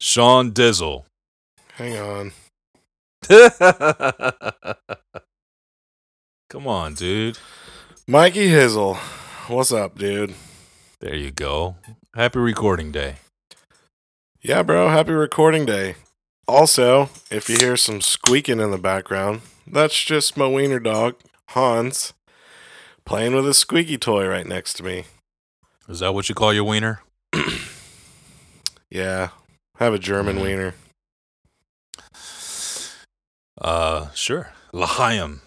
Sean 0.00 0.52
Dizzle. 0.52 1.04
Hang 1.74 1.98
on. 1.98 2.32
Come 6.50 6.66
on, 6.66 6.94
dude. 6.94 7.38
Mikey 8.06 8.48
Hizzle. 8.48 8.96
What's 9.48 9.72
up, 9.72 9.98
dude? 9.98 10.34
There 11.00 11.14
you 11.14 11.30
go. 11.30 11.76
Happy 12.14 12.38
recording 12.38 12.90
day. 12.92 13.16
Yeah, 14.40 14.62
bro. 14.62 14.88
Happy 14.88 15.12
recording 15.12 15.66
day. 15.66 15.96
Also, 16.46 17.10
if 17.30 17.50
you 17.50 17.56
hear 17.58 17.76
some 17.76 18.00
squeaking 18.00 18.60
in 18.60 18.70
the 18.70 18.78
background, 18.78 19.42
that's 19.66 20.02
just 20.02 20.36
my 20.36 20.46
wiener 20.46 20.80
dog, 20.80 21.16
Hans, 21.48 22.14
playing 23.04 23.34
with 23.34 23.46
a 23.46 23.52
squeaky 23.54 23.98
toy 23.98 24.26
right 24.26 24.46
next 24.46 24.74
to 24.74 24.82
me. 24.82 25.04
Is 25.88 26.00
that 26.00 26.14
what 26.14 26.28
you 26.28 26.34
call 26.34 26.54
your 26.54 26.64
wiener? 26.64 27.02
Yeah, 28.90 29.28
have 29.78 29.94
a 29.94 29.98
German 29.98 30.36
Mhm. 30.36 30.42
wiener. 30.42 30.74
Uh, 33.60 34.10
sure. 34.14 34.52
L'chaim. 34.72 35.40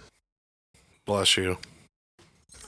Bless 1.05 1.38
you. 1.38 1.58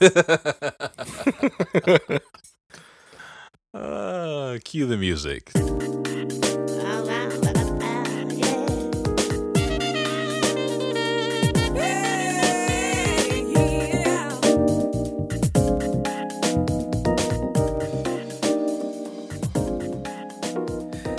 uh, 3.74 4.58
cue 4.64 4.86
the 4.86 4.96
music. 4.96 5.50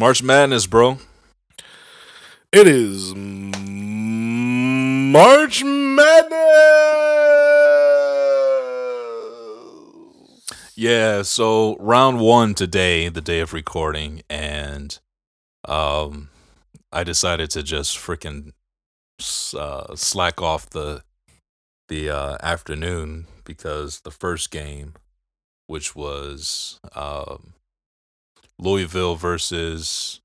March 0.00 0.22
Madness, 0.22 0.66
bro. 0.66 0.96
It 2.52 2.66
is 2.66 3.14
March 3.14 3.62
Madness. 5.62 6.32
Yeah, 10.74 11.20
so 11.20 11.76
round 11.76 12.18
one 12.18 12.54
today, 12.54 13.10
the 13.10 13.20
day 13.20 13.40
of 13.40 13.52
recording, 13.52 14.22
and 14.30 14.98
um, 15.68 16.30
I 16.90 17.04
decided 17.04 17.50
to 17.50 17.62
just 17.62 17.98
freaking 17.98 18.52
uh, 19.54 19.94
slack 19.96 20.40
off 20.40 20.70
the 20.70 21.02
the 21.90 22.08
uh, 22.08 22.38
afternoon 22.42 23.26
because 23.44 24.00
the 24.00 24.10
first 24.10 24.50
game, 24.50 24.94
which 25.66 25.94
was 25.94 26.80
um, 26.94 27.52
Louisville 28.60 29.16
versus 29.16 30.20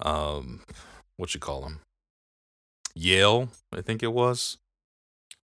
um, 0.00 0.60
what 1.16 1.34
you 1.34 1.40
call 1.40 1.62
them, 1.62 1.80
Yale, 2.94 3.48
I 3.72 3.80
think 3.80 4.02
it 4.02 4.12
was. 4.12 4.58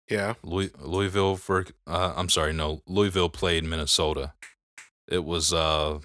Yeah, 0.09 0.35
Louis, 0.43 0.71
Louisville 0.81 1.37
for 1.37 1.67
uh, 1.87 2.15
I'm 2.17 2.29
sorry, 2.29 2.53
no, 2.53 2.83
Louisville 2.87 3.29
played 3.29 3.65
Minnesota. 3.65 4.33
It 5.09 5.25
was 5.25 5.53
uh 5.53 5.99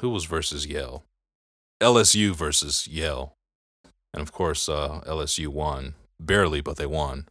who 0.00 0.10
was 0.10 0.24
versus 0.24 0.66
Yale? 0.66 1.04
LSU 1.80 2.34
versus 2.34 2.86
Yale. 2.86 3.36
And 4.14 4.22
of 4.22 4.32
course, 4.32 4.68
uh 4.68 5.00
LSU 5.06 5.48
won. 5.48 5.94
Barely, 6.18 6.60
but 6.60 6.76
they 6.76 6.86
won. 6.86 7.26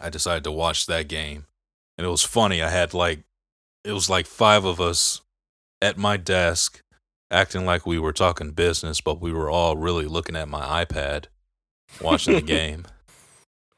I 0.00 0.10
decided 0.10 0.44
to 0.44 0.52
watch 0.52 0.86
that 0.86 1.08
game. 1.08 1.46
And 1.98 2.06
it 2.06 2.10
was 2.10 2.24
funny. 2.24 2.62
I 2.62 2.70
had 2.70 2.94
like 2.94 3.24
it 3.84 3.92
was 3.92 4.08
like 4.08 4.26
five 4.26 4.64
of 4.64 4.80
us 4.80 5.21
at 5.82 5.98
my 5.98 6.16
desk 6.16 6.80
acting 7.30 7.66
like 7.66 7.84
we 7.84 7.98
were 7.98 8.12
talking 8.12 8.52
business, 8.52 9.00
but 9.00 9.20
we 9.20 9.32
were 9.32 9.50
all 9.50 9.76
really 9.76 10.06
looking 10.06 10.36
at 10.36 10.48
my 10.48 10.84
iPad 10.84 11.26
watching 12.00 12.34
the 12.34 12.40
game. 12.56 12.86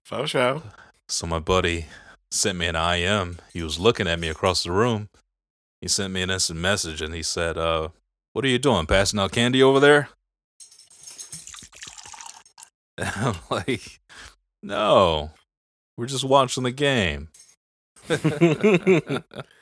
faux 0.04 0.30
show. 0.30 0.62
So 1.08 1.26
my 1.26 1.38
buddy 1.38 1.86
sent 2.30 2.58
me 2.58 2.66
an 2.66 2.76
IM. 2.76 3.38
He 3.52 3.62
was 3.62 3.78
looking 3.78 4.06
at 4.06 4.20
me 4.20 4.28
across 4.28 4.62
the 4.62 4.72
room. 4.72 5.08
He 5.80 5.88
sent 5.88 6.12
me 6.12 6.22
an 6.22 6.30
instant 6.30 6.60
message 6.60 7.00
and 7.00 7.14
he 7.14 7.22
said, 7.22 7.56
uh, 7.56 7.88
what 8.32 8.44
are 8.44 8.48
you 8.48 8.58
doing? 8.58 8.86
Passing 8.86 9.18
out 9.18 9.32
candy 9.32 9.62
over 9.62 9.80
there? 9.80 10.08
And 12.96 13.10
I'm 13.16 13.34
like, 13.50 13.98
no, 14.62 15.32
we're 15.96 16.06
just 16.06 16.22
watching 16.22 16.62
the 16.62 16.70
game. 16.70 17.26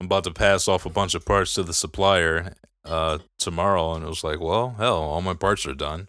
I'm 0.00 0.06
about 0.06 0.24
to 0.24 0.32
pass 0.32 0.68
off 0.68 0.86
a 0.86 0.90
bunch 0.90 1.14
of 1.14 1.24
parts 1.24 1.54
to 1.54 1.62
the 1.62 1.74
supplier 1.74 2.54
uh, 2.84 3.18
tomorrow. 3.38 3.94
And 3.94 4.04
it 4.04 4.08
was 4.08 4.24
like, 4.24 4.40
well, 4.40 4.74
hell, 4.78 4.96
all 4.96 5.22
my 5.22 5.34
parts 5.34 5.66
are 5.66 5.74
done. 5.74 6.08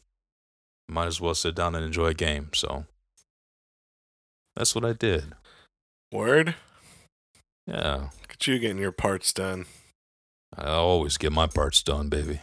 Might 0.87 1.07
as 1.07 1.21
well 1.21 1.35
sit 1.35 1.55
down 1.55 1.75
and 1.75 1.85
enjoy 1.85 2.07
a 2.07 2.13
game. 2.13 2.49
So 2.53 2.85
that's 4.55 4.75
what 4.75 4.85
I 4.85 4.93
did. 4.93 5.33
Word. 6.11 6.55
Yeah. 7.67 8.09
Look 8.21 8.33
at 8.33 8.47
you 8.47 8.59
getting 8.59 8.77
your 8.77 8.91
parts 8.91 9.33
done. 9.33 9.65
I 10.55 10.67
always 10.67 11.17
get 11.17 11.31
my 11.31 11.47
parts 11.47 11.81
done, 11.83 12.09
baby. 12.09 12.39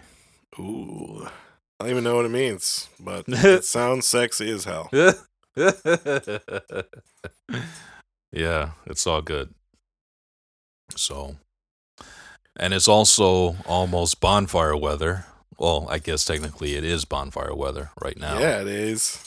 Ooh. 0.59 1.27
I 1.81 1.85
don't 1.85 1.91
even 1.91 2.05
know 2.05 2.17
what 2.17 2.27
it 2.27 2.31
means, 2.31 2.89
but 3.01 3.25
it 3.29 3.65
sounds 3.65 4.07
sexy 4.07 4.51
as 4.51 4.65
hell. 4.65 4.91
yeah, 8.33 8.71
it's 8.87 9.07
all 9.07 9.23
good. 9.23 9.55
So, 10.97 11.37
and 12.57 12.75
it's 12.75 12.89
also 12.89 13.57
almost 13.67 14.21
bonfire 14.21 14.77
weather. 14.77 15.27
Well, 15.59 15.87
I 15.91 15.99
guess 15.99 16.25
technically 16.25 16.75
it 16.75 16.85
is 16.85 17.05
bonfire 17.05 17.55
weather 17.55 17.91
right 18.03 18.19
now. 18.19 18.39
Yeah, 18.39 18.61
it 18.61 18.67
is. 18.69 19.19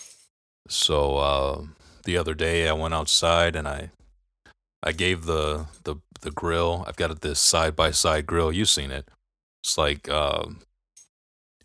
So, 0.68 1.18
uh, 1.18 1.62
the 2.04 2.18
other 2.18 2.34
day 2.34 2.68
I 2.68 2.74
went 2.74 2.94
outside 2.94 3.56
and 3.56 3.68
I 3.68 3.90
I 4.84 4.92
gave 4.92 5.26
the 5.26 5.66
the 5.84 5.96
the 6.22 6.32
grill. 6.32 6.84
I've 6.88 6.96
got 6.96 7.22
this 7.22 7.40
side 7.40 7.76
by 7.76 7.92
side 7.92 8.26
grill. 8.26 8.52
You've 8.52 8.70
seen 8.70 8.92
it. 8.92 9.08
It's 9.64 9.78
like 9.78 10.10
um, 10.10 10.62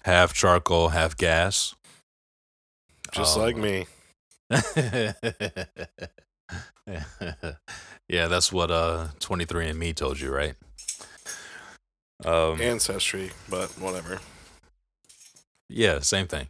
half 0.05 0.33
charcoal, 0.33 0.89
half 0.91 1.17
gas. 1.17 1.75
Just 3.13 3.37
Um, 3.37 3.43
like 3.43 3.57
me. 3.57 3.87
yeah, 8.11 8.27
that's 8.27 8.53
what 8.53 8.71
uh 8.71 9.09
23andme 9.21 9.95
told 9.95 10.21
you, 10.21 10.31
right? 10.33 10.55
Um 12.25 12.61
Ancestry, 12.61 13.31
but 13.49 13.71
whatever. 13.79 14.21
yeah, 15.69 16.01
same 16.01 16.27
thing. 16.27 16.49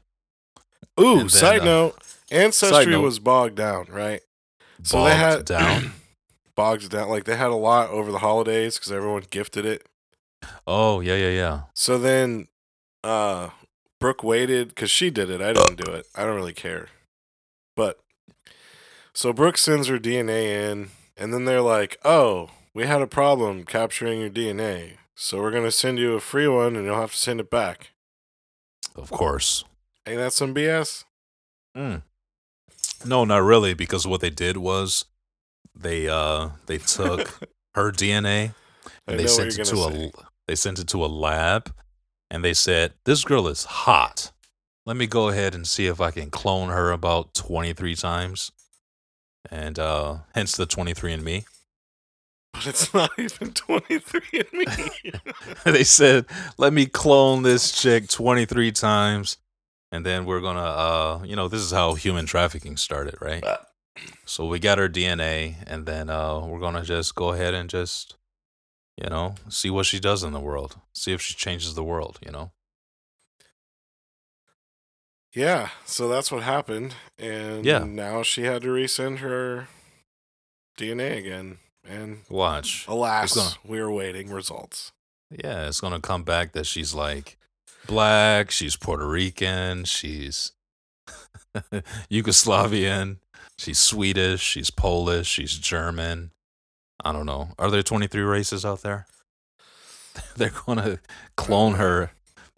Ooh, 0.99 1.19
then, 1.19 1.29
side 1.29 1.61
uh, 1.61 1.65
note. 1.65 1.99
Ancestry 2.31 2.93
note. 2.93 3.03
was 3.03 3.19
bogged 3.19 3.57
down, 3.57 3.87
right? 3.91 4.21
So 4.83 4.99
Bogged 4.99 5.11
they 5.11 5.17
had 5.17 5.45
down. 5.45 5.93
bogged 6.57 6.91
down. 6.91 7.09
Like 7.09 7.25
they 7.25 7.37
had 7.37 7.51
a 7.51 7.55
lot 7.55 7.91
over 7.91 8.11
the 8.11 8.19
holidays 8.19 8.77
because 8.77 8.93
everyone 8.93 9.25
gifted 9.31 9.65
it. 9.65 9.87
Oh, 10.67 11.01
yeah, 11.01 11.17
yeah, 11.17 11.31
yeah. 11.31 11.61
So 11.75 11.99
then, 11.99 12.49
uh, 13.05 13.51
Brooke 13.99 14.23
waited 14.25 14.69
because 14.69 14.91
she 14.91 15.11
did 15.11 15.29
it. 15.29 15.43
I 15.43 15.53
didn't 15.53 15.77
do 15.77 15.93
it. 15.93 16.07
I 16.15 16.25
don't 16.25 16.37
really 16.37 16.55
care. 16.55 16.89
But 17.77 17.99
so 19.13 19.33
Brooke 19.33 19.59
sends 19.59 19.89
her 19.89 19.99
DNA 19.99 20.71
in, 20.71 20.91
and 21.21 21.33
then 21.33 21.45
they're 21.45 21.61
like, 21.61 21.99
"Oh, 22.05 22.51
we 22.75 22.87
had 22.87 23.03
a 23.03 23.07
problem 23.07 23.65
capturing 23.65 24.21
your 24.21 24.31
DNA, 24.31 24.97
so 25.15 25.39
we're 25.39 25.53
gonna 25.53 25.71
send 25.71 25.99
you 25.99 26.15
a 26.15 26.21
free 26.21 26.49
one, 26.49 26.75
and 26.75 26.85
you'll 26.87 27.01
have 27.01 27.13
to 27.13 27.17
send 27.19 27.39
it 27.39 27.51
back." 27.51 27.93
Of 28.97 29.11
course. 29.11 29.65
Ain't 30.07 30.19
that 30.19 30.33
some 30.33 30.55
BS? 30.55 31.05
Mm. 31.77 32.03
No, 33.05 33.25
not 33.25 33.43
really, 33.43 33.75
because 33.75 34.07
what 34.07 34.21
they 34.21 34.31
did 34.31 34.57
was 34.57 35.05
they 35.75 36.09
uh 36.09 36.51
they 36.67 36.79
took 36.79 37.41
her 37.75 37.93
DNA 37.93 38.55
and 39.07 39.19
they 39.19 39.27
sent 39.27 39.59
it 39.59 39.65
to 39.65 39.77
gonna 39.77 40.07
a 40.07 40.11
they 40.47 40.55
sent 40.55 40.79
it 40.79 40.89
to 40.89 41.05
a 41.05 41.07
lab 41.07 41.73
and 42.31 42.45
they 42.45 42.55
said 42.55 42.95
this 43.05 43.25
girl 43.25 43.47
is 43.49 43.65
hot 43.65 44.33
let 44.87 44.97
me 44.97 45.07
go 45.07 45.29
ahead 45.29 45.55
and 45.55 45.67
see 45.67 45.87
if 45.87 46.01
i 46.01 46.11
can 46.11 46.31
clone 46.31 46.69
her 46.69 46.91
about 46.91 47.35
23 47.35 47.95
times 47.95 48.53
and 49.51 49.79
uh 49.79 50.19
hence 50.35 50.57
the 50.57 50.67
23 50.67 51.13
and 51.13 51.25
me 51.25 51.45
but 52.53 52.67
it's 52.67 52.93
not 52.93 53.11
even 53.19 53.53
23 53.53 54.21
and 54.33 54.53
me. 54.53 55.13
they 55.65 55.85
said, 55.85 56.27
"Let 56.59 56.73
me 56.73 56.87
clone 56.87 57.43
this 57.43 57.73
chick 57.73 58.09
23 58.09 58.73
times, 58.73 59.37
and 59.93 60.05
then 60.05 60.25
we're 60.25 60.41
gonna, 60.41 60.61
uh, 60.61 61.23
you 61.25 61.37
know, 61.37 61.49
this 61.49 61.61
is 61.61 61.71
how 61.71 61.95
human 61.95 62.27
trafficking 62.27 62.77
started, 62.77 63.17
right? 63.21 63.45
Uh. 63.45 63.59
So 64.25 64.47
we 64.47 64.59
got 64.59 64.79
her 64.79 64.89
DNA, 64.89 65.57
and 65.67 65.87
then 65.87 66.11
uh, 66.11 66.41
we're 66.41 66.61
gonna 66.61 66.83
just 66.83 67.15
go 67.15 67.33
ahead 67.33 67.55
and 67.55 67.69
just, 67.69 68.17
you 68.97 69.09
know, 69.09 69.35
see 69.49 69.71
what 69.71 69.87
she 69.87 70.01
does 70.01 70.23
in 70.23 70.33
the 70.33 70.41
world, 70.41 70.77
see 70.93 71.13
if 71.13 71.21
she 71.21 71.35
changes 71.35 71.75
the 71.75 71.85
world, 71.85 72.19
you 72.25 72.33
know." 72.33 72.51
Yeah, 75.33 75.71
so 75.85 76.09
that's 76.09 76.31
what 76.33 76.43
happened. 76.43 76.95
And 77.19 77.65
Yeah. 77.65 77.81
now 77.85 78.23
she 78.23 78.43
had 78.45 78.63
to 78.63 78.69
resend 78.69 79.19
her 79.19 79.69
DNA 80.79 81.19
again. 81.19 81.59
And 81.89 82.23
Watch. 82.29 82.87
alas, 82.89 83.35
gonna- 83.35 83.57
we 83.65 83.79
are 83.79 83.91
waiting 83.91 84.31
results. 84.31 84.93
Yeah, 85.31 85.67
it's 85.69 85.81
gonna 85.81 86.01
come 86.01 86.25
back 86.25 86.53
that 86.53 86.67
she's 86.67 86.93
like 86.95 87.39
black, 87.87 88.51
she's 88.51 88.77
Puerto 88.77 89.07
Rican, 89.09 89.85
she's 89.85 90.53
Yugoslavian, 92.11 93.19
she's 93.57 93.79
Swedish, 93.79 94.41
she's 94.43 94.71
Polish, 94.71 95.27
she's 95.29 95.57
German. 95.59 96.33
I 97.03 97.13
don't 97.13 97.27
know. 97.27 97.51
Are 97.59 97.71
there 97.71 97.83
23 97.83 98.21
races 98.23 98.65
out 98.65 98.83
there? 98.83 99.07
They're 100.37 100.53
gonna 100.67 101.01
clone 101.37 101.75
her. 101.75 102.11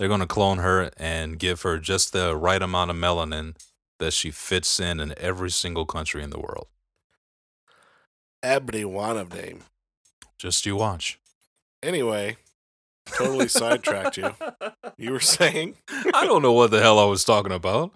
They're 0.02 0.08
gonna 0.08 0.26
clone 0.26 0.58
her 0.58 0.90
and 0.96 1.38
give 1.38 1.62
her 1.62 1.78
just 1.78 2.12
the 2.12 2.36
right 2.36 2.60
amount 2.60 2.90
of 2.90 2.96
melanin 2.96 3.54
that 4.00 4.12
she 4.12 4.32
fits 4.32 4.80
in 4.80 4.98
in 4.98 5.14
every 5.16 5.48
single 5.48 5.86
country 5.86 6.24
in 6.24 6.30
the 6.30 6.40
world. 6.40 6.66
Every 8.42 8.84
one 8.84 9.16
of 9.16 9.30
them. 9.30 9.60
Just 10.36 10.66
you 10.66 10.74
watch. 10.74 11.20
Anyway, 11.84 12.38
totally 13.06 13.46
sidetracked 13.46 14.16
you. 14.16 14.34
You 14.96 15.12
were 15.12 15.20
saying? 15.20 15.76
I 16.12 16.26
don't 16.26 16.42
know 16.42 16.52
what 16.52 16.72
the 16.72 16.80
hell 16.80 16.98
I 16.98 17.04
was 17.04 17.22
talking 17.22 17.52
about. 17.52 17.92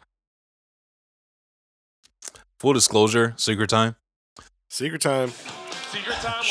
Full 2.61 2.73
disclosure, 2.73 3.35
secret 3.37 3.69
time. 3.69 3.97
Secret 4.70 5.00
time. 5.00 5.31
Secret 5.91 6.19
time. 6.19 6.44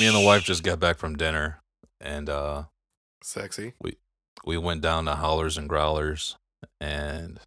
Me 0.00 0.06
and 0.06 0.16
the 0.16 0.24
wife 0.24 0.42
just 0.42 0.62
got 0.62 0.80
back 0.80 0.96
from 0.96 1.16
dinner 1.16 1.60
and 2.00 2.30
uh 2.30 2.62
Sexy. 3.22 3.74
we 3.78 3.98
went 4.44 4.80
down 4.80 5.04
to 5.06 5.16
Howlers 5.16 5.56
and 5.56 5.68
Growlers 5.68 6.36
and 6.80 7.40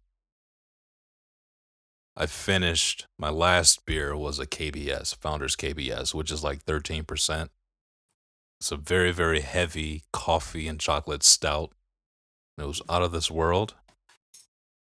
I 2.16 2.26
finished 2.26 3.06
my 3.18 3.28
last 3.28 3.84
beer 3.84 4.16
was 4.16 4.38
a 4.38 4.46
KBS, 4.46 5.14
Founders 5.16 5.54
KBS, 5.54 6.14
which 6.14 6.30
is 6.30 6.42
like 6.42 6.64
13%. 6.64 7.50
It's 8.60 8.72
a 8.72 8.76
very 8.76 9.12
very 9.12 9.40
heavy 9.40 10.04
coffee 10.12 10.66
and 10.66 10.80
chocolate 10.80 11.22
stout. 11.22 11.72
It 12.58 12.66
was 12.66 12.80
out 12.88 13.02
of 13.02 13.12
this 13.12 13.30
world. 13.30 13.74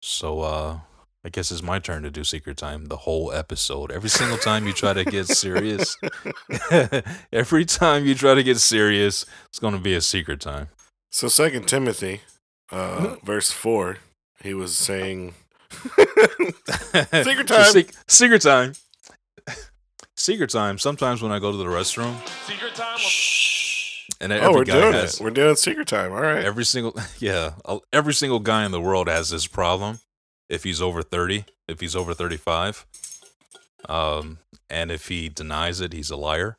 So 0.01 0.41
uh 0.43 0.79
I 1.27 1.31
guess 1.31 1.51
it's 1.51 1.63
my 1.63 1.79
turn 1.79 2.03
to 2.03 2.11
do 2.11 2.23
secret 2.23 2.59
time 2.59 2.87
the 2.87 2.99
whole 2.99 3.33
episode. 3.33 3.91
Every 3.91 4.11
single 4.11 4.37
time 4.37 4.67
you 4.67 4.75
try 4.75 4.93
to 4.93 5.05
get 5.05 5.27
serious, 5.27 5.97
every 7.33 7.65
time 7.65 8.05
you 8.05 8.15
try 8.15 8.35
to 8.35 8.43
get 8.43 8.59
serious, 8.59 9.25
it's 9.49 9.59
going 9.59 9.73
to 9.73 9.81
be 9.81 9.95
a 9.95 10.03
secret 10.03 10.41
time. 10.43 10.69
So 11.15 11.29
Second 11.29 11.69
Timothy, 11.69 12.23
uh, 12.73 13.15
verse 13.23 13.53
four, 13.53 13.99
he 14.43 14.53
was 14.53 14.77
saying 14.77 15.35
Secret 15.71 17.47
time. 17.47 17.73
Sec- 17.73 17.95
secret 18.09 18.43
time. 18.43 18.73
Secret 20.17 20.51
time. 20.51 20.77
Sometimes 20.77 21.23
when 21.23 21.31
I 21.31 21.39
go 21.39 21.53
to 21.53 21.57
the 21.57 21.67
restroom, 21.67 22.17
Secret 22.49 22.75
time. 22.75 22.99
and 24.21 24.33
Oh, 24.33 24.55
we're 24.55 24.65
doing 24.65 24.93
has 24.93 25.21
it. 25.21 25.23
We're 25.23 25.31
doing 25.31 25.55
secret 25.55 25.87
time. 25.87 26.11
All 26.11 26.21
right. 26.21 26.45
every 26.45 26.65
single 26.65 26.97
yeah, 27.21 27.53
uh, 27.65 27.79
every 27.93 28.13
single 28.13 28.41
guy 28.41 28.65
in 28.65 28.73
the 28.73 28.81
world 28.81 29.07
has 29.09 29.31
this 29.31 29.47
problem. 29.47 30.01
If 30.49 30.65
he's 30.65 30.83
over 30.83 31.01
thirty, 31.01 31.45
if 31.69 31.79
he's 31.79 31.95
over 31.95 32.13
thirty-five, 32.13 32.85
um, 33.89 34.39
and 34.69 34.91
if 34.91 35.07
he 35.07 35.29
denies 35.29 35.81
it, 35.81 35.93
he's 35.93 36.11
a 36.11 36.17
liar, 36.17 36.57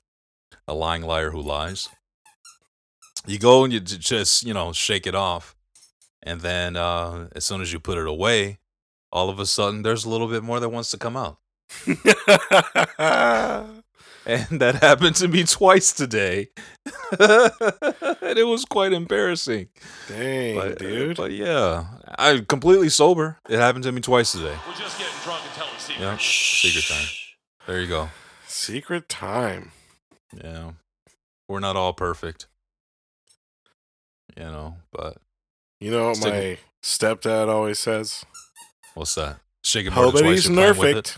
a 0.65 0.73
lying 0.73 1.01
liar 1.01 1.31
who 1.31 1.41
lies. 1.41 1.89
You 3.27 3.39
go 3.39 3.63
and 3.63 3.74
you 3.74 3.80
just 3.80 4.44
you 4.44 4.54
know 4.54 4.72
shake 4.74 5.07
it 5.07 5.16
off, 5.16 5.56
and 6.24 6.42
then 6.42 6.75
uh, 6.75 7.27
as 7.36 7.45
soon 7.45 7.62
as 7.62 7.72
you 7.74 7.80
put 7.80 7.98
it 7.98 8.07
away, 8.07 8.60
all 9.12 9.30
of 9.30 9.39
a 9.39 9.45
sudden 9.45 9.81
there's 9.83 10.06
a 10.06 10.10
little 10.10 10.27
bit 10.27 10.44
more 10.44 10.60
that 10.60 10.69
wants 10.69 10.92
to 10.92 10.98
come 10.98 11.16
out. 11.18 11.38
And 14.27 14.60
that 14.60 14.75
happened 14.81 15.16
to 15.18 15.27
me 15.27 15.44
twice 15.44 15.94
today. 15.94 16.48
and 17.19 18.39
it 18.39 18.48
was 18.48 18.66
quite 18.66 18.92
embarrassing. 18.92 19.68
Dang, 20.07 20.56
But, 20.56 20.80
dude. 20.80 21.16
but 21.18 21.31
yeah, 21.31 21.86
i'm 22.18 22.44
completely 22.48 22.89
sober. 22.89 23.38
It 23.48 23.60
happened 23.60 23.83
to 23.83 23.92
me 23.92 24.01
twice 24.01 24.31
today. 24.31 24.56
We're 24.68 24.74
just 24.74 24.98
getting 24.98 25.13
drunk 25.24 25.44
and 25.45 25.54
telling 25.54 25.77
secrets. 25.77 26.01
Yeah, 26.01 26.18
secret 26.18 26.86
time. 26.88 27.07
There 27.68 27.80
you 27.81 27.88
go. 27.88 28.10
secret 28.48 29.10
time. 29.10 29.72
Yeah. 30.44 30.72
We're 31.48 31.60
not 31.60 31.75
all 31.75 31.94
perfect. 31.94 32.48
You 34.37 34.43
know, 34.45 34.75
but 34.91 35.17
You 35.79 35.91
know 35.91 36.09
what 36.09 36.19
my 36.21 36.57
stepdad 36.83 37.47
always 37.47 37.79
says? 37.79 38.25
what's 38.93 39.15
that? 39.15 39.37
Shake 39.63 39.87
it 39.87 39.93
more 39.93 40.11
than 40.11 40.23
twice. 40.23 40.47
you're 40.47 40.73
with 40.73 40.77
perfect. 40.77 41.17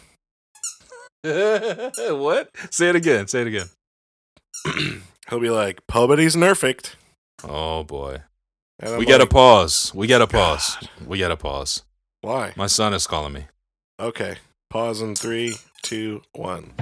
it. 1.24 2.16
what? 2.18 2.50
Say 2.72 2.90
it 2.90 2.96
again. 2.96 3.28
Say 3.28 3.42
it 3.42 3.48
again. 3.48 3.68
He'll 5.30 5.40
be 5.40 5.50
like, 5.50 5.82
Nobody's 5.94 6.36
perfect. 6.36 6.96
Oh 7.44 7.84
boy. 7.84 8.22
We 8.98 9.06
gotta 9.06 9.26
pause. 9.28 9.92
We 9.96 10.08
gotta 10.08 10.28
pause. 10.28 10.78
We 11.06 11.20
gotta 11.20 11.36
pause. 11.38 11.84
Why? 12.22 12.54
My 12.56 12.68
son 12.68 12.94
is 12.94 13.08
calling 13.08 13.34
me. 13.34 13.46
Okay. 14.00 14.38
Pause 14.70 15.02
in 15.02 15.16
three, 15.16 15.56
two, 15.82 16.22
one. 16.34 16.74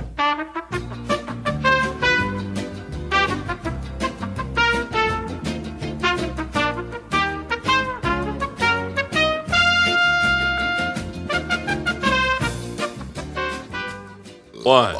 One. 14.65 14.95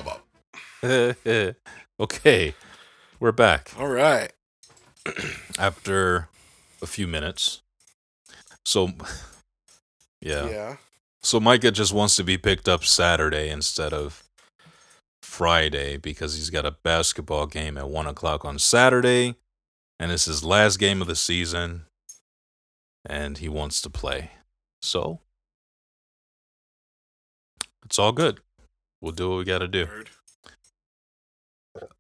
okay. 2.00 2.54
We're 3.20 3.32
back. 3.32 3.72
All 3.80 3.88
right. 3.88 4.32
after 5.58 6.30
a 6.84 6.86
few 6.86 7.08
minutes. 7.08 7.64
So, 8.64 8.92
yeah. 10.22 10.48
Yeah. 10.48 10.76
So 11.24 11.40
Micah 11.40 11.72
just 11.72 11.94
wants 11.94 12.16
to 12.18 12.24
be 12.24 12.38
picked 12.38 12.70
up 12.70 12.86
Saturday 12.86 13.50
instead 13.50 13.92
of 13.92 14.24
Friday 15.24 15.98
because 15.98 16.36
he's 16.36 16.52
got 16.52 16.68
a 16.68 16.78
basketball 16.84 17.48
game 17.48 17.76
at 17.76 17.90
one 17.90 18.06
o'clock 18.06 18.46
on 18.46 18.60
Saturday, 18.60 19.34
and 20.00 20.12
it's 20.12 20.26
his 20.26 20.44
last 20.44 20.78
game 20.78 21.02
of 21.02 21.08
the 21.08 21.16
season, 21.16 21.86
and 23.04 23.40
he 23.40 23.50
wants 23.50 23.82
to 23.82 23.90
play. 23.90 24.30
So, 24.84 25.22
it's 27.84 27.98
all 27.98 28.12
good. 28.12 28.42
We'll 29.02 29.12
do 29.12 29.30
what 29.30 29.38
we 29.38 29.44
got 29.44 29.60
to 29.60 29.68
do. 29.68 29.88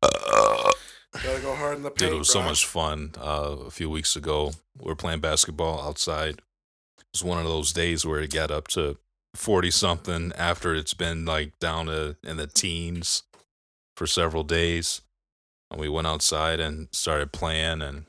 Uh, 0.01 0.71
Gotta 1.23 1.41
go 1.41 1.55
hard 1.55 1.77
in 1.77 1.83
the 1.83 1.89
paint. 1.89 1.99
Dude, 1.99 2.13
it 2.13 2.17
was 2.17 2.29
so 2.29 2.41
much 2.41 2.65
fun. 2.65 3.11
Uh, 3.17 3.55
a 3.65 3.71
few 3.71 3.89
weeks 3.89 4.15
ago, 4.15 4.51
we 4.77 4.89
were 4.89 4.95
playing 4.95 5.21
basketball 5.21 5.81
outside. 5.81 6.35
It 6.97 7.05
was 7.13 7.23
one 7.23 7.39
of 7.39 7.45
those 7.45 7.71
days 7.71 8.05
where 8.05 8.19
it 8.19 8.33
got 8.33 8.51
up 8.51 8.67
to 8.69 8.97
40 9.33 9.71
something 9.71 10.33
after 10.37 10.75
it's 10.75 10.93
been 10.93 11.25
like 11.25 11.57
down 11.59 11.85
to 11.87 12.17
in 12.23 12.37
the 12.37 12.47
teens 12.47 13.23
for 13.95 14.07
several 14.07 14.43
days. 14.43 15.01
And 15.71 15.79
we 15.79 15.89
went 15.89 16.07
outside 16.07 16.59
and 16.59 16.89
started 16.91 17.31
playing, 17.31 17.81
and 17.81 18.05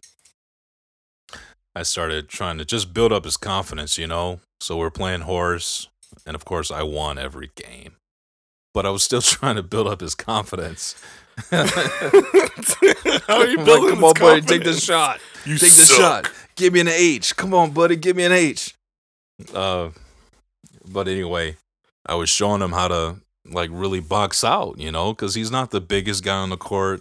I 1.74 1.84
started 1.84 2.28
trying 2.28 2.58
to 2.58 2.64
just 2.64 2.92
build 2.92 3.12
up 3.12 3.24
his 3.24 3.36
confidence, 3.36 3.98
you 3.98 4.06
know? 4.06 4.40
So 4.60 4.76
we're 4.76 4.90
playing 4.90 5.22
horse, 5.22 5.88
and 6.26 6.34
of 6.34 6.44
course, 6.44 6.70
I 6.70 6.82
won 6.82 7.18
every 7.18 7.50
game. 7.54 7.96
But 8.76 8.85
I 8.85 8.90
was 8.90 9.02
still 9.02 9.23
trying 9.23 9.56
to 9.56 9.62
build 9.62 9.87
up 9.87 10.02
his 10.02 10.14
confidence. 10.14 11.02
How 11.50 11.62
are 13.38 13.47
you 13.47 13.56
building 13.64 13.99
like, 13.99 13.99
come 13.99 14.04
on, 14.04 14.12
this 14.12 14.21
buddy, 14.21 14.40
take 14.42 14.64
the 14.64 14.75
shot. 14.75 15.18
You 15.47 15.56
Take 15.56 15.73
the 15.73 15.87
shot. 15.87 16.30
Give 16.56 16.75
me 16.75 16.80
an 16.80 16.88
H. 16.88 17.35
Come 17.37 17.54
on, 17.54 17.71
buddy. 17.71 17.97
Give 17.97 18.14
me 18.14 18.25
an 18.25 18.33
H. 18.33 18.75
Uh, 19.54 19.92
but 20.87 21.09
anyway, 21.09 21.56
I 22.04 22.16
was 22.16 22.28
showing 22.28 22.61
him 22.61 22.73
how 22.73 22.88
to 22.88 23.16
like 23.47 23.71
really 23.73 24.00
box 24.00 24.45
out, 24.45 24.78
you 24.78 24.92
know, 24.92 25.14
because 25.14 25.35
he's 25.35 25.50
not 25.50 25.71
the 25.71 25.80
biggest 25.80 26.23
guy 26.23 26.37
on 26.37 26.50
the 26.50 26.59
court. 26.59 27.00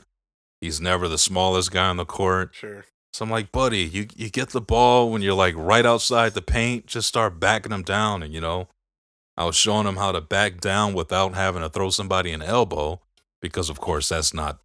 He's 0.62 0.79
never 0.79 1.10
the 1.10 1.17
smallest 1.17 1.74
guy 1.74 1.89
on 1.89 1.98
the 1.98 2.05
court. 2.05 2.51
Sure. 2.53 2.86
So 3.12 3.25
I'm 3.25 3.32
like, 3.32 3.51
buddy, 3.51 3.84
you 3.84 4.08
you 4.15 4.29
get 4.29 4.51
the 4.51 4.62
ball 4.62 5.12
when 5.12 5.22
you're 5.22 5.34
like 5.34 5.55
right 5.58 5.86
outside 5.86 6.36
the 6.36 6.41
paint. 6.41 6.86
Just 6.86 7.10
start 7.10 7.38
backing 7.38 7.74
him 7.74 7.84
down, 7.84 8.24
and 8.24 8.34
you 8.34 8.39
know, 8.39 8.70
I 9.37 9.45
was 9.45 9.55
showing 9.55 9.87
him 9.87 9.97
how 9.97 10.11
to 10.11 10.21
back 10.21 10.61
down 10.61 10.93
without 10.93 11.35
having 11.35 11.61
to 11.61 11.69
throw 11.69 11.89
somebody 11.89 12.31
an 12.31 12.41
elbow, 12.41 13.01
because 13.41 13.69
of 13.69 13.79
course 13.79 14.09
that's 14.09 14.33
not 14.33 14.59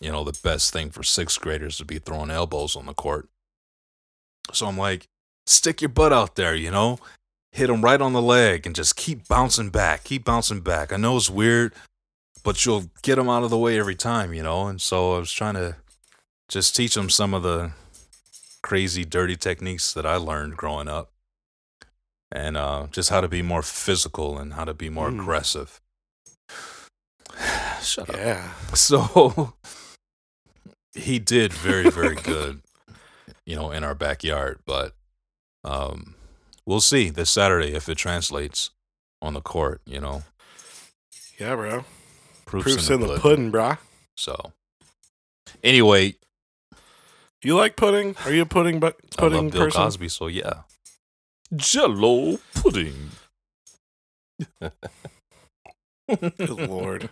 you 0.00 0.10
know, 0.10 0.24
the 0.24 0.38
best 0.42 0.72
thing 0.72 0.90
for 0.90 1.02
sixth 1.02 1.40
graders 1.40 1.78
to 1.78 1.84
be 1.84 1.98
throwing 1.98 2.30
elbows 2.30 2.76
on 2.76 2.86
the 2.86 2.94
court. 2.94 3.28
So 4.52 4.66
I'm 4.66 4.78
like, 4.78 5.08
stick 5.46 5.80
your 5.80 5.88
butt 5.88 6.12
out 6.12 6.36
there, 6.36 6.54
you 6.54 6.70
know, 6.70 6.98
hit 7.52 7.68
them 7.68 7.82
right 7.82 8.00
on 8.00 8.12
the 8.12 8.22
leg 8.22 8.66
and 8.66 8.74
just 8.74 8.96
keep 8.96 9.26
bouncing 9.28 9.70
back, 9.70 10.04
keep 10.04 10.24
bouncing 10.24 10.60
back. 10.60 10.92
I 10.92 10.96
know 10.96 11.16
it's 11.16 11.30
weird, 11.30 11.74
but 12.44 12.64
you'll 12.64 12.90
get 13.02 13.16
them 13.16 13.28
out 13.28 13.42
of 13.42 13.50
the 13.50 13.58
way 13.58 13.78
every 13.78 13.94
time, 13.94 14.34
you 14.34 14.42
know. 14.42 14.66
And 14.66 14.80
so 14.80 15.16
I 15.16 15.18
was 15.18 15.32
trying 15.32 15.54
to 15.54 15.76
just 16.48 16.76
teach 16.76 16.94
them 16.94 17.10
some 17.10 17.34
of 17.34 17.42
the 17.42 17.72
crazy, 18.62 19.04
dirty 19.04 19.36
techniques 19.36 19.92
that 19.94 20.06
I 20.06 20.16
learned 20.16 20.56
growing 20.56 20.88
up, 20.88 21.10
and 22.36 22.56
uh, 22.56 22.86
just 22.90 23.08
how 23.08 23.22
to 23.22 23.28
be 23.28 23.40
more 23.40 23.62
physical 23.62 24.36
and 24.38 24.52
how 24.52 24.64
to 24.64 24.74
be 24.74 24.90
more 24.90 25.08
Mm. 25.10 25.20
aggressive. 25.20 25.80
Shut 27.80 28.10
up. 28.10 28.16
Yeah. 28.16 28.52
So 28.74 29.54
he 30.94 31.18
did 31.18 31.52
very, 31.52 31.88
very 31.90 32.14
good, 32.32 32.60
you 33.46 33.56
know, 33.56 33.70
in 33.70 33.82
our 33.84 33.94
backyard. 33.94 34.58
But 34.66 34.94
um, 35.64 36.14
we'll 36.66 36.80
see 36.80 37.08
this 37.10 37.30
Saturday 37.30 37.74
if 37.74 37.88
it 37.88 37.96
translates 37.96 38.70
on 39.22 39.34
the 39.34 39.40
court. 39.40 39.80
You 39.86 40.00
know, 40.00 40.22
Yeah, 41.38 41.54
bro. 41.56 41.84
proofs, 42.44 42.64
Proofs 42.74 42.90
in 42.90 43.00
the 43.00 43.18
pudding, 43.18 43.50
brah. 43.50 43.78
So 44.16 44.52
anyway, 45.64 46.14
You 47.42 47.56
like 47.56 47.76
pudding? 47.76 48.16
Are 48.24 48.32
you 48.32 48.42
a 48.42 48.46
pudding 48.46 48.80
but 48.80 48.96
I 49.18 49.26
love 49.26 49.52
Bill 49.52 49.64
person? 49.66 49.80
Cosby, 49.82 50.08
so 50.08 50.26
yeah. 50.26 50.62
Jello 51.54 52.38
pudding. 52.54 53.10
Good 56.08 56.50
lord. 56.50 57.08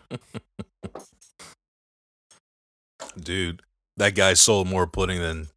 Dude, 3.19 3.63
that 3.97 4.15
guy 4.15 4.35
sold 4.35 4.69
more 4.69 4.87
pudding 4.87 5.21
than 5.21 5.49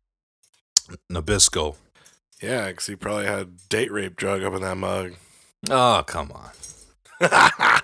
Nabisco. 1.12 1.76
Yeah, 2.42 2.68
because 2.68 2.86
he 2.86 2.96
probably 2.96 3.26
had 3.26 3.58
date 3.70 3.92
rape 3.92 4.16
drug 4.16 4.44
up 4.44 4.54
in 4.54 4.62
that 4.62 4.78
mug. 4.78 5.14
Oh, 5.70 6.04
come 6.06 6.32
on. 6.32 6.52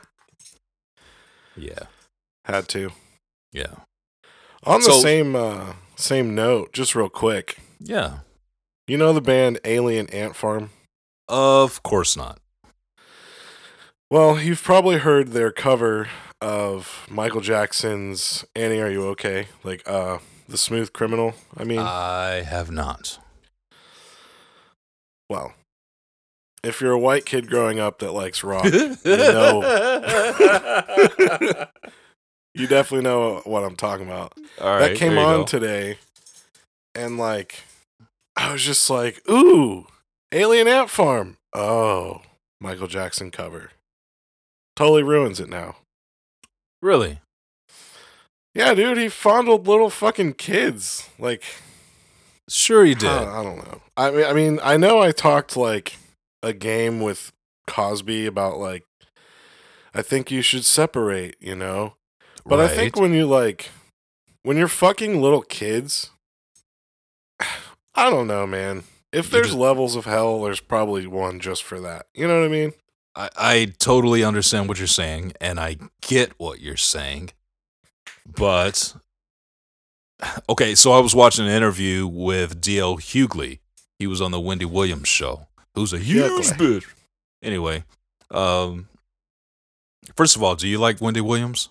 Yeah, 1.55 1.83
had 2.45 2.67
to. 2.69 2.89
yeah, 3.51 3.75
On 4.63 4.81
the 4.81 4.91
same 4.93 5.35
uh, 5.35 5.73
same 5.95 6.33
note, 6.33 6.73
just 6.73 6.95
real 6.95 7.09
quick. 7.09 7.59
yeah. 7.79 8.19
You 8.87 8.97
know 8.97 9.13
the 9.13 9.21
band 9.21 9.59
Alien 9.63 10.09
Ant 10.09 10.35
Farm? 10.35 10.71
Of 11.27 11.81
course 11.83 12.17
not. 12.17 12.39
Well, 14.09 14.39
you've 14.39 14.61
probably 14.61 14.97
heard 14.99 15.29
their 15.29 15.51
cover 15.51 16.07
of 16.41 17.07
Michael 17.09 17.41
Jackson's 17.41 18.45
Annie 18.55 18.81
Are 18.81 18.89
You 18.89 19.05
Okay? 19.07 19.47
Like 19.63 19.87
uh 19.87 20.19
The 20.47 20.57
Smooth 20.57 20.93
Criminal. 20.93 21.33
I 21.57 21.63
mean, 21.63 21.79
I 21.79 22.43
have 22.47 22.69
not. 22.69 23.17
well, 25.29 25.53
if 26.63 26.79
you're 26.79 26.91
a 26.91 26.99
white 26.99 27.25
kid 27.25 27.49
growing 27.49 27.79
up 27.79 27.99
that 27.99 28.11
likes 28.11 28.43
rock, 28.43 28.65
you 28.65 28.95
know. 29.05 29.61
you 32.53 32.67
definitely 32.67 33.03
know 33.03 33.41
what 33.45 33.63
I'm 33.63 33.75
talking 33.75 34.05
about. 34.05 34.33
All 34.61 34.79
that 34.79 34.89
right, 34.89 34.97
came 34.97 35.17
on 35.17 35.41
go. 35.41 35.45
today 35.45 35.97
and 36.95 37.17
like 37.17 37.63
I 38.35 38.51
was 38.51 38.63
just 38.63 38.89
like, 38.89 39.21
"Ooh, 39.29 39.85
Alien 40.33 40.67
Ant 40.67 40.89
Farm." 40.89 41.37
Oh, 41.53 42.21
Michael 42.59 42.87
Jackson 42.87 43.31
cover. 43.31 43.71
Totally 44.75 45.03
ruins 45.03 45.39
it 45.39 45.49
now. 45.49 45.75
Really? 46.81 47.19
Yeah, 48.55 48.73
dude, 48.73 48.97
he 48.97 49.09
fondled 49.09 49.67
little 49.67 49.89
fucking 49.89 50.33
kids. 50.33 51.09
Like 51.17 51.43
Sure, 52.49 52.83
he 52.83 52.93
did. 52.93 53.09
I, 53.09 53.39
I 53.39 53.43
don't 53.43 53.57
know. 53.57 53.81
I 53.95 54.11
mean, 54.11 54.25
I 54.25 54.33
mean, 54.33 54.59
I 54.61 54.77
know 54.77 54.99
I 54.99 55.11
talked 55.11 55.55
like 55.55 55.97
a 56.41 56.53
game 56.53 56.99
with 56.99 57.31
Cosby 57.67 58.25
about 58.25 58.57
like 58.57 58.83
I 59.93 60.01
think 60.01 60.29
you 60.29 60.41
should 60.41 60.65
separate, 60.65 61.35
you 61.39 61.55
know. 61.55 61.95
But 62.45 62.59
I 62.59 62.67
think 62.67 62.97
when 62.97 63.13
you 63.13 63.25
like 63.25 63.69
when 64.43 64.57
you're 64.57 64.67
fucking 64.67 65.21
little 65.21 65.41
kids, 65.41 66.11
I 67.95 68.09
don't 68.09 68.27
know, 68.27 68.45
man. 68.45 68.83
If 69.13 69.29
there's 69.29 69.47
just- 69.47 69.57
levels 69.59 69.95
of 69.95 70.05
hell, 70.05 70.41
there's 70.43 70.59
probably 70.59 71.07
one 71.07 71.39
just 71.39 71.63
for 71.63 71.79
that. 71.81 72.07
You 72.13 72.27
know 72.27 72.39
what 72.39 72.45
I 72.45 72.49
mean? 72.49 72.73
I, 73.15 73.29
I 73.37 73.73
totally 73.77 74.23
understand 74.23 74.67
what 74.67 74.79
you're 74.79 74.87
saying, 74.87 75.33
and 75.39 75.59
I 75.59 75.77
get 76.01 76.33
what 76.39 76.59
you're 76.61 76.77
saying. 76.77 77.29
But 78.25 78.95
okay, 80.49 80.73
so 80.73 80.91
I 80.93 80.99
was 80.99 81.13
watching 81.13 81.45
an 81.45 81.51
interview 81.51 82.07
with 82.07 82.59
D.L. 82.59 82.97
Hughley. 82.97 83.59
He 83.99 84.07
was 84.07 84.19
on 84.19 84.31
the 84.31 84.39
Wendy 84.39 84.65
Williams 84.65 85.07
show. 85.09 85.47
Who's 85.75 85.93
a 85.93 85.99
huge 85.99 86.23
Hughley. 86.23 86.53
bitch. 86.79 86.85
Anyway, 87.43 87.83
um, 88.31 88.87
first 90.15 90.35
of 90.35 90.41
all, 90.41 90.55
do 90.55 90.67
you 90.67 90.79
like 90.79 90.99
Wendy 91.01 91.21
Williams? 91.21 91.69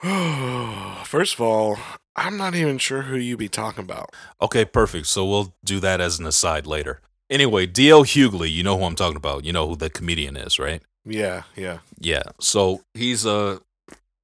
First 1.04 1.34
of 1.34 1.40
all, 1.40 1.78
I'm 2.18 2.36
not 2.36 2.54
even 2.54 2.78
sure 2.78 3.02
who 3.02 3.16
you 3.16 3.36
be 3.36 3.48
talking 3.48 3.84
about. 3.84 4.10
Okay, 4.42 4.64
perfect. 4.64 5.06
So 5.06 5.24
we'll 5.24 5.54
do 5.64 5.80
that 5.80 6.00
as 6.00 6.18
an 6.18 6.26
aside 6.26 6.66
later. 6.66 7.00
Anyway, 7.30 7.66
D.L. 7.66 8.04
Hughley, 8.04 8.50
you 8.50 8.62
know 8.62 8.76
who 8.78 8.84
I'm 8.84 8.94
talking 8.94 9.16
about. 9.16 9.44
You 9.44 9.52
know 9.52 9.68
who 9.68 9.76
the 9.76 9.90
comedian 9.90 10.36
is, 10.36 10.58
right? 10.58 10.82
Yeah, 11.04 11.44
yeah. 11.54 11.78
Yeah. 12.00 12.24
So 12.40 12.82
he's 12.94 13.24
a 13.24 13.60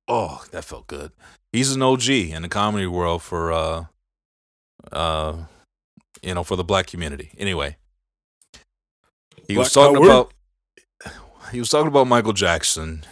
oh, 0.08 0.44
that 0.50 0.64
felt 0.64 0.86
good. 0.86 1.12
He's 1.52 1.72
an 1.74 1.82
OG 1.82 2.08
in 2.08 2.42
the 2.42 2.48
comedy 2.48 2.86
world 2.86 3.22
for 3.22 3.52
uh 3.52 3.84
uh 4.90 5.36
you 6.22 6.34
know, 6.34 6.42
for 6.42 6.56
the 6.56 6.64
black 6.64 6.86
community. 6.86 7.30
Anyway. 7.38 7.76
He 9.46 9.58
was 9.58 9.72
talking 9.72 9.96
power. 9.96 10.04
about 10.04 10.32
he 11.52 11.58
was 11.58 11.68
talking 11.68 11.88
about 11.88 12.06
Michael 12.06 12.32
Jackson 12.32 13.04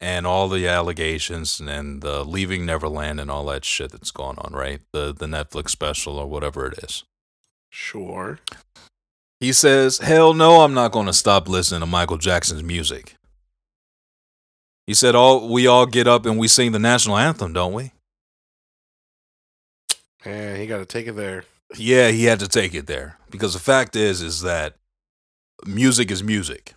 and 0.00 0.26
all 0.26 0.48
the 0.48 0.68
allegations 0.68 1.60
and 1.60 2.02
the 2.02 2.24
leaving 2.24 2.64
Neverland 2.64 3.20
and 3.20 3.30
all 3.30 3.44
that 3.46 3.64
shit 3.64 3.92
that's 3.92 4.10
going 4.10 4.38
on, 4.38 4.52
right? 4.52 4.80
The 4.92 5.12
the 5.12 5.26
Netflix 5.26 5.70
special 5.70 6.18
or 6.18 6.26
whatever 6.26 6.66
it 6.66 6.78
is. 6.82 7.04
Sure. 7.70 8.38
He 9.40 9.52
says, 9.52 9.98
Hell 9.98 10.34
no, 10.34 10.62
I'm 10.62 10.74
not 10.74 10.92
going 10.92 11.06
to 11.06 11.12
stop 11.12 11.48
listening 11.48 11.80
to 11.80 11.86
Michael 11.86 12.18
Jackson's 12.18 12.62
music. 12.62 13.14
He 14.86 14.94
said, 14.94 15.14
all, 15.14 15.48
We 15.48 15.66
all 15.66 15.86
get 15.86 16.08
up 16.08 16.26
and 16.26 16.38
we 16.38 16.48
sing 16.48 16.72
the 16.72 16.78
national 16.78 17.18
anthem, 17.18 17.52
don't 17.52 17.72
we? 17.72 17.92
Man, 20.24 20.58
he 20.58 20.66
got 20.66 20.78
to 20.78 20.86
take 20.86 21.06
it 21.06 21.12
there. 21.12 21.44
Yeah, 21.76 22.10
he 22.10 22.24
had 22.24 22.40
to 22.40 22.48
take 22.48 22.74
it 22.74 22.86
there. 22.86 23.18
Because 23.30 23.52
the 23.52 23.60
fact 23.60 23.94
is, 23.94 24.22
is 24.22 24.40
that 24.42 24.74
music 25.66 26.10
is 26.10 26.22
music. 26.22 26.74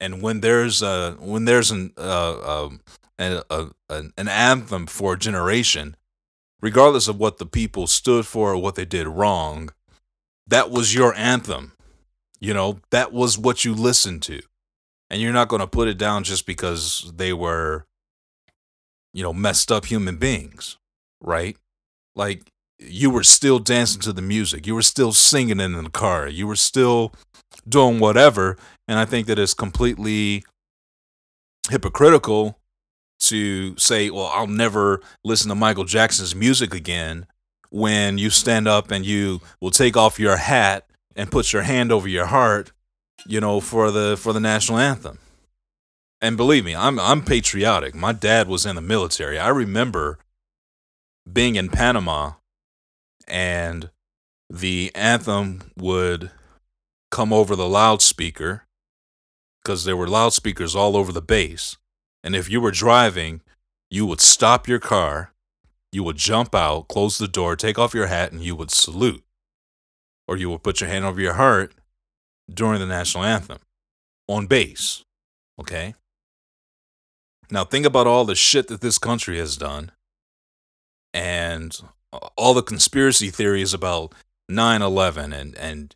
And 0.00 0.22
when 0.22 0.40
there's, 0.40 0.82
uh, 0.82 1.16
when 1.18 1.44
there's 1.44 1.70
an, 1.70 1.92
uh, 1.98 2.64
um, 2.64 2.80
an, 3.18 3.42
a, 3.50 3.66
an 3.88 4.28
anthem 4.28 4.86
for 4.86 5.14
a 5.14 5.18
generation, 5.18 5.96
regardless 6.62 7.06
of 7.08 7.18
what 7.18 7.38
the 7.38 7.46
people 7.46 7.86
stood 7.86 8.26
for 8.26 8.52
or 8.52 8.56
what 8.58 8.74
they 8.74 8.84
did 8.84 9.06
wrong, 9.06 9.70
that 10.46 10.70
was 10.70 10.94
your 10.94 11.14
anthem. 11.14 11.72
You 12.40 12.54
know, 12.54 12.80
that 12.90 13.12
was 13.12 13.36
what 13.36 13.64
you 13.64 13.74
listened 13.74 14.22
to. 14.22 14.40
And 15.10 15.20
you're 15.20 15.32
not 15.32 15.48
going 15.48 15.60
to 15.60 15.66
put 15.66 15.88
it 15.88 15.98
down 15.98 16.24
just 16.24 16.46
because 16.46 17.12
they 17.14 17.32
were, 17.32 17.84
you 19.12 19.22
know, 19.22 19.32
messed 19.32 19.70
up 19.70 19.86
human 19.86 20.16
beings, 20.16 20.78
right? 21.20 21.56
Like, 22.14 22.50
you 22.80 23.10
were 23.10 23.22
still 23.22 23.58
dancing 23.58 24.00
to 24.02 24.12
the 24.12 24.22
music. 24.22 24.66
You 24.66 24.74
were 24.74 24.82
still 24.82 25.12
singing 25.12 25.60
in 25.60 25.72
the 25.72 25.90
car. 25.90 26.26
You 26.28 26.46
were 26.46 26.56
still 26.56 27.12
doing 27.68 28.00
whatever. 28.00 28.56
And 28.88 28.98
I 28.98 29.04
think 29.04 29.26
that 29.26 29.38
it's 29.38 29.54
completely 29.54 30.44
hypocritical 31.68 32.58
to 33.20 33.76
say, 33.76 34.08
well, 34.10 34.30
I'll 34.32 34.46
never 34.46 35.00
listen 35.24 35.48
to 35.50 35.54
Michael 35.54 35.84
Jackson's 35.84 36.34
music 36.34 36.74
again 36.74 37.26
when 37.68 38.18
you 38.18 38.30
stand 38.30 38.66
up 38.66 38.90
and 38.90 39.04
you 39.04 39.40
will 39.60 39.70
take 39.70 39.96
off 39.96 40.18
your 40.18 40.36
hat 40.36 40.86
and 41.14 41.30
put 41.30 41.52
your 41.52 41.62
hand 41.62 41.92
over 41.92 42.08
your 42.08 42.26
heart, 42.26 42.72
you 43.26 43.40
know, 43.40 43.60
for 43.60 43.90
the 43.90 44.16
for 44.16 44.32
the 44.32 44.40
national 44.40 44.78
anthem. 44.78 45.18
And 46.22 46.36
believe 46.36 46.64
me, 46.64 46.74
I'm 46.74 46.98
I'm 46.98 47.22
patriotic. 47.22 47.94
My 47.94 48.12
dad 48.12 48.48
was 48.48 48.64
in 48.64 48.76
the 48.76 48.82
military. 48.82 49.38
I 49.38 49.48
remember 49.48 50.18
being 51.30 51.56
in 51.56 51.68
Panama 51.68 52.32
and 53.30 53.90
the 54.50 54.90
anthem 54.94 55.62
would 55.76 56.30
come 57.10 57.32
over 57.32 57.56
the 57.56 57.68
loudspeaker 57.68 58.66
because 59.62 59.84
there 59.84 59.96
were 59.96 60.08
loudspeakers 60.08 60.74
all 60.74 60.96
over 60.96 61.12
the 61.12 61.22
base. 61.22 61.76
And 62.22 62.34
if 62.34 62.50
you 62.50 62.60
were 62.60 62.70
driving, 62.70 63.40
you 63.90 64.06
would 64.06 64.20
stop 64.20 64.68
your 64.68 64.78
car, 64.78 65.32
you 65.92 66.02
would 66.04 66.16
jump 66.16 66.54
out, 66.54 66.88
close 66.88 67.18
the 67.18 67.28
door, 67.28 67.56
take 67.56 67.78
off 67.78 67.94
your 67.94 68.06
hat, 68.06 68.32
and 68.32 68.42
you 68.42 68.54
would 68.56 68.70
salute. 68.70 69.24
Or 70.28 70.36
you 70.36 70.50
would 70.50 70.62
put 70.62 70.80
your 70.80 70.90
hand 70.90 71.04
over 71.04 71.20
your 71.20 71.34
heart 71.34 71.74
during 72.52 72.80
the 72.80 72.86
national 72.86 73.24
anthem 73.24 73.58
on 74.28 74.46
base. 74.46 75.04
Okay? 75.58 75.94
Now 77.50 77.64
think 77.64 77.84
about 77.84 78.06
all 78.06 78.24
the 78.24 78.36
shit 78.36 78.68
that 78.68 78.80
this 78.80 78.98
country 78.98 79.38
has 79.38 79.56
done 79.56 79.90
and 81.12 81.78
all 82.36 82.54
the 82.54 82.62
conspiracy 82.62 83.30
theories 83.30 83.74
about 83.74 84.12
9/11 84.50 85.32
and 85.32 85.54
and 85.56 85.94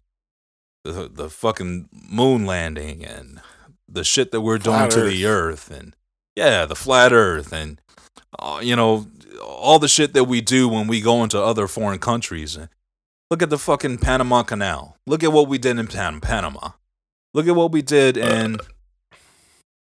the 0.85 1.09
the 1.13 1.31
fucking 1.31 1.89
moon 1.93 2.47
landing 2.47 3.05
and 3.05 3.41
the 3.89 4.05
shit 4.05 4.33
that 4.33 4.41
we're 4.41 4.59
doing 4.59 4.77
Flat 4.77 4.91
to 4.93 5.03
the 5.03 5.27
earth 5.27 5.71
and 5.71 5.95
yeah, 6.37 6.67
the 6.67 6.75
flat 6.75 7.13
earth 7.13 7.53
and 7.53 7.81
uh, 8.39 8.61
you 8.63 8.75
know 8.77 9.07
all 9.43 9.79
the 9.79 9.89
shit 9.89 10.15
that 10.15 10.25
we 10.25 10.41
do 10.41 10.69
when 10.69 10.87
we 10.87 11.01
go 11.01 11.23
into 11.23 11.41
other 11.41 11.67
foreign 11.69 11.99
countries. 11.99 12.57
And 12.57 12.69
look 13.31 13.43
at 13.43 13.51
the 13.51 13.59
fucking 13.59 13.99
Panama 13.99 14.43
Canal. 14.43 14.97
Look 15.07 15.23
at 15.23 15.33
what 15.33 15.49
we 15.49 15.59
did 15.59 15.79
in 15.79 15.87
Pan- 15.87 16.21
Panama. 16.21 16.71
Look 17.33 17.47
at 17.47 17.57
what 17.57 17.73
we 17.73 17.83
did 17.83 18.17
in 18.17 18.59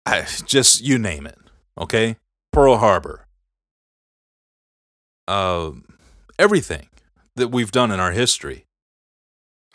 I, 0.07 0.27
just 0.45 0.83
you 0.83 0.99
name 0.99 1.27
it. 1.27 1.39
Okay, 1.79 2.17
Pearl 2.53 2.79
Harbor. 2.79 3.26
Uh, 5.29 5.73
everything 6.39 6.89
that 7.35 7.49
we've 7.49 7.73
done 7.73 7.91
in 7.91 8.01
our 8.01 8.13
history. 8.13 8.65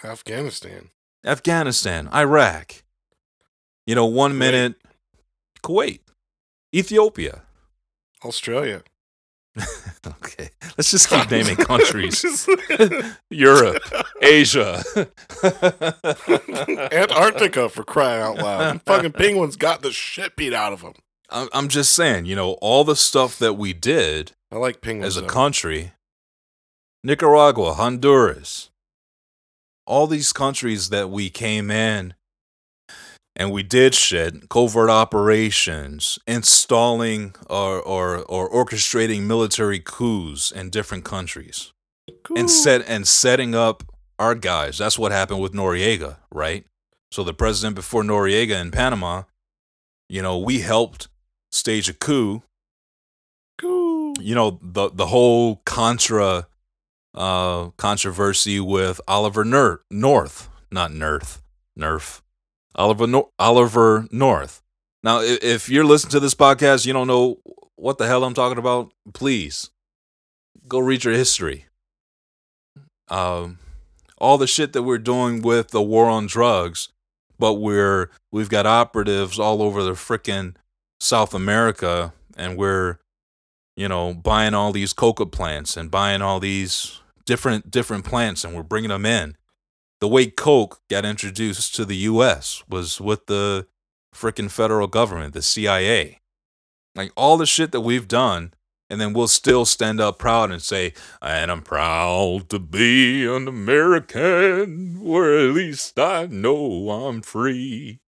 Afghanistan. 0.04 0.90
Afghanistan, 1.26 2.08
Iraq. 2.14 2.84
You 3.86 3.96
know, 3.96 4.06
one 4.06 4.34
Kuwait. 4.34 4.38
minute, 4.38 4.76
Kuwait, 5.64 6.00
Ethiopia. 6.74 7.42
Australia. 8.24 8.84
Okay, 10.08 10.50
let's 10.78 10.90
just 10.90 11.10
keep 11.10 11.30
naming 11.32 11.58
countries. 11.58 12.26
Europe, 13.30 13.84
Asia. 14.22 14.82
Antarctica 16.92 17.70
for 17.70 17.84
crying 17.84 18.22
out 18.22 18.38
loud. 18.38 18.82
Fucking 18.84 19.12
penguins 19.12 19.58
got 19.58 19.82
the 19.82 19.92
shit 19.92 20.36
beat 20.36 20.54
out 20.54 20.74
of 20.74 20.82
them. 20.82 20.94
I'm 21.32 21.50
I'm 21.54 21.68
just 21.68 21.94
saying, 21.94 22.26
you 22.26 22.36
know, 22.36 22.54
all 22.62 22.84
the 22.84 22.96
stuff 22.96 23.38
that 23.40 23.54
we 23.54 23.74
did 23.74 24.34
I 24.52 24.58
like 24.58 24.82
penguins. 24.82 25.16
as 25.16 25.18
a 25.18 25.22
though. 25.22 25.28
country, 25.28 25.94
Nicaragua, 27.04 27.74
Honduras, 27.74 28.70
all 29.88 30.08
these 30.08 30.32
countries 30.34 30.90
that 30.90 31.10
we 31.10 31.30
came 31.30 31.72
in 31.72 32.14
and 33.36 33.52
we 33.52 33.64
did 33.64 33.96
shit, 33.96 34.50
covert 34.50 34.90
operations, 34.90 36.20
installing 36.28 37.34
or, 37.50 37.82
or, 37.82 38.18
or 38.26 38.50
orchestrating 38.52 39.22
military 39.24 39.80
coups 39.80 40.52
in 40.52 40.70
different 40.70 41.06
countries 41.06 41.72
Cool. 42.24 42.38
and 42.40 42.52
set 42.52 42.84
and 42.88 43.08
setting 43.08 43.56
up 43.56 43.84
our 44.20 44.36
guys. 44.36 44.78
That's 44.78 45.00
what 45.00 45.12
happened 45.14 45.40
with 45.42 45.54
Noriega, 45.54 46.18
right? 46.32 46.66
So 47.12 47.24
the 47.24 47.34
president 47.34 47.76
before 47.76 48.04
Noriega 48.04 48.60
in 48.62 48.70
Panama, 48.70 49.24
you 50.10 50.22
know, 50.22 50.38
we 50.38 50.60
helped 50.60 51.08
stage 51.52 51.90
a 51.90 51.94
coup 51.94 52.42
Cool. 53.60 54.14
you 54.20 54.34
know 54.36 54.60
the 54.62 54.90
the 54.90 55.08
whole 55.08 55.58
contra 55.66 56.48
uh 57.14 57.70
controversy 57.78 58.60
with 58.60 59.00
Oliver 59.08 59.44
Ner- 59.46 59.82
North, 59.92 60.50
not 60.72 60.92
Nerth, 60.92 61.42
Nerf. 61.78 62.22
Oliver 62.76 63.06
Nor- 63.06 63.30
Oliver 63.38 64.08
North. 64.12 64.62
Now 65.04 65.20
i- 65.20 65.38
if 65.42 65.70
you're 65.70 65.84
listening 65.86 66.12
to 66.12 66.20
this 66.22 66.34
podcast, 66.34 66.86
you 66.86 66.94
don't 66.94 67.08
know 67.08 67.40
what 67.76 67.98
the 67.98 68.08
hell 68.08 68.24
I'm 68.24 68.34
talking 68.34 68.58
about, 68.58 68.92
please 69.14 69.70
go 70.68 70.80
read 70.80 71.04
your 71.04 71.14
history. 71.14 71.66
Um 73.10 73.60
all 74.18 74.38
the 74.38 74.48
shit 74.48 74.74
that 74.74 74.84
we're 74.84 74.98
doing 75.00 75.42
with 75.42 75.70
the 75.72 75.82
war 75.82 76.08
on 76.08 76.28
drugs, 76.28 76.90
but 77.38 77.56
we're 77.56 78.10
we've 78.32 78.50
got 78.50 78.66
operatives 78.66 79.38
all 79.40 79.62
over 79.62 79.84
the 79.84 79.92
frickin' 79.94 80.56
South 81.02 81.34
America 81.34 82.14
and 82.38 82.58
we're 82.58 83.00
you 83.76 83.88
know, 83.88 84.14
buying 84.14 84.54
all 84.54 84.72
these 84.72 84.94
coca 84.94 85.26
plants 85.26 85.78
and 85.78 85.90
buying 85.90 86.22
all 86.22 86.40
these 86.40 87.00
different 87.26 87.72
different 87.72 88.06
plants 88.06 88.44
and 88.44 88.56
we're 88.56 88.64
bringing 88.64 88.90
them 88.90 89.06
in. 89.06 89.36
The 90.00 90.08
way 90.08 90.28
coke 90.28 90.82
got 90.90 91.06
introduced 91.06 91.76
to 91.76 91.86
the 91.86 91.96
US 91.98 92.64
was 92.68 93.00
with 93.00 93.28
the 93.28 93.68
freaking 94.14 94.52
federal 94.52 94.88
government, 94.88 95.34
the 95.34 95.42
CIA. 95.42 96.20
Like 96.96 97.12
all 97.16 97.38
the 97.38 97.46
shit 97.46 97.72
that 97.72 97.82
we've 97.82 98.08
done 98.08 98.54
and 98.90 99.00
then 99.00 99.14
we'll 99.14 99.30
still 99.30 99.64
stand 99.64 100.02
up 100.02 100.20
proud 100.20 100.52
and 100.52 100.62
say, 100.62 100.94
and 101.22 101.50
I'm 101.50 101.62
proud 101.62 102.50
to 102.50 102.60
be 102.60 103.26
an 103.26 103.48
American, 103.48 105.00
or 105.02 105.32
at 105.32 105.54
least 105.54 105.98
I 105.98 106.26
know 106.26 106.90
I'm 106.90 107.22
free. 107.22 108.02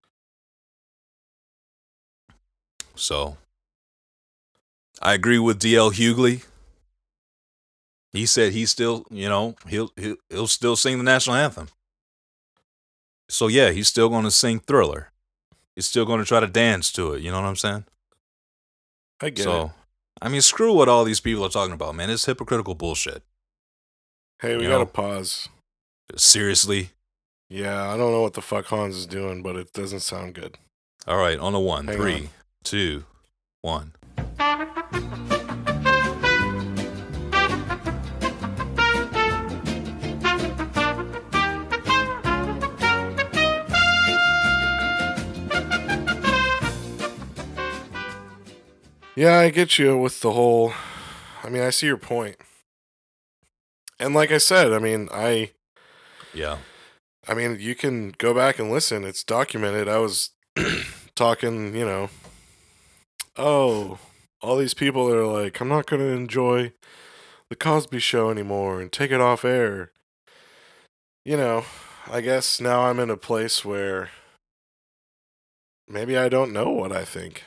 So, 2.96 3.38
I 5.02 5.14
agree 5.14 5.40
with 5.40 5.60
DL 5.60 5.92
Hughley. 5.92 6.46
He 8.12 8.26
said 8.26 8.54
he 8.54 8.66
still, 8.66 9.06
you 9.10 9.28
know, 9.28 9.56
he'll 9.68 9.92
he'll, 9.98 10.18
he'll 10.30 10.48
still 10.48 10.76
sing 10.76 10.98
the 10.98 11.04
national 11.04 11.36
anthem. 11.36 11.70
So 13.28 13.48
yeah, 13.48 13.72
he's 13.72 13.88
still 13.88 14.10
going 14.10 14.26
to 14.26 14.32
sing 14.32 14.60
Thriller. 14.60 15.10
He's 15.76 15.88
still 15.88 16.06
going 16.06 16.20
to 16.20 16.26
try 16.26 16.40
to 16.40 16.48
dance 16.48 16.92
to 16.94 17.14
it. 17.14 17.22
You 17.22 17.32
know 17.32 17.42
what 17.42 17.48
I'm 17.48 17.56
saying? 17.56 17.86
I 19.20 19.32
get 19.32 19.44
so, 19.44 19.64
it. 19.64 19.72
I 20.22 20.30
mean, 20.30 20.42
screw 20.42 20.74
what 20.74 20.88
all 20.88 21.04
these 21.04 21.20
people 21.20 21.44
are 21.44 21.50
talking 21.50 21.74
about, 21.74 21.96
man. 21.96 22.10
It's 22.10 22.26
hypocritical 22.26 22.76
bullshit. 22.76 23.24
Hey, 24.40 24.56
we 24.56 24.64
you 24.64 24.70
gotta 24.70 24.84
know. 24.84 24.86
pause. 24.86 25.50
Seriously. 26.16 26.92
Yeah, 27.50 27.92
I 27.92 27.98
don't 27.98 28.12
know 28.12 28.22
what 28.22 28.34
the 28.34 28.42
fuck 28.42 28.66
Hans 28.66 28.96
is 28.96 29.06
doing, 29.06 29.42
but 29.42 29.56
it 29.56 29.74
doesn't 29.74 30.02
sound 30.02 30.36
good. 30.36 30.58
All 31.08 31.18
right, 31.18 31.40
on 31.40 31.54
a 31.54 31.60
one, 31.60 31.88
Hang 31.88 31.98
three, 31.98 32.14
on. 32.16 32.30
Two, 32.64 33.06
one. 33.62 33.94
Yeah, 49.16 49.38
I 49.38 49.50
get 49.50 49.78
you 49.78 49.98
with 49.98 50.22
the 50.22 50.32
whole. 50.32 50.74
I 51.44 51.50
mean, 51.50 51.62
I 51.62 51.70
see 51.70 51.86
your 51.86 51.98
point. 51.98 52.38
And 54.00 54.14
like 54.14 54.32
I 54.32 54.40
said, 54.40 54.74
I 54.74 54.80
mean, 54.80 55.08
I 55.12 55.52
Yeah. 56.34 56.58
I 57.28 57.34
mean, 57.36 57.58
you 57.60 57.76
can 57.76 58.14
go 58.18 58.34
back 58.34 58.60
and 58.60 58.72
listen. 58.72 59.04
It's 59.06 59.24
documented. 59.24 59.88
I 59.88 59.98
was 60.00 60.32
talking, 61.16 61.76
you 61.76 61.86
know, 61.86 62.10
oh, 63.38 64.00
all 64.42 64.58
these 64.58 64.74
people 64.74 65.08
that 65.08 65.18
are 65.18 65.26
like, 65.26 65.60
I'm 65.60 65.70
not 65.70 65.86
going 65.86 66.02
to 66.02 66.10
enjoy 66.10 66.74
the 67.50 67.56
Cosby 67.56 68.00
show 68.00 68.30
anymore 68.30 68.82
and 68.82 68.92
take 68.92 69.12
it 69.12 69.22
off 69.22 69.46
air. 69.46 69.92
You 71.26 71.38
know, 71.38 71.66
I 72.12 72.22
guess 72.22 72.60
now 72.60 72.82
I'm 72.84 73.00
in 73.00 73.10
a 73.10 73.18
place 73.18 73.64
where 73.64 74.10
maybe 75.88 76.18
I 76.18 76.30
don't 76.30 76.52
know 76.52 76.70
what 76.70 76.92
I 76.92 77.06
think. 77.06 77.44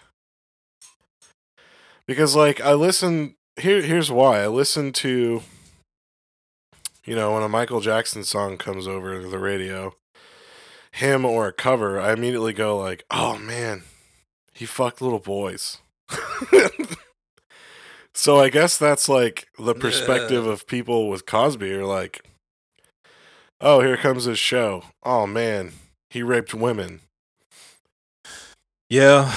Because 2.06 2.36
like 2.36 2.60
I 2.60 2.72
listen 2.74 3.34
here 3.60 3.82
here's 3.82 4.10
why. 4.10 4.40
I 4.40 4.46
listen 4.46 4.92
to 4.94 5.42
you 7.04 7.14
know, 7.14 7.34
when 7.34 7.42
a 7.42 7.48
Michael 7.48 7.80
Jackson 7.80 8.24
song 8.24 8.56
comes 8.56 8.88
over 8.88 9.22
the 9.22 9.38
radio, 9.38 9.94
him 10.90 11.24
or 11.24 11.46
a 11.46 11.52
cover, 11.52 12.00
I 12.00 12.12
immediately 12.12 12.52
go 12.52 12.76
like, 12.76 13.04
"Oh 13.10 13.38
man, 13.38 13.82
he 14.56 14.66
fucked 14.66 15.02
little 15.02 15.18
boys." 15.18 15.78
so 18.14 18.38
I 18.38 18.48
guess 18.48 18.78
that's 18.78 19.08
like 19.08 19.48
the 19.58 19.74
perspective 19.74 20.46
of 20.46 20.66
people 20.66 21.08
with 21.08 21.26
Cosby 21.26 21.72
are 21.72 21.84
like, 21.84 22.24
"Oh, 23.60 23.80
here 23.80 23.96
comes 23.96 24.24
his 24.24 24.38
show. 24.38 24.84
Oh 25.02 25.26
man, 25.26 25.72
he 26.10 26.22
raped 26.22 26.54
women." 26.54 27.00
Yeah, 28.88 29.34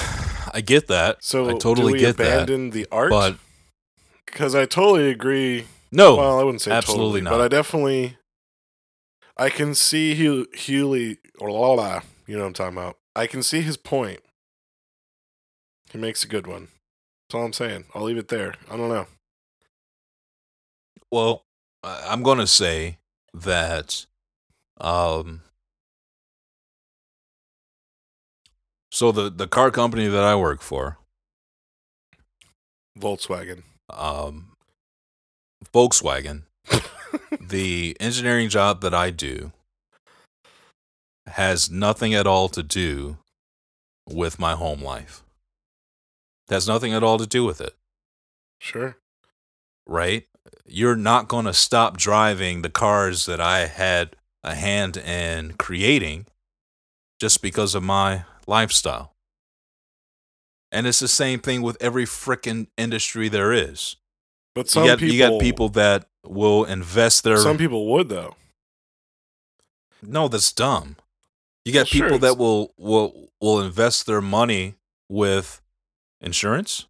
I 0.53 0.61
get 0.61 0.87
that. 0.87 1.23
So 1.23 1.49
I 1.49 1.57
totally 1.57 1.99
get 1.99 2.17
that. 2.17 2.47
the 2.47 2.87
art? 2.91 3.09
But 3.09 3.37
because 4.25 4.53
I 4.53 4.65
totally 4.65 5.09
agree 5.09 5.65
no, 5.91 6.15
well, 6.15 6.39
I 6.39 6.43
wouldn't 6.43 6.61
say 6.61 6.71
absolutely 6.71 7.03
totally, 7.03 7.21
not. 7.21 7.31
but 7.31 7.41
I 7.41 7.47
definitely, 7.47 8.17
I 9.37 9.49
can 9.49 9.73
see 9.73 10.13
Hugh, 10.13 10.47
Hughley 10.55 11.17
or 11.39 11.51
la 11.51 11.73
la. 11.73 12.01
You 12.27 12.35
know 12.35 12.41
what 12.41 12.47
I'm 12.47 12.53
talking 12.53 12.77
about. 12.77 12.97
I 13.15 13.25
can 13.25 13.41
see 13.41 13.61
his 13.61 13.75
point. 13.75 14.19
He 15.91 15.97
makes 15.97 16.23
a 16.23 16.27
good 16.27 16.47
one. 16.47 16.67
That's 17.29 17.39
all 17.39 17.45
I'm 17.45 17.53
saying. 17.53 17.85
I'll 17.93 18.03
leave 18.03 18.17
it 18.17 18.27
there. 18.27 18.53
I 18.69 18.77
don't 18.77 18.89
know. 18.89 19.07
Well, 21.11 21.43
I'm 21.83 22.23
going 22.23 22.37
to 22.39 22.47
say 22.47 22.97
that 23.33 24.05
um 24.81 25.41
so 28.91 29.11
the 29.11 29.29
the 29.29 29.47
car 29.47 29.69
company 29.71 30.07
that 30.07 30.23
I 30.23 30.35
work 30.35 30.61
for, 30.61 30.97
Volkswagen. 32.97 33.63
um 33.89 34.53
Volkswagen, 35.73 36.43
the 37.39 37.95
engineering 37.99 38.49
job 38.49 38.81
that 38.81 38.93
I 38.93 39.09
do 39.11 39.51
has 41.27 41.69
nothing 41.69 42.13
at 42.15 42.25
all 42.25 42.49
to 42.49 42.63
do 42.63 43.17
with 44.07 44.39
my 44.39 44.53
home 44.53 44.81
life. 44.81 45.23
Has 46.49 46.67
nothing 46.67 46.93
at 46.93 47.03
all 47.03 47.17
to 47.17 47.27
do 47.27 47.45
with 47.45 47.61
it. 47.61 47.75
Sure. 48.59 48.97
right? 49.85 50.25
you're 50.65 50.95
not 50.95 51.27
going 51.27 51.45
to 51.45 51.53
stop 51.53 51.97
driving 51.97 52.61
the 52.61 52.69
cars 52.69 53.25
that 53.25 53.41
I 53.41 53.65
had 53.67 54.15
a 54.43 54.55
hand 54.55 54.97
in 54.97 55.53
creating 55.53 56.25
just 57.19 57.41
because 57.41 57.75
of 57.75 57.83
my 57.83 58.23
lifestyle. 58.47 59.13
And 60.71 60.85
it's 60.85 60.99
the 60.99 61.07
same 61.07 61.39
thing 61.39 61.61
with 61.61 61.77
every 61.81 62.05
frickin' 62.05 62.67
industry 62.77 63.27
there 63.27 63.51
is. 63.51 63.95
But 64.53 64.69
some 64.69 64.83
you, 64.83 64.89
got, 64.89 64.99
people, 64.99 65.15
you 65.15 65.19
got 65.19 65.39
people 65.39 65.69
that 65.69 66.07
will 66.23 66.65
invest 66.65 67.23
their. 67.23 67.37
Some 67.37 67.57
people 67.57 67.87
would 67.91 68.09
though. 68.09 68.35
no, 70.03 70.27
that's 70.27 70.51
dumb. 70.51 70.95
You 71.65 71.73
got 71.73 71.79
Well, 71.79 71.85
sure, 71.85 72.05
people 72.07 72.19
that 72.19 72.37
will 72.37 72.73
will 72.77 73.29
will 73.41 73.61
invest 73.61 74.05
their 74.05 74.21
money 74.21 74.75
with 75.07 75.61
insurance. 76.21 76.85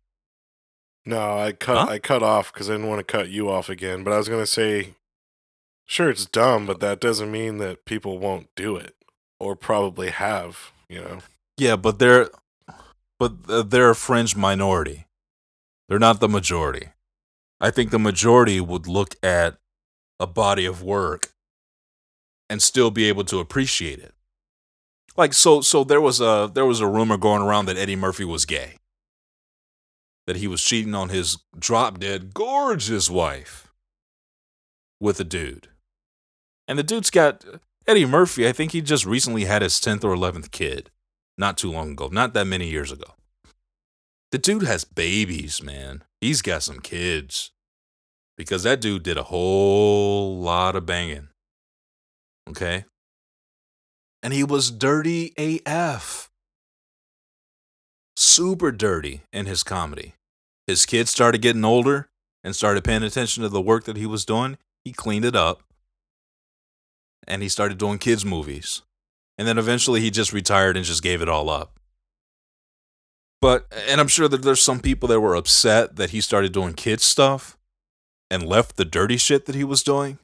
No, 1.06 1.38
I 1.38 1.52
cut 1.54 1.88
Huh? 1.88 1.94
I 1.94 2.00
cut 2.00 2.24
off 2.24 2.54
because 2.54 2.70
I 2.70 2.74
didn't 2.74 2.88
want 2.88 3.00
to 3.00 3.12
cut 3.12 3.30
you 3.30 3.50
off 3.50 3.70
again. 3.70 4.04
But 4.04 4.14
I 4.14 4.18
was 4.18 4.30
gonna 4.30 4.46
say, 4.46 4.96
sure, 5.86 6.10
it's 6.10 6.26
dumb, 6.26 6.66
but 6.66 6.80
that 6.82 7.00
doesn't 7.00 7.32
mean 7.32 7.58
that 7.58 7.86
people 7.86 8.20
won't 8.20 8.50
do 8.56 8.76
it 8.76 8.96
or 9.40 9.56
probably 9.56 10.10
have. 10.10 10.72
You 10.88 11.02
know, 11.02 11.20
Yeah, 11.58 11.76
but 11.76 12.00
they're 12.00 12.30
but 13.20 13.34
uh, 13.48 13.64
they're 13.64 13.92
a 13.92 13.96
fringe 13.96 14.36
minority. 14.36 15.06
They're 15.88 16.00
not 16.00 16.20
the 16.20 16.30
majority. 16.30 16.90
I 17.60 17.72
think 17.72 17.92
the 17.92 18.00
majority 18.00 18.62
would 18.62 18.88
look 18.88 19.16
at 19.22 19.58
a 20.20 20.28
body 20.28 20.66
of 20.66 20.84
work 20.84 21.32
and 22.50 22.62
still 22.62 22.92
be 22.92 23.06
able 23.06 23.24
to 23.26 23.40
appreciate 23.40 24.00
it. 24.00 24.14
Like 25.18 25.34
so 25.34 25.62
so 25.62 25.84
there 25.84 26.02
was 26.02 26.22
a 26.22 26.50
there 26.54 26.66
was 26.66 26.80
a 26.80 26.88
rumor 26.88 27.18
going 27.18 27.42
around 27.42 27.66
that 27.66 27.78
Eddie 27.78 27.96
Murphy 27.96 28.26
was 28.26 28.46
gay. 28.46 28.79
That 30.30 30.38
he 30.38 30.48
was 30.48 30.64
cheating 30.64 30.94
on 30.94 31.10
his 31.10 31.40
drop 31.58 31.98
dead 31.98 32.36
gorgeous 32.36 33.10
wife 33.10 33.74
with 35.02 35.20
a 35.20 35.24
dude. 35.24 35.70
And 36.68 36.78
the 36.78 36.84
dude's 36.84 37.10
got 37.10 37.44
Eddie 37.88 38.06
Murphy, 38.06 38.48
I 38.48 38.52
think 38.52 38.72
he 38.72 38.82
just 38.82 39.08
recently 39.08 39.46
had 39.46 39.64
his 39.64 39.74
10th 39.80 40.04
or 40.04 40.16
11th 40.16 40.52
kid 40.52 40.92
not 41.36 41.58
too 41.58 41.72
long 41.72 41.94
ago, 41.94 42.10
not 42.12 42.36
that 42.36 42.46
many 42.46 42.70
years 42.70 42.92
ago. 42.92 43.16
The 44.32 44.38
dude 44.38 44.68
has 44.68 44.84
babies, 44.84 45.64
man. 45.64 46.04
He's 46.22 46.44
got 46.44 46.62
some 46.62 46.80
kids. 46.80 47.50
Because 48.38 48.62
that 48.62 48.82
dude 48.82 49.02
did 49.02 49.18
a 49.18 49.24
whole 49.24 50.38
lot 50.38 50.76
of 50.76 50.86
banging. 50.86 51.30
Okay? 52.48 52.86
And 54.22 54.32
he 54.32 54.44
was 54.44 54.70
dirty 54.70 55.34
AF. 55.66 56.30
Super 58.16 58.72
dirty 58.72 59.24
in 59.34 59.48
his 59.48 59.64
comedy. 59.64 60.14
His 60.70 60.86
kids 60.86 61.10
started 61.10 61.42
getting 61.42 61.66
older 61.66 62.10
and 62.44 62.56
started 62.56 62.84
paying 62.84 63.02
attention 63.02 63.42
to 63.42 63.50
the 63.50 63.60
work 63.60 63.86
that 63.86 63.98
he 63.98 64.06
was 64.06 64.24
doing. 64.24 64.56
He 64.86 64.92
cleaned 64.92 65.26
it 65.26 65.36
up. 65.36 65.64
And 67.28 67.42
he 67.42 67.50
started 67.50 67.80
doing 67.80 67.98
kids' 67.98 68.24
movies. 68.24 68.84
And 69.36 69.48
then 69.48 69.58
eventually 69.58 70.00
he 70.00 70.12
just 70.12 70.32
retired 70.32 70.78
and 70.78 70.86
just 70.86 71.02
gave 71.02 71.24
it 71.24 71.30
all 71.30 71.50
up. 71.50 71.80
But, 73.42 73.66
and 73.88 74.00
I'm 74.00 74.08
sure 74.08 74.28
that 74.28 74.44
there's 74.44 74.62
some 74.62 74.80
people 74.80 75.10
that 75.10 75.20
were 75.20 75.34
upset 75.34 75.96
that 75.96 76.12
he 76.12 76.22
started 76.22 76.52
doing 76.52 76.76
kids 76.76 77.04
stuff 77.04 77.58
and 78.30 78.44
left 78.44 78.76
the 78.76 78.86
dirty 78.86 79.18
shit 79.18 79.48
that 79.48 79.56
he 79.56 79.64
was 79.64 79.82
doing. 79.82 80.20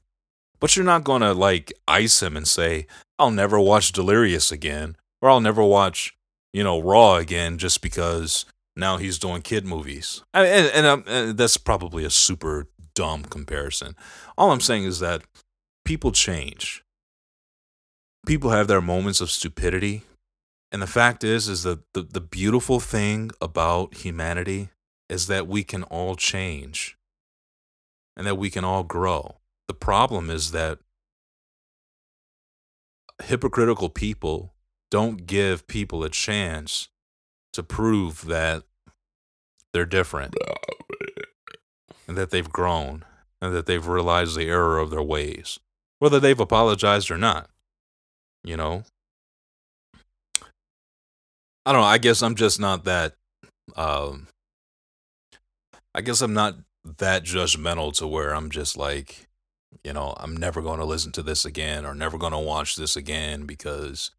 But 0.60 0.75
you're 0.75 0.86
not 0.86 1.03
going 1.03 1.21
to 1.21 1.34
like 1.34 1.73
ice 1.88 2.21
him 2.21 2.38
and 2.38 2.47
say, 2.47 2.86
I'll 3.17 3.31
never 3.31 3.60
watch 3.60 3.91
Delirious 3.93 4.51
again, 4.51 4.95
or 5.23 5.29
I'll 5.31 5.41
never 5.41 5.63
watch, 5.63 6.15
you 6.53 6.63
know, 6.63 6.79
Raw 6.79 7.15
again 7.15 7.58
just 7.58 7.81
because 7.81 8.45
now 8.75 8.97
he's 8.97 9.19
doing 9.19 9.41
kid 9.41 9.65
movies. 9.65 10.23
I, 10.33 10.45
and 10.45 10.67
and, 10.67 10.85
um, 10.85 11.03
and 11.07 11.38
that's 11.38 11.57
probably 11.57 12.03
a 12.03 12.09
super 12.09 12.67
dumb 12.93 13.23
comparison. 13.23 13.95
All 14.38 14.51
I'm 14.51 14.61
saying 14.61 14.83
is 14.83 14.99
that 14.99 15.21
people 15.83 16.11
change. 16.11 16.83
People 18.25 18.49
have 18.49 18.67
their 18.67 18.81
moments 18.81 19.21
of 19.21 19.29
stupidity. 19.29 20.03
And 20.71 20.81
the 20.81 20.88
fact 20.88 21.23
is, 21.23 21.47
is 21.47 21.63
that 21.63 21.79
the, 21.93 22.01
the 22.01 22.19
beautiful 22.19 22.79
thing 22.79 23.31
about 23.39 23.97
humanity 23.97 24.69
is 25.07 25.27
that 25.27 25.47
we 25.47 25.63
can 25.63 25.83
all 25.83 26.15
change 26.15 26.97
and 28.17 28.25
that 28.25 28.35
we 28.35 28.49
can 28.49 28.63
all 28.65 28.83
grow. 28.83 29.38
The 29.67 29.73
problem 29.73 30.29
is 30.29 30.51
that 30.51 30.79
hypocritical 33.23 33.89
people 33.89 34.53
don't 34.89 35.25
give 35.25 35.67
people 35.67 36.03
a 36.03 36.09
chance 36.09 36.89
to 37.55 37.63
prove 37.63 38.25
that 38.25 38.63
they're 39.73 39.85
different 39.85 40.35
and 42.07 42.17
that 42.17 42.31
they've 42.31 42.49
grown 42.49 43.03
and 43.41 43.53
that 43.53 43.65
they've 43.65 43.87
realized 43.87 44.37
the 44.37 44.49
error 44.49 44.79
of 44.79 44.89
their 44.89 45.01
ways, 45.01 45.59
whether 45.99 46.19
they've 46.19 46.39
apologized 46.39 47.11
or 47.11 47.17
not. 47.17 47.49
You 48.43 48.57
know? 48.57 48.83
I 51.65 51.71
don't 51.71 51.81
know. 51.81 51.87
I 51.87 51.97
guess 51.97 52.21
I'm 52.21 52.35
just 52.35 52.59
not 52.59 52.83
that. 52.85 53.13
Um, 53.75 54.27
I 55.95 56.01
guess 56.01 56.21
I'm 56.21 56.33
not 56.33 56.55
that 56.99 57.23
judgmental 57.23 57.91
to 57.97 58.07
where 58.07 58.35
I'm 58.35 58.49
just 58.51 58.77
like, 58.77 59.27
you 59.83 59.93
know, 59.93 60.13
I'm 60.17 60.37
never 60.37 60.61
going 60.61 60.79
to 60.79 60.85
listen 60.85 61.11
to 61.13 61.23
this 61.23 61.45
again 61.45 61.85
or 61.85 61.95
never 61.95 62.17
going 62.17 62.33
to 62.33 62.39
watch 62.39 62.75
this 62.75 62.95
again 62.95 63.45
because 63.45 64.11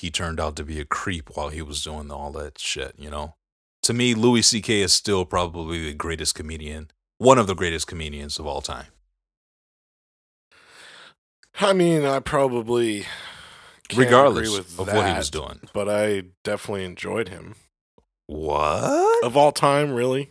he 0.00 0.10
turned 0.10 0.40
out 0.40 0.56
to 0.56 0.64
be 0.64 0.80
a 0.80 0.84
creep 0.84 1.30
while 1.34 1.48
he 1.50 1.62
was 1.62 1.82
doing 1.84 2.10
all 2.10 2.32
that 2.32 2.58
shit, 2.58 2.94
you 2.98 3.10
know? 3.10 3.34
To 3.84 3.92
me, 3.92 4.14
Louis 4.14 4.42
C.K. 4.42 4.80
is 4.82 4.92
still 4.92 5.24
probably 5.24 5.82
the 5.84 5.94
greatest 5.94 6.34
comedian, 6.34 6.90
one 7.18 7.38
of 7.38 7.46
the 7.46 7.54
greatest 7.54 7.86
comedians 7.86 8.38
of 8.38 8.46
all 8.46 8.60
time. 8.60 8.86
I 11.60 11.72
mean, 11.72 12.04
I 12.04 12.20
probably 12.20 13.06
can't 13.88 13.98
regardless 14.00 14.48
agree 14.48 14.58
with 14.58 14.78
of 14.78 14.86
that, 14.86 14.96
what 14.96 15.06
he 15.08 15.14
was 15.14 15.30
doing. 15.30 15.60
but 15.72 15.88
I 15.88 16.24
definitely 16.44 16.84
enjoyed 16.84 17.28
him 17.28 17.56
What? 18.26 19.24
of 19.24 19.36
all 19.36 19.52
time. 19.52 19.92
Really, 19.92 20.30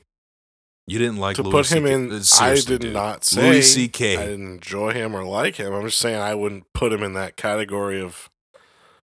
You 0.87 0.97
didn't 0.97 1.17
like 1.17 1.35
to 1.35 1.43
Louis 1.43 1.51
put 1.51 1.71
him 1.71 1.83
CK? 1.83 1.89
in, 1.91 2.11
Uh, 2.13 2.21
I 2.39 2.55
did 2.55 2.81
dude. 2.81 2.93
not 2.93 3.25
say 3.25 3.41
Louis 3.41 3.77
I 3.77 3.87
didn't 4.25 4.53
enjoy 4.53 4.93
him 4.93 5.15
or 5.15 5.23
like 5.23 5.55
him. 5.57 5.73
I'm 5.73 5.85
just 5.85 5.99
saying 5.99 6.19
I 6.19 6.33
wouldn't 6.35 6.71
put 6.73 6.93
him 6.93 7.03
in 7.03 7.13
that 7.13 7.35
category 7.35 8.01
of 8.01 8.29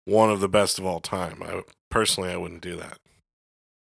one 0.08 0.30
of 0.30 0.40
the 0.40 0.48
best 0.48 0.78
of 0.78 0.86
all 0.86 1.00
time. 1.00 1.42
I 1.42 1.62
personally, 1.90 2.30
I 2.30 2.36
wouldn't 2.36 2.62
do 2.62 2.76
that. 2.76 2.98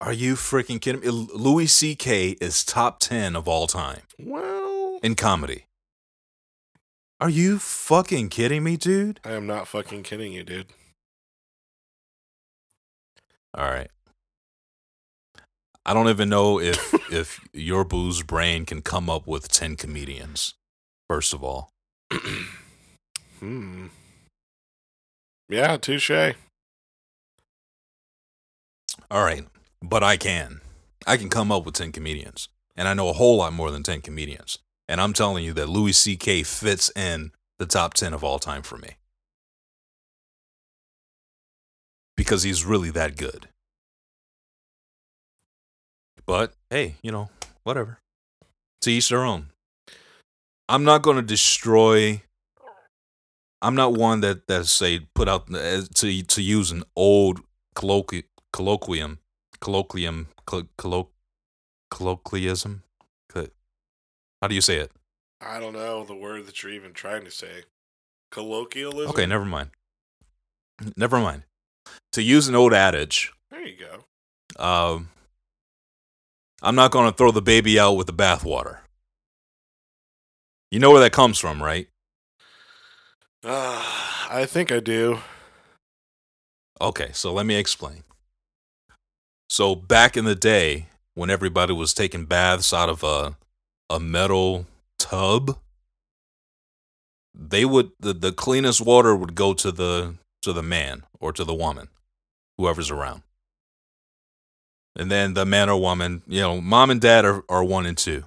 Are 0.01 0.13
you 0.13 0.35
freaking 0.35 0.81
kidding 0.81 1.01
me? 1.01 1.07
Louis 1.09 1.67
C.K. 1.67 2.31
is 2.41 2.65
top 2.65 2.99
10 2.99 3.35
of 3.35 3.47
all 3.47 3.65
time 3.67 4.01
Well, 4.19 4.99
in 5.01 5.15
comedy. 5.15 5.65
Are 7.21 7.29
you 7.29 7.59
fucking 7.59 8.29
kidding 8.29 8.63
me, 8.63 8.75
dude? 8.75 9.19
I 9.23 9.31
am 9.31 9.47
not 9.47 9.67
fucking 9.67 10.03
kidding 10.03 10.33
you, 10.33 10.43
dude. 10.43 10.67
All 13.53 13.69
right. 13.69 13.89
I 15.85 15.93
don't 15.93 16.09
even 16.09 16.29
know 16.29 16.59
if 16.59 16.93
if 17.11 17.39
your 17.53 17.85
booze 17.85 18.23
brain 18.23 18.65
can 18.65 18.81
come 18.81 19.09
up 19.09 19.27
with 19.27 19.47
10 19.47 19.75
comedians. 19.75 20.55
First 21.07 21.33
of 21.33 21.43
all, 21.43 21.69
hmm. 23.39 23.87
Yeah, 25.49 25.77
touche. 25.77 26.09
all 29.11 29.23
right, 29.23 29.45
but 29.81 30.03
I 30.03 30.17
can. 30.17 30.61
I 31.05 31.17
can 31.17 31.29
come 31.29 31.51
up 31.51 31.65
with 31.65 31.75
10 31.75 31.91
comedians, 31.91 32.49
and 32.75 32.87
I 32.87 32.93
know 32.93 33.09
a 33.09 33.13
whole 33.13 33.37
lot 33.37 33.53
more 33.53 33.71
than 33.71 33.83
10 33.83 34.01
comedians. 34.01 34.57
And 34.87 35.01
I'm 35.01 35.13
telling 35.13 35.43
you 35.43 35.53
that 35.53 35.69
Louis 35.69 35.93
C.K. 35.93 36.43
fits 36.43 36.91
in 36.95 37.31
the 37.57 37.65
top 37.65 37.93
10 37.93 38.13
of 38.13 38.23
all 38.23 38.39
time 38.39 38.61
for 38.61 38.77
me. 38.77 38.97
Because 42.15 42.43
he's 42.43 42.65
really 42.65 42.91
that 42.91 43.17
good. 43.17 43.49
But 46.25 46.53
hey, 46.69 46.95
you 47.01 47.11
know, 47.11 47.29
whatever. 47.63 47.99
To 48.81 48.91
each 48.91 49.09
their 49.09 49.23
own. 49.23 49.47
I'm 50.67 50.83
not 50.83 51.01
going 51.01 51.17
to 51.17 51.23
destroy. 51.23 52.21
I'm 53.61 53.75
not 53.75 53.93
one 53.93 54.21
that 54.21 54.47
that 54.47 54.65
say 54.67 54.99
put 55.15 55.27
out 55.27 55.53
uh, 55.53 55.81
to 55.95 56.21
to 56.23 56.41
use 56.41 56.71
an 56.71 56.83
old 56.95 57.39
colloqui, 57.75 58.23
colloquium, 58.53 59.17
colloquium, 59.59 60.27
collo, 60.45 60.67
collo, 60.77 61.09
colloquialism. 61.91 62.83
How 64.41 64.47
do 64.47 64.53
you 64.53 64.61
say 64.61 64.75
it? 64.77 64.91
I 65.41 65.59
don't 65.59 65.73
know 65.73 66.03
the 66.03 66.13
word 66.13 66.45
that 66.45 66.61
you're 66.61 66.71
even 66.73 66.93
trying 66.93 67.23
to 67.25 67.31
say. 67.31 67.63
Colloquialism. 68.31 69.09
Okay, 69.09 69.25
never 69.25 69.45
mind. 69.45 69.69
Never 70.95 71.19
mind. 71.19 71.43
To 72.11 72.21
use 72.21 72.47
an 72.47 72.53
old 72.53 72.73
adage, 72.73 73.31
There 73.49 73.65
you 73.65 73.75
go. 73.77 74.63
um, 74.63 75.09
I'm 76.61 76.75
not 76.75 76.91
going 76.91 77.09
to 77.09 77.15
throw 77.17 77.31
the 77.31 77.41
baby 77.41 77.79
out 77.79 77.93
with 77.93 78.05
the 78.07 78.13
bathwater. 78.13 78.79
You 80.69 80.79
know 80.79 80.91
where 80.91 81.01
that 81.01 81.11
comes 81.13 81.39
from, 81.39 81.63
right? 81.63 81.87
Uh, 83.45 83.79
I 84.31 84.47
think 84.47 84.71
I 84.71 84.79
do. 84.79 85.19
Okay, 86.81 87.11
so 87.13 87.31
let 87.31 87.45
me 87.45 87.55
explain. 87.55 88.03
So 89.49 89.75
back 89.75 90.17
in 90.17 90.25
the 90.25 90.33
day, 90.35 90.87
when 91.13 91.29
everybody 91.29 91.71
was 91.71 91.93
taking 91.93 92.25
baths 92.25 92.73
out 92.73 92.89
of 92.89 93.03
a 93.03 93.37
a 93.87 93.99
metal 93.99 94.65
tub, 94.97 95.59
they 97.35 97.65
would 97.65 97.91
the, 97.99 98.13
the 98.13 98.31
cleanest 98.31 98.81
water 98.81 99.15
would 99.15 99.35
go 99.35 99.53
to 99.53 99.71
the 99.71 100.15
to 100.41 100.51
the 100.51 100.63
man 100.63 101.03
or 101.19 101.31
to 101.31 101.43
the 101.43 101.53
woman, 101.53 101.89
whoever's 102.57 102.89
around. 102.89 103.21
And 104.95 105.11
then 105.11 105.35
the 105.35 105.45
man 105.45 105.69
or 105.69 105.79
woman, 105.79 106.23
you 106.25 106.41
know, 106.41 106.59
mom 106.61 106.89
and 106.89 106.99
dad 106.99 107.25
are, 107.25 107.43
are 107.47 107.63
one 107.63 107.85
and 107.85 107.97
two. 107.97 108.23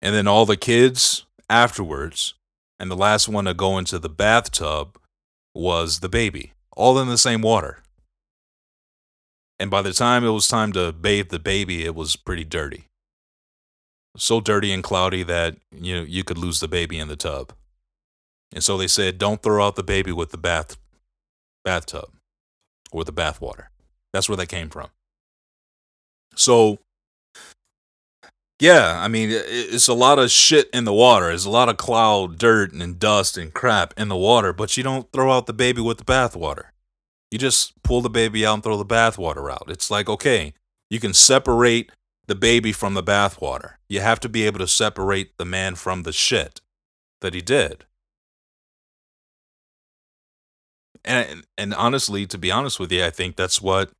And 0.00 0.14
then 0.14 0.28
all 0.28 0.46
the 0.46 0.56
kids 0.56 1.24
afterwards, 1.48 2.34
and 2.80 2.90
the 2.90 2.96
last 2.96 3.28
one 3.28 3.44
to 3.44 3.52
go 3.52 3.76
into 3.76 3.98
the 3.98 4.08
bathtub 4.08 4.98
was 5.54 6.00
the 6.00 6.08
baby, 6.08 6.54
all 6.74 6.98
in 6.98 7.08
the 7.08 7.18
same 7.18 7.42
water. 7.42 7.82
And 9.58 9.70
by 9.70 9.82
the 9.82 9.92
time 9.92 10.24
it 10.24 10.30
was 10.30 10.48
time 10.48 10.72
to 10.72 10.90
bathe 10.90 11.28
the 11.28 11.38
baby, 11.38 11.84
it 11.84 11.94
was 11.94 12.16
pretty 12.16 12.44
dirty. 12.44 12.86
So 14.16 14.40
dirty 14.40 14.72
and 14.72 14.82
cloudy 14.82 15.22
that 15.24 15.56
you 15.70 15.94
know, 15.94 16.02
you 16.02 16.24
could 16.24 16.38
lose 16.38 16.60
the 16.60 16.68
baby 16.68 16.98
in 16.98 17.08
the 17.08 17.16
tub. 17.16 17.52
And 18.52 18.64
so 18.64 18.78
they 18.78 18.88
said, 18.88 19.18
don't 19.18 19.42
throw 19.42 19.64
out 19.64 19.76
the 19.76 19.82
baby 19.82 20.10
with 20.10 20.30
the 20.30 20.38
bath 20.38 20.78
bathtub 21.62 22.10
or 22.90 23.04
the 23.04 23.12
bath 23.12 23.42
water. 23.42 23.70
That's 24.14 24.28
where 24.28 24.36
that 24.36 24.48
came 24.48 24.70
from. 24.70 24.88
So 26.34 26.78
yeah, 28.60 29.00
I 29.02 29.08
mean, 29.08 29.30
it's 29.32 29.88
a 29.88 29.94
lot 29.94 30.18
of 30.18 30.30
shit 30.30 30.68
in 30.70 30.84
the 30.84 30.92
water. 30.92 31.30
It's 31.30 31.46
a 31.46 31.50
lot 31.50 31.70
of 31.70 31.78
cloud, 31.78 32.38
dirt, 32.38 32.72
and 32.74 32.98
dust 32.98 33.38
and 33.38 33.52
crap 33.54 33.94
in 33.96 34.08
the 34.08 34.16
water, 34.16 34.52
but 34.52 34.76
you 34.76 34.82
don't 34.82 35.10
throw 35.12 35.32
out 35.32 35.46
the 35.46 35.54
baby 35.54 35.80
with 35.80 35.96
the 35.96 36.04
bathwater. 36.04 36.64
You 37.30 37.38
just 37.38 37.80
pull 37.82 38.02
the 38.02 38.10
baby 38.10 38.44
out 38.44 38.54
and 38.54 38.62
throw 38.62 38.76
the 38.76 38.84
bathwater 38.84 39.50
out. 39.50 39.64
It's 39.68 39.90
like, 39.90 40.10
okay, 40.10 40.52
you 40.90 41.00
can 41.00 41.14
separate 41.14 41.90
the 42.26 42.34
baby 42.34 42.70
from 42.72 42.92
the 42.94 43.02
bathwater. 43.02 43.74
You 43.88 44.00
have 44.00 44.20
to 44.20 44.28
be 44.28 44.44
able 44.44 44.58
to 44.58 44.68
separate 44.68 45.38
the 45.38 45.44
man 45.46 45.74
from 45.74 46.02
the 46.02 46.12
shit 46.12 46.60
that 47.22 47.32
he 47.32 47.40
did. 47.40 47.86
And 51.02 51.46
and 51.56 51.72
honestly, 51.72 52.26
to 52.26 52.36
be 52.36 52.50
honest 52.50 52.78
with 52.78 52.92
you, 52.92 53.02
I 53.02 53.10
think 53.10 53.36
that's 53.36 53.62
what 53.62 53.90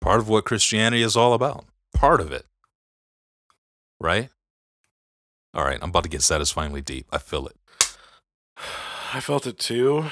part 0.00 0.18
of 0.18 0.28
what 0.28 0.44
Christianity 0.44 1.02
is 1.02 1.16
all 1.16 1.32
about. 1.32 1.64
Part 1.94 2.20
of 2.20 2.32
it. 2.32 2.44
Right? 4.00 4.30
All 5.54 5.64
right, 5.64 5.78
I'm 5.82 5.90
about 5.90 6.04
to 6.04 6.08
get 6.08 6.22
satisfyingly 6.22 6.82
deep. 6.82 7.06
I 7.10 7.18
feel 7.18 7.46
it. 7.46 7.56
I 9.12 9.20
felt 9.20 9.46
it 9.46 9.58
too, 9.58 10.04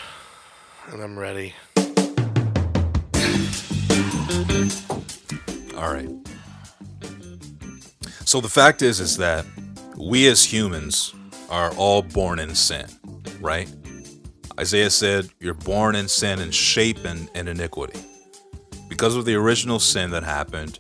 and 0.89 1.03
I'm 1.03 1.19
ready. 1.19 1.55
All 5.77 5.93
right. 5.93 6.09
So 8.25 8.41
the 8.41 8.49
fact 8.49 8.83
is 8.83 8.99
is 8.99 9.19
that 9.19 9.45
we 9.97 10.27
as 10.29 10.45
humans 10.45 11.15
are 11.51 11.73
all 11.75 12.03
born 12.03 12.39
in 12.39 12.55
sin, 12.55 12.87
right? 13.41 13.71
Isaiah 14.59 14.91
said, 14.91 15.29
You're 15.39 15.55
born 15.55 15.95
in 15.95 16.09
sin 16.09 16.41
and 16.41 16.55
shapen 16.55 17.29
in 17.35 17.47
iniquity. 17.49 18.01
Because 18.89 19.15
of 19.17 19.27
the 19.27 19.35
original 19.35 19.79
sin 19.79 20.11
that 20.11 20.23
happened, 20.25 20.79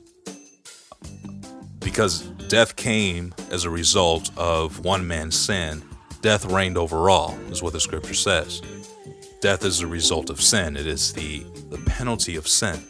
because 1.80 2.28
death 2.48 2.76
came 2.76 3.34
as 3.50 3.64
a 3.64 3.70
result 3.70 4.30
of 4.36 4.84
one 4.84 5.06
man's 5.06 5.38
sin, 5.38 5.82
death 6.22 6.44
reigned 6.44 6.78
over 6.78 7.10
all, 7.10 7.36
is 7.50 7.62
what 7.62 7.72
the 7.72 7.80
scripture 7.80 8.14
says. 8.14 8.62
Death 9.40 9.64
is 9.64 9.80
a 9.80 9.86
result 9.86 10.30
of 10.30 10.40
sin, 10.40 10.76
it 10.76 10.86
is 10.86 11.12
the, 11.12 11.44
the 11.70 11.78
penalty 11.86 12.36
of 12.36 12.48
sin. 12.48 12.82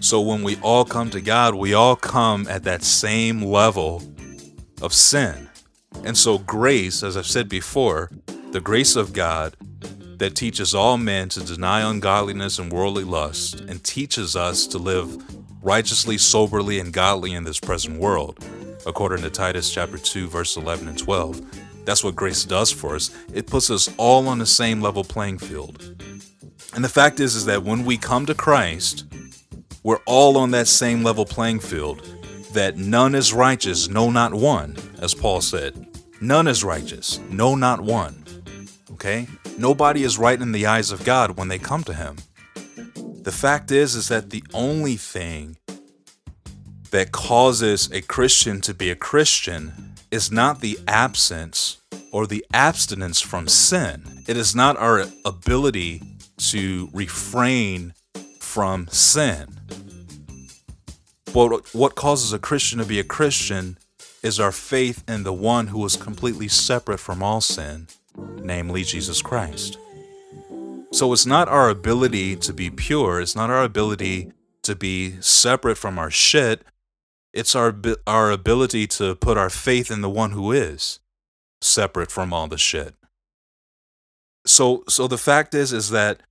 So 0.00 0.20
when 0.20 0.42
we 0.42 0.56
all 0.56 0.84
come 0.84 1.10
to 1.10 1.20
God, 1.20 1.54
we 1.54 1.74
all 1.74 1.96
come 1.96 2.46
at 2.48 2.64
that 2.64 2.82
same 2.82 3.42
level 3.42 4.02
of 4.82 4.92
sin. 4.92 5.48
And 6.04 6.16
so, 6.16 6.38
grace, 6.38 7.02
as 7.02 7.16
I've 7.16 7.26
said 7.26 7.48
before, 7.48 8.10
the 8.52 8.60
grace 8.60 8.94
of 8.96 9.12
God 9.12 9.56
that 10.18 10.34
teaches 10.34 10.74
all 10.74 10.98
men 10.98 11.28
to 11.30 11.44
deny 11.44 11.88
ungodliness 11.88 12.58
and 12.58 12.72
worldly 12.72 13.04
lust 13.04 13.60
and 13.60 13.82
teaches 13.82 14.36
us 14.36 14.66
to 14.68 14.78
live 14.78 15.16
righteously, 15.62 16.16
soberly, 16.16 16.78
and 16.78 16.92
godly 16.92 17.32
in 17.32 17.44
this 17.44 17.58
present 17.58 17.98
world, 17.98 18.38
according 18.86 19.22
to 19.22 19.30
Titus 19.30 19.72
chapter 19.72 19.98
2, 19.98 20.28
verse 20.28 20.56
11 20.56 20.88
and 20.88 20.98
12. 20.98 21.84
That's 21.84 22.02
what 22.02 22.16
grace 22.16 22.44
does 22.44 22.72
for 22.72 22.94
us. 22.94 23.10
It 23.34 23.46
puts 23.46 23.70
us 23.70 23.92
all 23.96 24.28
on 24.28 24.38
the 24.38 24.46
same 24.46 24.80
level 24.80 25.04
playing 25.04 25.38
field. 25.38 26.02
And 26.74 26.84
the 26.84 26.88
fact 26.88 27.20
is, 27.20 27.34
is 27.34 27.46
that 27.46 27.62
when 27.62 27.84
we 27.84 27.96
come 27.96 28.26
to 28.26 28.34
Christ, 28.34 29.04
we're 29.82 30.00
all 30.06 30.36
on 30.36 30.50
that 30.52 30.68
same 30.68 31.02
level 31.02 31.24
playing 31.24 31.60
field 31.60 32.02
that 32.52 32.76
none 32.76 33.14
is 33.14 33.32
righteous, 33.32 33.88
no, 33.88 34.10
not 34.10 34.34
one, 34.34 34.76
as 34.98 35.14
Paul 35.14 35.40
said. 35.40 35.86
None 36.20 36.48
is 36.48 36.64
righteous, 36.64 37.20
no, 37.28 37.54
not 37.54 37.80
one. 37.80 38.24
Okay? 38.92 39.28
Nobody 39.58 40.02
is 40.02 40.18
right 40.18 40.40
in 40.40 40.52
the 40.52 40.66
eyes 40.66 40.90
of 40.90 41.04
God 41.04 41.36
when 41.36 41.48
they 41.48 41.58
come 41.58 41.84
to 41.84 41.94
him. 41.94 42.16
The 43.22 43.32
fact 43.32 43.70
is 43.70 43.94
is 43.94 44.08
that 44.08 44.30
the 44.30 44.44
only 44.54 44.96
thing 44.96 45.56
that 46.90 47.12
causes 47.12 47.90
a 47.92 48.00
Christian 48.00 48.60
to 48.62 48.74
be 48.74 48.90
a 48.90 48.96
Christian 48.96 49.94
is 50.10 50.30
not 50.30 50.60
the 50.60 50.78
absence 50.86 51.78
or 52.12 52.26
the 52.26 52.44
abstinence 52.52 53.20
from 53.20 53.48
sin. 53.48 54.24
It 54.26 54.36
is 54.36 54.54
not 54.54 54.76
our 54.76 55.04
ability 55.24 56.02
to 56.38 56.88
refrain 56.92 57.94
from 58.40 58.88
sin. 58.88 59.58
But 61.32 61.74
what 61.74 61.94
causes 61.94 62.32
a 62.32 62.38
Christian 62.38 62.78
to 62.78 62.86
be 62.86 62.98
a 62.98 63.04
Christian 63.04 63.76
is 64.22 64.40
our 64.40 64.52
faith 64.52 65.04
in 65.06 65.22
the 65.22 65.32
one 65.32 65.68
who 65.68 65.78
was 65.78 65.96
completely 65.96 66.48
separate 66.48 66.98
from 66.98 67.22
all 67.22 67.40
sin, 67.40 67.88
namely 68.42 68.82
Jesus 68.82 69.20
Christ. 69.20 69.78
So 70.92 71.12
it's 71.12 71.26
not 71.26 71.48
our 71.48 71.68
ability 71.68 72.36
to 72.36 72.52
be 72.54 72.70
pure, 72.70 73.20
it's 73.20 73.36
not 73.36 73.50
our 73.50 73.62
ability 73.62 74.32
to 74.62 74.74
be 74.74 75.20
separate 75.20 75.76
from 75.76 75.98
our 75.98 76.10
shit. 76.10 76.62
It's 77.36 77.54
our 77.54 77.74
our 78.06 78.30
ability 78.30 78.86
to 78.98 79.14
put 79.14 79.36
our 79.36 79.50
faith 79.50 79.90
in 79.90 80.00
the 80.00 80.10
one 80.10 80.32
who 80.32 80.52
is 80.52 81.00
separate 81.60 82.10
from 82.10 82.32
all 82.32 82.48
the 82.48 82.58
shit. 82.58 82.94
So 84.46 84.84
so 84.88 85.06
the 85.06 85.18
fact 85.18 85.54
is 85.54 85.72
is 85.72 85.90
that 85.90 86.22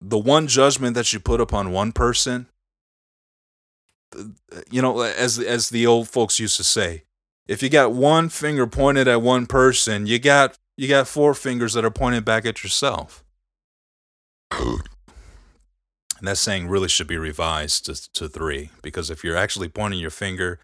the 0.00 0.18
one 0.18 0.48
judgment 0.48 0.94
that 0.94 1.12
you 1.12 1.20
put 1.20 1.40
upon 1.40 1.70
one 1.70 1.92
person 1.92 2.46
you 4.70 4.82
know 4.82 5.00
as 5.00 5.38
as 5.38 5.70
the 5.70 5.86
old 5.86 6.08
folks 6.08 6.38
used 6.38 6.56
to 6.56 6.64
say 6.64 7.04
if 7.46 7.62
you 7.62 7.68
got 7.68 7.92
one 7.92 8.28
finger 8.28 8.66
pointed 8.66 9.08
at 9.08 9.22
one 9.22 9.46
person 9.46 10.06
you 10.06 10.18
got 10.18 10.58
you 10.76 10.88
got 10.88 11.08
four 11.08 11.34
fingers 11.34 11.72
that 11.72 11.84
are 11.84 11.90
pointed 11.90 12.24
back 12.24 12.44
at 12.44 12.62
yourself 12.62 13.24
and 16.22 16.28
that 16.28 16.38
saying 16.38 16.68
really 16.68 16.88
should 16.88 17.08
be 17.08 17.18
revised 17.18 17.84
to, 17.86 18.12
to 18.12 18.28
three 18.28 18.70
because 18.80 19.10
if 19.10 19.24
you're 19.24 19.36
actually 19.36 19.68
pointing 19.68 20.00
your 20.00 20.10
finger 20.10 20.60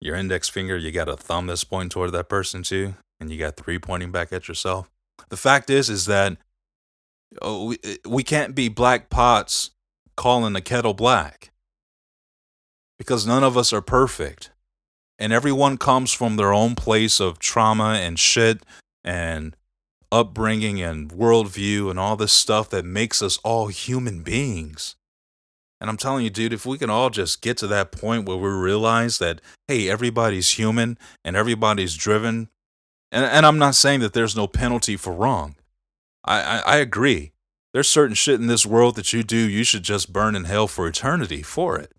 your 0.00 0.16
index 0.16 0.48
finger 0.48 0.76
you 0.76 0.90
got 0.90 1.08
a 1.08 1.16
thumb 1.16 1.46
that's 1.46 1.64
pointing 1.64 1.90
toward 1.90 2.12
that 2.12 2.28
person 2.28 2.62
too 2.62 2.94
and 3.20 3.30
you 3.30 3.38
got 3.38 3.56
three 3.56 3.78
pointing 3.78 4.10
back 4.10 4.32
at 4.32 4.48
yourself 4.48 4.90
the 5.28 5.36
fact 5.36 5.68
is 5.68 5.90
is 5.90 6.06
that 6.06 6.36
oh, 7.42 7.66
we, 7.66 7.78
eh, 7.84 7.96
we 8.06 8.22
can't 8.22 8.54
be 8.54 8.68
black 8.68 9.10
pots 9.10 9.70
calling 10.16 10.54
the 10.54 10.60
kettle 10.60 10.94
black 10.94 11.50
because 13.00 13.26
none 13.26 13.42
of 13.42 13.56
us 13.56 13.72
are 13.72 13.80
perfect. 13.80 14.50
And 15.18 15.32
everyone 15.32 15.78
comes 15.78 16.12
from 16.12 16.36
their 16.36 16.52
own 16.52 16.74
place 16.74 17.18
of 17.18 17.38
trauma 17.38 17.94
and 17.94 18.18
shit 18.18 18.62
and 19.02 19.56
upbringing 20.12 20.82
and 20.82 21.10
worldview 21.10 21.90
and 21.90 21.98
all 21.98 22.16
this 22.16 22.32
stuff 22.32 22.68
that 22.70 22.84
makes 22.84 23.22
us 23.22 23.38
all 23.38 23.68
human 23.68 24.22
beings. 24.22 24.96
And 25.80 25.88
I'm 25.88 25.96
telling 25.96 26.24
you, 26.24 26.30
dude, 26.30 26.52
if 26.52 26.66
we 26.66 26.76
can 26.76 26.90
all 26.90 27.08
just 27.08 27.40
get 27.40 27.56
to 27.58 27.66
that 27.68 27.92
point 27.92 28.26
where 28.26 28.36
we 28.36 28.50
realize 28.50 29.18
that, 29.18 29.40
hey, 29.66 29.88
everybody's 29.88 30.50
human 30.50 30.98
and 31.24 31.36
everybody's 31.36 31.96
driven, 31.96 32.50
and, 33.10 33.24
and 33.24 33.46
I'm 33.46 33.58
not 33.58 33.74
saying 33.74 34.00
that 34.00 34.12
there's 34.12 34.36
no 34.36 34.46
penalty 34.46 34.96
for 34.96 35.12
wrong. 35.12 35.56
I, 36.24 36.42
I, 36.42 36.58
I 36.58 36.76
agree. 36.76 37.32
There's 37.72 37.88
certain 37.88 38.14
shit 38.14 38.40
in 38.40 38.46
this 38.46 38.66
world 38.66 38.96
that 38.96 39.12
you 39.12 39.22
do, 39.22 39.36
you 39.36 39.64
should 39.64 39.84
just 39.84 40.12
burn 40.12 40.34
in 40.34 40.44
hell 40.44 40.66
for 40.66 40.86
eternity 40.86 41.42
for 41.42 41.78
it. 41.78 41.92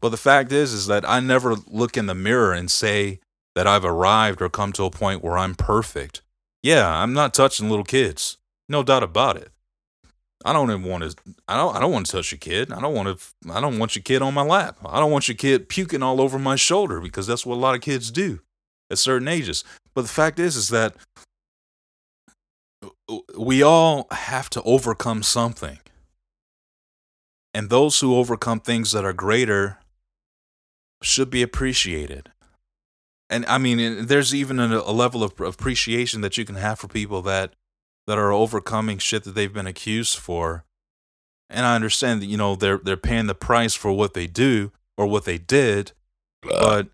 But 0.00 0.08
the 0.08 0.16
fact 0.16 0.52
is, 0.52 0.72
is 0.72 0.86
that 0.88 1.08
I 1.08 1.20
never 1.20 1.54
look 1.66 1.96
in 1.96 2.06
the 2.06 2.14
mirror 2.14 2.52
and 2.52 2.70
say 2.70 3.20
that 3.54 3.66
I've 3.66 3.84
arrived 3.84 4.42
or 4.42 4.48
come 4.48 4.72
to 4.72 4.84
a 4.84 4.90
point 4.90 5.22
where 5.22 5.38
I'm 5.38 5.54
perfect. 5.54 6.22
Yeah, 6.66 6.90
I'm 6.90 7.12
not 7.12 7.32
touching 7.32 7.70
little 7.70 7.84
kids. 7.84 8.38
No 8.68 8.82
doubt 8.82 9.04
about 9.04 9.36
it. 9.36 9.52
I 10.44 10.52
don't 10.52 10.68
even 10.68 10.82
want 10.82 11.04
to. 11.04 11.14
I 11.46 11.56
don't. 11.56 11.76
I 11.76 11.78
don't 11.78 11.92
want 11.92 12.06
to 12.06 12.12
touch 12.12 12.32
your 12.32 12.40
kid. 12.40 12.72
I 12.72 12.80
don't 12.80 12.92
want 12.92 13.16
to. 13.16 13.52
I 13.52 13.60
don't 13.60 13.78
want 13.78 13.94
your 13.94 14.02
kid 14.02 14.20
on 14.20 14.34
my 14.34 14.42
lap. 14.42 14.76
I 14.84 14.98
don't 14.98 15.12
want 15.12 15.28
your 15.28 15.36
kid 15.36 15.68
puking 15.68 16.02
all 16.02 16.20
over 16.20 16.40
my 16.40 16.56
shoulder 16.56 17.00
because 17.00 17.24
that's 17.24 17.46
what 17.46 17.54
a 17.54 17.60
lot 17.60 17.76
of 17.76 17.82
kids 17.82 18.10
do 18.10 18.40
at 18.90 18.98
certain 18.98 19.28
ages. 19.28 19.62
But 19.94 20.02
the 20.02 20.08
fact 20.08 20.40
is, 20.40 20.56
is 20.56 20.70
that 20.70 20.96
we 23.38 23.62
all 23.62 24.08
have 24.10 24.50
to 24.50 24.62
overcome 24.62 25.22
something. 25.22 25.78
And 27.54 27.70
those 27.70 28.00
who 28.00 28.16
overcome 28.16 28.58
things 28.58 28.90
that 28.90 29.04
are 29.04 29.12
greater 29.12 29.78
should 31.00 31.30
be 31.30 31.42
appreciated. 31.42 32.32
And 33.28 33.44
I 33.46 33.58
mean, 33.58 34.06
there's 34.06 34.34
even 34.34 34.58
a, 34.60 34.78
a 34.78 34.92
level 34.92 35.22
of 35.22 35.40
appreciation 35.40 36.20
that 36.20 36.36
you 36.36 36.44
can 36.44 36.56
have 36.56 36.78
for 36.78 36.88
people 36.88 37.22
that 37.22 37.54
that 38.06 38.18
are 38.18 38.32
overcoming 38.32 38.98
shit 38.98 39.24
that 39.24 39.34
they've 39.34 39.52
been 39.52 39.66
accused 39.66 40.16
for. 40.16 40.64
And 41.50 41.66
I 41.66 41.74
understand 41.74 42.22
that 42.22 42.26
you 42.26 42.36
know 42.36 42.54
they're 42.54 42.78
they're 42.78 42.96
paying 42.96 43.26
the 43.26 43.34
price 43.34 43.74
for 43.74 43.92
what 43.92 44.14
they 44.14 44.26
do 44.26 44.72
or 44.96 45.06
what 45.06 45.24
they 45.24 45.38
did, 45.38 45.92
but 46.42 46.88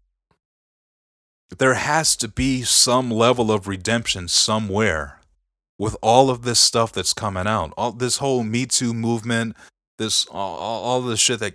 there 1.58 1.74
has 1.74 2.16
to 2.16 2.28
be 2.28 2.62
some 2.62 3.10
level 3.10 3.52
of 3.52 3.68
redemption 3.68 4.28
somewhere 4.28 5.20
with 5.78 5.96
all 6.02 6.30
of 6.30 6.42
this 6.42 6.60
stuff 6.60 6.92
that's 6.92 7.12
coming 7.12 7.46
out. 7.46 7.72
All 7.76 7.92
this 7.92 8.18
whole 8.18 8.42
Me 8.42 8.66
Too 8.66 8.94
movement, 8.94 9.56
this 9.98 10.26
all, 10.26 10.58
all 10.58 11.00
the 11.02 11.16
shit 11.16 11.40
that 11.40 11.54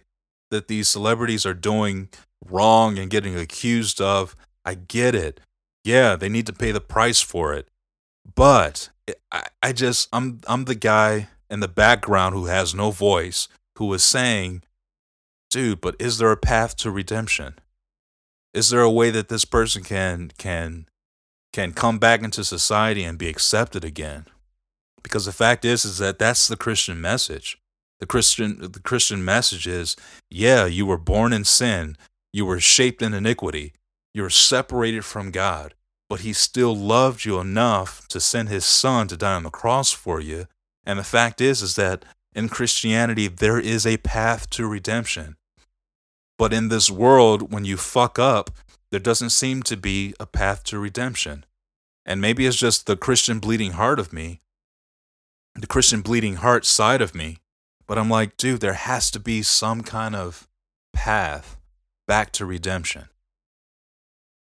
that 0.49 0.67
these 0.67 0.87
celebrities 0.87 1.45
are 1.45 1.53
doing 1.53 2.09
wrong 2.45 2.97
and 2.97 3.09
getting 3.09 3.35
accused 3.37 3.99
of. 3.99 4.35
I 4.67 4.75
get 4.75 5.15
it. 5.15 5.39
Yeah, 5.85 6.17
they 6.17 6.27
need 6.27 6.45
to 6.47 6.53
pay 6.53 6.73
the 6.73 6.81
price 6.81 7.21
for 7.21 7.53
it. 7.53 7.69
But 8.35 8.89
eh, 9.07 9.13
I, 9.31 9.43
I 9.63 9.71
just 9.71 10.09
I'm 10.11 10.41
I'm 10.45 10.65
the 10.65 10.75
guy 10.75 11.29
in 11.49 11.61
the 11.61 11.69
background 11.69 12.35
who 12.35 12.47
has 12.47 12.75
no 12.75 12.91
voice 12.91 13.47
who 13.77 13.93
is 13.93 14.03
saying, 14.03 14.63
dude, 15.49 15.79
but 15.79 15.95
is 15.99 16.17
there 16.17 16.33
a 16.33 16.37
path 16.37 16.75
to 16.77 16.91
redemption? 16.91 17.55
Is 18.53 18.69
there 18.69 18.81
a 18.81 18.91
way 18.91 19.09
that 19.11 19.29
this 19.29 19.45
person 19.45 19.83
can 19.83 20.31
can 20.37 20.87
can 21.53 21.71
come 21.71 21.97
back 21.97 22.21
into 22.21 22.43
society 22.43 23.05
and 23.05 23.17
be 23.17 23.29
accepted 23.29 23.85
again? 23.85 24.25
Because 25.01 25.23
the 25.23 25.31
fact 25.31 25.63
is 25.63 25.85
is 25.85 25.97
that 25.99 26.19
that's 26.19 26.49
the 26.49 26.57
Christian 26.57 26.99
message. 26.99 27.57
The 28.01 28.05
Christian 28.05 28.59
the 28.59 28.81
Christian 28.81 29.23
message 29.23 29.65
is, 29.65 29.95
yeah, 30.29 30.65
you 30.65 30.85
were 30.85 30.97
born 30.97 31.31
in 31.31 31.45
sin, 31.45 31.95
you 32.33 32.45
were 32.45 32.59
shaped 32.59 33.01
in 33.01 33.13
iniquity, 33.13 33.71
you 34.17 34.23
were 34.23 34.29
separated 34.31 35.05
from 35.05 35.29
God, 35.29 35.75
but 36.09 36.21
he 36.21 36.33
still 36.33 36.75
loved 36.75 37.23
you 37.23 37.39
enough 37.39 38.07
to 38.07 38.19
send 38.19 38.49
his 38.49 38.65
son 38.65 39.07
to 39.09 39.15
die 39.15 39.35
on 39.35 39.43
the 39.43 39.51
cross 39.51 39.91
for 39.91 40.19
you. 40.19 40.47
And 40.83 40.97
the 40.97 41.03
fact 41.03 41.39
is 41.39 41.61
is 41.61 41.75
that 41.75 42.03
in 42.33 42.49
Christianity 42.49 43.27
there 43.27 43.59
is 43.59 43.85
a 43.85 43.97
path 43.97 44.49
to 44.51 44.65
redemption. 44.65 45.35
But 46.35 46.51
in 46.51 46.69
this 46.69 46.89
world 46.89 47.53
when 47.53 47.63
you 47.63 47.77
fuck 47.77 48.17
up, 48.17 48.49
there 48.89 48.99
doesn't 48.99 49.29
seem 49.29 49.61
to 49.63 49.77
be 49.77 50.15
a 50.19 50.25
path 50.25 50.63
to 50.65 50.79
redemption. 50.79 51.45
And 52.03 52.19
maybe 52.19 52.47
it's 52.47 52.57
just 52.57 52.87
the 52.87 52.97
Christian 52.97 53.37
bleeding 53.37 53.73
heart 53.73 53.99
of 53.99 54.11
me, 54.11 54.41
the 55.53 55.67
Christian 55.67 56.01
bleeding 56.01 56.37
heart 56.37 56.65
side 56.65 57.03
of 57.03 57.13
me. 57.13 57.37
But 57.85 57.99
I'm 57.99 58.09
like, 58.09 58.35
dude, 58.35 58.61
there 58.61 58.73
has 58.73 59.11
to 59.11 59.19
be 59.19 59.43
some 59.43 59.83
kind 59.83 60.15
of 60.15 60.47
path 60.91 61.57
back 62.07 62.31
to 62.31 62.45
redemption. 62.45 63.09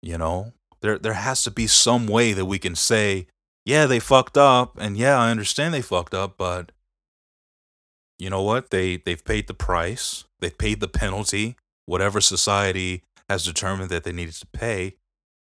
You 0.02 0.18
know, 0.18 0.52
there 0.80 0.98
there 0.98 1.14
has 1.14 1.44
to 1.44 1.50
be 1.50 1.66
some 1.66 2.06
way 2.06 2.32
that 2.32 2.46
we 2.46 2.58
can 2.58 2.74
say, 2.74 3.28
yeah, 3.64 3.86
they 3.86 4.00
fucked 4.00 4.36
up, 4.36 4.76
and 4.78 4.96
yeah, 4.96 5.16
I 5.16 5.30
understand 5.30 5.72
they 5.72 5.82
fucked 5.82 6.12
up, 6.12 6.36
but 6.36 6.72
you 8.18 8.28
know 8.28 8.42
what? 8.42 8.70
They 8.70 8.96
they've 8.96 9.24
paid 9.24 9.46
the 9.46 9.54
price, 9.54 10.24
they've 10.40 10.56
paid 10.56 10.80
the 10.80 10.88
penalty, 10.88 11.56
whatever 11.86 12.20
society 12.20 13.02
has 13.28 13.44
determined 13.44 13.90
that 13.90 14.04
they 14.04 14.12
needed 14.12 14.34
to 14.34 14.46
pay. 14.46 14.96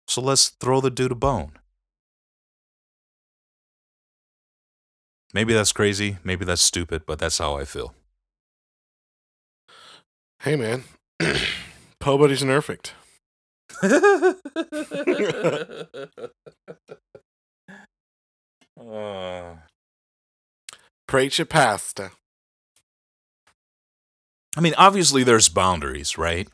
So 0.07 0.21
let's 0.21 0.49
throw 0.49 0.79
the 0.79 0.91
dude 0.91 1.11
a 1.11 1.15
bone. 1.15 1.53
Maybe 5.33 5.53
that's 5.53 5.71
crazy, 5.71 6.17
maybe 6.23 6.45
that's 6.45 6.61
stupid, 6.61 7.03
but 7.05 7.17
that's 7.17 7.37
how 7.37 7.57
I 7.57 7.65
feel. 7.65 7.95
Hey 10.41 10.55
man, 10.55 10.83
Poe 11.99 12.17
Buddy's 12.17 12.43
perfect. 12.43 12.93
uh, 18.79 19.55
Preach 21.11 21.39
your 21.39 21.45
pastor. 21.45 22.13
I 24.55 24.61
mean, 24.61 24.73
obviously 24.77 25.25
there's 25.25 25.49
boundaries, 25.49 26.17
right? 26.17 26.47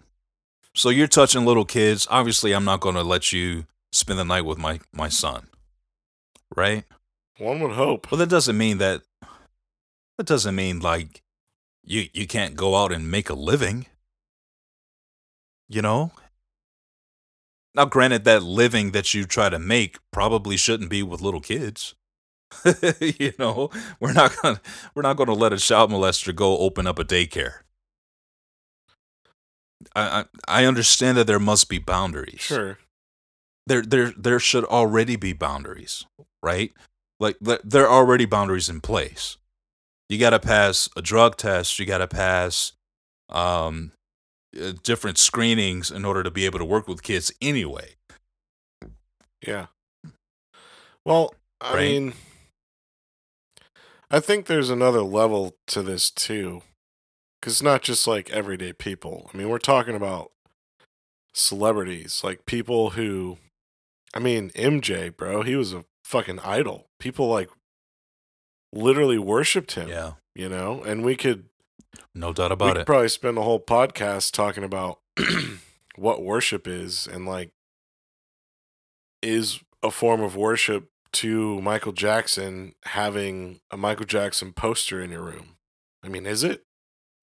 So 0.73 0.89
you're 0.89 1.05
touching 1.05 1.45
little 1.45 1.63
kids. 1.63 2.07
Obviously, 2.09 2.53
I'm 2.53 2.65
not 2.65 2.79
going 2.79 2.95
to 2.95 3.03
let 3.03 3.31
you 3.31 3.67
spend 3.91 4.17
the 4.17 4.25
night 4.25 4.45
with 4.45 4.57
my 4.57 4.79
my 4.91 5.09
son, 5.09 5.49
right? 6.55 6.85
One 7.37 7.59
would 7.59 7.73
hope. 7.73 8.07
But 8.09 8.15
that 8.15 8.29
doesn't 8.29 8.57
mean 8.57 8.79
that. 8.79 9.03
That 10.17 10.25
doesn't 10.25 10.55
mean 10.55 10.79
like 10.79 11.21
you 11.83 12.09
you 12.11 12.25
can't 12.25 12.55
go 12.55 12.75
out 12.75 12.91
and 12.91 13.11
make 13.11 13.29
a 13.29 13.35
living. 13.35 13.85
You 15.69 15.83
know. 15.83 16.13
Now, 17.77 17.85
granted, 17.85 18.23
that 18.23 18.41
living 18.41 18.91
that 18.93 19.13
you 19.13 19.23
try 19.25 19.49
to 19.49 19.59
make 19.59 19.99
probably 20.11 20.57
shouldn't 20.57 20.89
be 20.89 21.03
with 21.03 21.21
little 21.21 21.39
kids. 21.39 21.93
you 22.99 23.33
know, 23.37 23.69
we're 23.99 24.13
not 24.13 24.35
gonna 24.41 24.59
we're 24.95 25.03
not 25.03 25.15
gonna 25.15 25.33
let 25.33 25.53
a 25.53 25.57
child 25.57 25.91
molester 25.91 26.35
go 26.35 26.57
open 26.57 26.87
up 26.87 26.97
a 26.97 27.03
daycare. 27.03 27.59
I, 29.95 30.25
I 30.47 30.61
I 30.61 30.65
understand 30.65 31.17
that 31.19 31.27
there 31.27 31.39
must 31.39 31.69
be 31.69 31.77
boundaries. 31.77 32.41
Sure. 32.41 32.79
There 33.67 33.83
there 33.83 34.11
there 34.17 34.39
should 34.39 34.63
already 34.65 35.15
be 35.15 35.33
boundaries, 35.33 36.03
right? 36.41 36.71
Like 37.19 37.37
th- 37.45 37.61
there 37.63 37.87
are 37.87 37.99
already 37.99 38.25
boundaries 38.25 38.69
in 38.69 38.81
place. 38.81 39.37
You 40.09 40.17
got 40.17 40.31
to 40.31 40.39
pass 40.39 40.89
a 40.95 41.01
drug 41.01 41.37
test. 41.37 41.77
You 41.77 41.85
got 41.85 41.97
to 41.99 42.07
pass 42.07 42.71
um, 43.29 43.91
uh, 44.59 44.73
different 44.83 45.17
screenings 45.17 45.91
in 45.91 46.05
order 46.05 46.23
to 46.23 46.31
be 46.31 46.45
able 46.45 46.59
to 46.59 46.65
work 46.65 46.87
with 46.87 47.03
kids 47.03 47.31
anyway. 47.41 47.95
Yeah. 49.45 49.67
Well, 51.05 51.33
I 51.61 51.75
Right. 51.75 51.87
mean, 51.89 52.13
I 54.09 54.19
think 54.19 54.45
there's 54.45 54.69
another 54.69 55.01
level 55.01 55.55
to 55.67 55.81
this 55.81 56.09
too. 56.09 56.63
Because 57.39 57.53
it's 57.53 57.61
not 57.61 57.83
just 57.83 58.07
like 58.07 58.29
everyday 58.31 58.73
people. 58.73 59.29
I 59.33 59.37
mean, 59.37 59.47
we're 59.49 59.59
talking 59.59 59.95
about 59.95 60.31
celebrities, 61.33 62.21
like 62.23 62.45
people 62.47 62.91
who, 62.91 63.37
I 64.13 64.19
mean, 64.19 64.49
MJ, 64.55 65.15
bro, 65.15 65.43
he 65.43 65.55
was 65.55 65.71
a 65.71 65.85
fucking 66.03 66.39
idol. 66.39 66.87
People 66.99 67.27
like 67.27 67.49
literally 68.73 69.19
worshipped 69.19 69.73
him, 69.73 69.87
Yeah, 69.87 70.13
you 70.35 70.49
know? 70.49 70.81
And 70.81 71.05
we 71.05 71.15
could 71.15 71.45
no 72.13 72.33
doubt 72.33 72.51
we 72.51 72.53
about 72.53 72.73
could 72.73 72.81
it. 72.81 72.85
probably 72.85 73.09
spend 73.09 73.37
the 73.37 73.43
whole 73.43 73.59
podcast 73.59 74.31
talking 74.31 74.63
about 74.63 74.99
what 75.95 76.23
worship 76.23 76.67
is 76.67 77.07
and 77.07 77.25
like 77.25 77.51
is 79.21 79.59
a 79.83 79.91
form 79.91 80.21
of 80.21 80.35
worship 80.35 80.89
to 81.13 81.61
Michael 81.61 81.91
Jackson 81.91 82.73
having 82.85 83.59
a 83.71 83.77
Michael 83.77 84.05
Jackson 84.05 84.53
poster 84.53 85.01
in 85.01 85.11
your 85.11 85.23
room. 85.23 85.57
I 86.03 86.09
mean, 86.09 86.25
is 86.25 86.43
it 86.43 86.65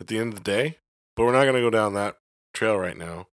at 0.01 0.09
the 0.09 0.19
end 0.19 0.33
of 0.33 0.39
the 0.39 0.45
day? 0.45 0.79
But 1.17 1.25
we're 1.25 1.33
not 1.33 1.43
going 1.45 1.55
to 1.55 1.61
go 1.61 1.71
down 1.71 1.95
that 1.95 2.17
trail 2.53 2.77
right 2.77 2.97
now. 2.97 3.29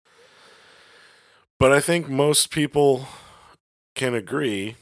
But 1.60 1.72
I 1.72 1.80
think 1.80 2.08
most 2.08 2.50
people 2.50 3.06
can 3.94 4.14
agree 4.14 4.76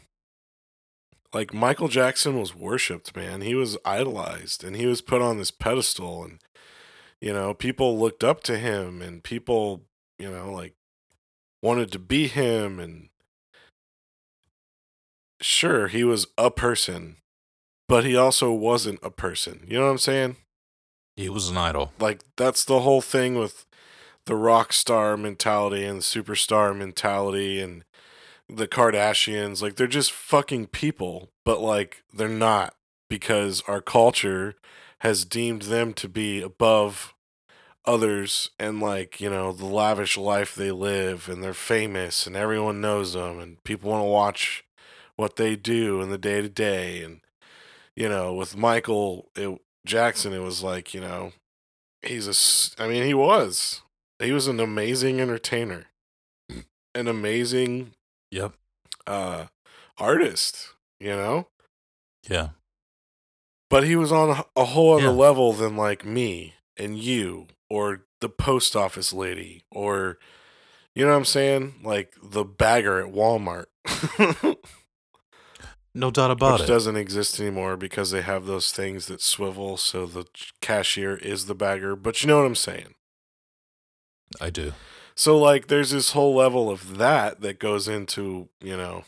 like 1.32 1.52
Michael 1.52 1.88
Jackson 1.88 2.38
was 2.38 2.54
worshipped, 2.54 3.14
man. 3.16 3.40
He 3.40 3.54
was 3.54 3.76
idolized 3.84 4.64
and 4.64 4.76
he 4.76 4.86
was 4.86 5.00
put 5.00 5.22
on 5.22 5.38
this 5.38 5.50
pedestal 5.50 6.24
and 6.24 6.40
you 7.20 7.32
know, 7.32 7.54
people 7.54 7.98
looked 7.98 8.22
up 8.22 8.42
to 8.44 8.58
him 8.58 9.00
and 9.00 9.24
people, 9.24 9.82
you 10.18 10.30
know, 10.30 10.52
like 10.52 10.74
wanted 11.62 11.90
to 11.92 11.98
be 11.98 12.28
him 12.28 12.78
and 12.78 13.08
sure, 15.40 15.88
he 15.88 16.04
was 16.04 16.26
a 16.36 16.50
person, 16.50 17.16
but 17.88 18.04
he 18.04 18.16
also 18.16 18.52
wasn't 18.52 19.00
a 19.02 19.10
person. 19.10 19.64
You 19.66 19.78
know 19.78 19.86
what 19.86 19.92
I'm 19.92 19.98
saying? 19.98 20.36
He 21.16 21.28
was 21.28 21.48
an 21.48 21.56
idol. 21.56 21.92
Like 21.98 22.20
that's 22.36 22.64
the 22.64 22.80
whole 22.80 23.00
thing 23.00 23.36
with 23.36 23.66
the 24.26 24.34
rock 24.34 24.72
star 24.72 25.16
mentality 25.16 25.84
and 25.84 26.00
the 26.00 26.02
superstar 26.02 26.76
mentality 26.76 27.60
and 27.60 27.84
the 28.48 28.68
Kardashians. 28.68 29.62
Like 29.62 29.76
they're 29.76 29.86
just 29.86 30.12
fucking 30.12 30.68
people, 30.68 31.30
but 31.44 31.60
like 31.60 32.02
they're 32.12 32.28
not 32.28 32.74
because 33.08 33.62
our 33.68 33.80
culture 33.80 34.54
has 35.00 35.24
deemed 35.24 35.62
them 35.62 35.92
to 35.94 36.08
be 36.08 36.40
above 36.42 37.14
others 37.84 38.50
and 38.58 38.80
like, 38.80 39.20
you 39.20 39.30
know, 39.30 39.52
the 39.52 39.66
lavish 39.66 40.16
life 40.16 40.54
they 40.54 40.70
live 40.70 41.28
and 41.28 41.42
they're 41.42 41.54
famous 41.54 42.26
and 42.26 42.36
everyone 42.36 42.80
knows 42.80 43.12
them 43.12 43.38
and 43.38 43.62
people 43.64 43.90
want 43.90 44.02
to 44.02 44.08
watch 44.08 44.64
what 45.16 45.36
they 45.36 45.56
do 45.56 46.00
in 46.02 46.10
the 46.10 46.18
day 46.18 46.42
to 46.42 46.48
day 46.48 47.02
and 47.02 47.20
you 47.94 48.08
know, 48.08 48.34
with 48.34 48.56
Michael 48.56 49.30
it, 49.36 49.58
Jackson 49.86 50.32
it 50.32 50.40
was 50.40 50.62
like, 50.62 50.94
you 50.94 51.00
know, 51.00 51.32
he's 52.02 52.26
a 52.26 52.30
s- 52.30 52.74
I 52.78 52.88
mean, 52.88 53.04
he 53.04 53.14
was. 53.14 53.82
He 54.20 54.32
was 54.32 54.48
an 54.48 54.60
amazing 54.60 55.20
entertainer. 55.20 55.86
Hmm. 56.50 56.60
An 56.94 57.08
amazing 57.08 57.92
Yep. 58.30 58.52
uh 59.06 59.46
artist, 59.98 60.74
you 61.00 61.10
know? 61.10 61.48
Yeah. 62.28 62.48
But 63.70 63.84
he 63.84 63.96
was 63.96 64.12
on 64.12 64.44
a, 64.56 64.64
whole 64.64 64.94
other 64.94 65.04
Yeah. 65.04 65.10
level 65.10 65.52
than 65.52 65.76
like 65.76 66.04
me 66.04 66.54
and 66.76 66.98
you 66.98 67.46
or 67.70 68.04
the 68.20 68.28
post 68.28 68.74
office 68.76 69.12
lady 69.12 69.62
or 69.70 70.18
You 70.94 71.04
know 71.04 71.10
what 71.12 71.18
I'm 71.18 71.24
saying? 71.24 71.74
Like 71.82 72.14
the 72.22 72.44
bagger 72.44 72.98
at 73.06 73.12
Walmart. 73.12 73.66
No 75.94 76.10
doubt 76.10 76.30
about 76.30 76.60
which 76.60 76.68
it. 76.68 76.72
doesn't 76.72 76.96
exist 76.96 77.40
anymore 77.40 77.78
because 77.78 78.10
they 78.10 78.20
have 78.20 78.44
those 78.44 78.70
things 78.70 79.06
that 79.06 79.22
swivel 79.22 79.78
so 79.78 80.04
the 80.04 80.26
cashier 80.60 81.16
is 81.16 81.46
the 81.46 81.54
bagger 81.54 81.96
but 81.96 82.20
you 82.20 82.28
know 82.28 82.36
what 82.36 82.44
i'm 82.46 82.54
saying 82.54 82.94
I 84.40 84.50
do. 84.50 84.72
So 85.16 85.38
like 85.38 85.66
there's 85.66 85.90
this 85.90 86.12
whole 86.12 86.34
level 86.34 86.70
of 86.70 86.98
that 86.98 87.40
that 87.40 87.58
goes 87.58 87.88
into 87.88 88.48
you 88.60 88.76
know 88.76 89.04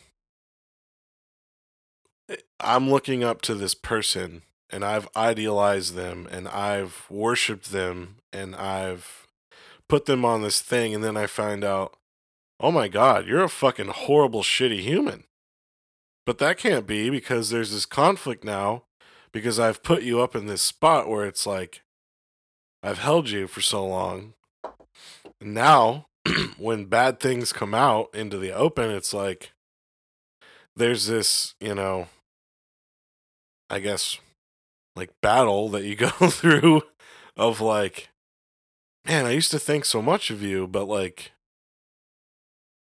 eh, 2.29 2.37
i'm 2.61 2.91
looking 2.91 3.23
up 3.23 3.43
to 3.43 3.55
this 3.55 3.75
person 3.75 4.43
and 4.71 4.85
i've 4.85 5.09
idealized 5.17 5.95
them 5.95 6.27
and 6.31 6.49
i've 6.49 7.07
worshiped 7.11 7.71
them 7.73 8.17
and 8.33 8.57
i've 8.57 9.27
put 9.89 10.07
them 10.07 10.25
on 10.25 10.43
this 10.43 10.61
thing 10.61 10.95
and 10.95 11.05
then 11.05 11.17
i 11.17 11.27
find 11.27 11.63
out 11.65 11.97
oh 12.61 12.73
my 12.73 12.89
god 12.89 13.27
you're 13.27 13.45
a 13.45 13.49
fucking 13.49 13.89
horrible 13.89 14.43
shitty 14.43 14.81
human 14.81 15.25
but 16.29 16.37
that 16.37 16.59
can't 16.59 16.87
be 16.87 17.09
because 17.09 17.49
there's 17.49 17.73
this 17.73 17.87
conflict 17.87 18.45
now 18.45 18.83
because 19.33 19.59
I've 19.59 19.83
put 19.83 20.03
you 20.03 20.21
up 20.21 20.37
in 20.37 20.47
this 20.47 20.63
spot 20.63 21.09
where 21.09 21.25
it's 21.25 21.47
like 21.47 21.83
I've 22.83 22.99
held 22.99 23.31
you 23.31 23.47
for 23.47 23.61
so 23.61 23.87
long. 23.87 24.35
Now, 25.41 26.07
when 26.59 26.87
bad 26.87 27.21
things 27.21 27.53
come 27.53 27.75
out 27.75 28.15
into 28.15 28.39
the 28.39 28.53
open, 28.53 28.91
it's 28.91 29.15
like 29.15 29.53
there's 30.77 31.07
this, 31.07 31.55
you 31.61 31.75
know, 31.75 32.09
I 33.71 33.81
guess 33.81 34.19
like 34.97 35.11
battle 35.23 35.69
that 35.71 35.85
you 35.85 35.95
go 35.97 36.09
through 36.09 36.83
of 37.37 37.61
like 37.61 38.09
man, 39.07 39.25
I 39.25 39.31
used 39.31 39.51
to 39.53 39.59
think 39.59 39.85
so 39.87 40.03
much 40.03 40.31
of 40.31 40.43
you, 40.43 40.67
but 40.67 40.87
like 40.87 41.33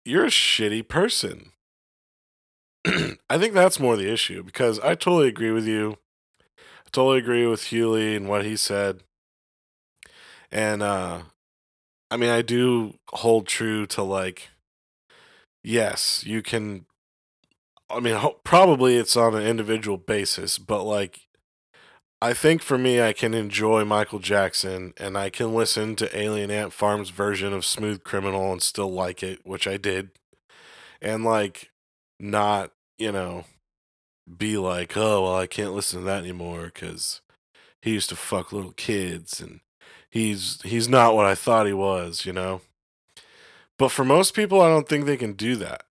you're 0.04 0.24
a 0.24 0.28
shitty 0.28 0.88
person. 0.88 1.52
I 2.86 3.38
think 3.38 3.54
that's 3.54 3.78
more 3.78 3.96
the 3.96 4.10
issue 4.10 4.42
because 4.42 4.80
I 4.80 4.94
totally 4.94 5.28
agree 5.28 5.52
with 5.52 5.66
you. 5.66 5.98
I 6.58 6.90
totally 6.90 7.18
agree 7.18 7.46
with 7.46 7.60
Hughley 7.60 8.16
and 8.16 8.28
what 8.28 8.44
he 8.44 8.56
said. 8.56 9.00
And 10.50 10.82
uh 10.82 11.22
I 12.10 12.16
mean 12.16 12.30
I 12.30 12.42
do 12.42 12.94
hold 13.12 13.46
true 13.46 13.86
to 13.86 14.02
like 14.02 14.48
yes, 15.62 16.24
you 16.24 16.42
can 16.42 16.86
I 17.88 18.00
mean 18.00 18.18
probably 18.44 18.96
it's 18.96 19.16
on 19.16 19.34
an 19.34 19.46
individual 19.46 19.98
basis, 19.98 20.58
but 20.58 20.84
like 20.84 21.20
I 22.22 22.34
think 22.34 22.62
for 22.62 22.76
me 22.78 23.00
I 23.00 23.12
can 23.12 23.34
enjoy 23.34 23.84
Michael 23.84 24.18
Jackson 24.18 24.92
and 24.98 25.16
I 25.16 25.30
can 25.30 25.54
listen 25.54 25.96
to 25.96 26.18
Alien 26.18 26.50
Ant 26.50 26.72
Farm's 26.72 27.10
version 27.10 27.52
of 27.52 27.64
Smooth 27.64 28.04
Criminal 28.04 28.52
and 28.52 28.62
still 28.62 28.92
like 28.92 29.22
it, 29.22 29.40
which 29.44 29.66
I 29.66 29.76
did. 29.76 30.10
And 31.00 31.24
like 31.24 31.70
not, 32.18 32.72
you 32.98 33.12
know, 33.12 33.44
be 34.38 34.56
like, 34.58 34.96
oh, 34.96 35.22
well, 35.22 35.36
I 35.36 35.46
can't 35.46 35.72
listen 35.74 36.00
to 36.00 36.06
that 36.06 36.20
anymore 36.20 36.70
because 36.72 37.20
he 37.82 37.92
used 37.92 38.10
to 38.10 38.16
fuck 38.16 38.52
little 38.52 38.72
kids 38.72 39.40
and 39.40 39.60
he's 40.10 40.60
he's 40.62 40.88
not 40.88 41.14
what 41.14 41.26
I 41.26 41.34
thought 41.34 41.66
he 41.66 41.72
was, 41.72 42.26
you 42.26 42.32
know. 42.32 42.60
But 43.78 43.90
for 43.90 44.04
most 44.04 44.34
people, 44.34 44.60
I 44.60 44.68
don't 44.68 44.88
think 44.88 45.06
they 45.06 45.16
can 45.16 45.32
do 45.32 45.56
that. 45.56 45.84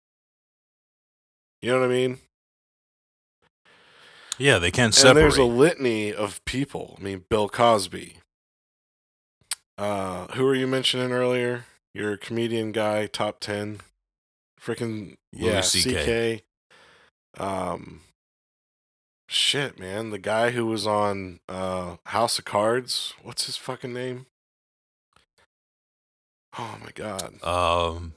You 1.63 1.73
know 1.73 1.81
what 1.81 1.87
I 1.87 1.93
mean? 1.93 2.19
Yeah, 4.39 4.59
they 4.59 4.71
can't 4.71 4.97
And 5.05 5.17
there's 5.17 5.37
a 5.37 5.45
litany 5.45 6.13
of 6.13 6.45
people. 6.45 6.97
I 6.99 7.03
mean, 7.03 7.25
Bill 7.29 7.49
Cosby. 7.49 8.19
Uh, 9.77 10.27
who 10.35 10.45
were 10.45 10.55
you 10.55 10.67
mentioning 10.67 11.13
earlier? 11.13 11.65
Your 11.95 12.17
comedian 12.17 12.73
guy, 12.73 13.07
top 13.07 13.41
ten. 13.41 13.81
Freaking 14.61 15.17
yeah, 15.33 15.63
CK. 15.63 16.43
CK. 16.45 17.43
Um, 17.43 18.01
shit, 19.29 19.79
man, 19.79 20.11
the 20.11 20.19
guy 20.19 20.51
who 20.51 20.67
was 20.67 20.87
on 20.87 21.41
uh 21.49 21.97
House 22.07 22.39
of 22.39 22.45
Cards. 22.45 23.15
What's 23.23 23.47
his 23.47 23.57
fucking 23.57 23.93
name? 23.93 24.27
Oh 26.59 26.79
my 26.83 26.91
god, 26.95 27.35
um, 27.45 28.15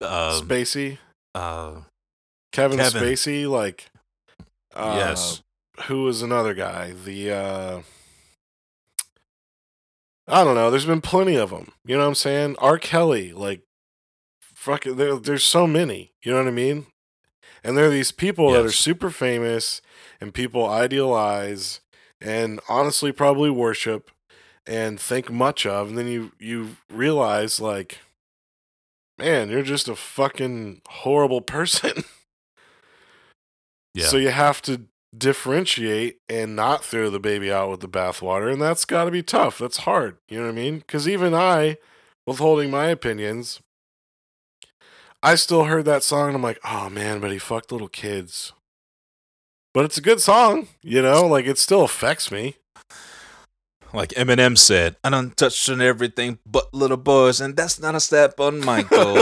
uh, 0.00 0.40
Spacey, 0.40 0.98
uh, 1.34 1.82
Kevin, 2.50 2.78
Kevin. 2.78 3.02
Spacey. 3.02 3.48
Like, 3.48 3.86
uh, 4.74 4.96
yes, 4.98 5.42
who 5.86 6.02
was 6.02 6.22
another 6.22 6.54
guy? 6.54 6.92
The 7.04 7.30
uh 7.30 7.82
I 10.30 10.44
don't 10.44 10.54
know. 10.54 10.70
There's 10.70 10.86
been 10.86 11.00
plenty 11.00 11.34
of 11.34 11.50
them. 11.50 11.72
You 11.84 11.96
know 11.96 12.02
what 12.02 12.08
I'm 12.08 12.14
saying? 12.14 12.54
R. 12.60 12.78
Kelly, 12.78 13.32
like, 13.32 13.62
fucking. 14.40 14.94
There, 14.96 15.16
there's 15.16 15.42
so 15.42 15.66
many. 15.66 16.12
You 16.22 16.30
know 16.32 16.38
what 16.38 16.46
I 16.46 16.52
mean? 16.52 16.86
And 17.62 17.76
there 17.76 17.86
are 17.86 17.90
these 17.90 18.12
people 18.12 18.52
that 18.52 18.64
are 18.64 18.72
super 18.72 19.10
famous, 19.10 19.82
and 20.20 20.32
people 20.32 20.66
idealize, 20.66 21.80
and 22.20 22.60
honestly 22.68 23.12
probably 23.12 23.50
worship, 23.50 24.10
and 24.66 25.00
think 25.00 25.30
much 25.30 25.66
of, 25.66 25.88
and 25.88 25.98
then 25.98 26.08
you 26.08 26.32
you 26.38 26.76
realize 26.90 27.60
like, 27.60 27.98
man, 29.18 29.50
you're 29.50 29.62
just 29.62 29.88
a 29.88 29.96
fucking 29.96 30.82
horrible 30.88 31.40
person. 31.56 32.04
yeah, 33.94 34.06
So 34.06 34.16
you 34.16 34.30
have 34.30 34.62
to 34.62 34.82
differentiate 35.16 36.18
and 36.28 36.54
not 36.54 36.84
throw 36.84 37.10
the 37.10 37.20
baby 37.20 37.50
out 37.52 37.70
with 37.70 37.80
the 37.80 37.88
bathwater, 37.88 38.52
and 38.52 38.62
that's 38.62 38.84
got 38.84 39.04
to 39.04 39.10
be 39.10 39.22
tough. 39.22 39.58
That's 39.58 39.78
hard. 39.78 40.16
You 40.28 40.38
know 40.38 40.44
what 40.46 40.52
I 40.52 40.54
mean? 40.54 40.78
Because 40.78 41.08
even 41.08 41.34
I, 41.34 41.78
withholding 42.26 42.70
my 42.70 42.86
opinions, 42.86 43.60
I 45.22 45.34
still 45.34 45.64
heard 45.64 45.84
that 45.84 46.02
song 46.02 46.28
and 46.28 46.36
I'm 46.36 46.42
like, 46.42 46.58
oh 46.64 46.88
man, 46.88 47.20
but 47.20 47.30
he 47.30 47.38
fucked 47.38 47.72
little 47.72 47.88
kids. 47.88 48.52
But 49.74 49.84
it's 49.84 49.98
a 49.98 50.02
good 50.02 50.20
song, 50.20 50.68
you 50.82 51.02
know. 51.02 51.26
Like 51.26 51.46
it 51.46 51.58
still 51.58 51.82
affects 51.82 52.30
me. 52.32 52.56
like 53.92 54.10
Eminem 54.10 54.56
said, 54.56 54.96
I 55.04 55.10
done 55.10 55.30
touched 55.36 55.68
on 55.68 55.80
everything 55.80 56.38
but 56.46 56.72
little 56.72 56.96
boys, 56.96 57.40
and 57.40 57.56
that's 57.56 57.78
not 57.80 57.94
a 57.94 58.00
step 58.00 58.40
on 58.40 58.64
Michael. 58.64 59.16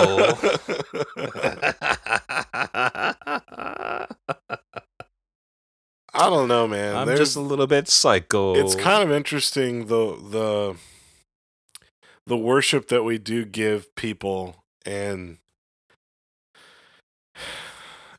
I 6.14 6.30
don't 6.30 6.48
know, 6.48 6.66
man. 6.66 6.96
I'm 6.96 7.06
There's- 7.06 7.20
just 7.20 7.36
a 7.36 7.40
little 7.40 7.66
bit 7.66 7.88
psycho. 7.88 8.54
it's 8.54 8.74
kind 8.74 9.02
of 9.02 9.14
interesting 9.14 9.86
the 9.86 10.16
the 10.16 10.76
the 12.26 12.36
worship 12.36 12.88
that 12.88 13.02
we 13.04 13.18
do 13.18 13.44
give 13.44 13.94
people 13.94 14.64
and 14.84 15.38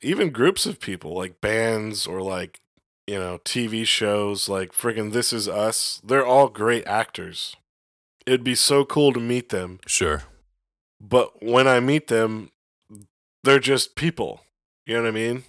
even 0.01 0.29
groups 0.29 0.65
of 0.65 0.79
people 0.79 1.13
like 1.13 1.41
bands 1.41 2.07
or 2.07 2.21
like 2.21 2.59
you 3.07 3.19
know 3.19 3.39
TV 3.39 3.85
shows 3.85 4.47
like 4.49 4.71
friggin' 4.71 5.11
This 5.11 5.33
Is 5.33 5.47
Us 5.47 6.01
they're 6.03 6.25
all 6.25 6.47
great 6.49 6.85
actors 6.87 7.55
it'd 8.25 8.43
be 8.43 8.55
so 8.55 8.85
cool 8.85 9.13
to 9.13 9.19
meet 9.19 9.49
them 9.49 9.79
sure. 9.87 10.23
but 11.01 11.43
when 11.43 11.67
I 11.67 11.79
meet 11.79 12.07
them 12.07 12.51
they're 13.43 13.59
just 13.59 13.95
people 13.95 14.41
you 14.85 14.95
know 14.95 15.03
what 15.03 15.09
I 15.09 15.11
mean 15.11 15.43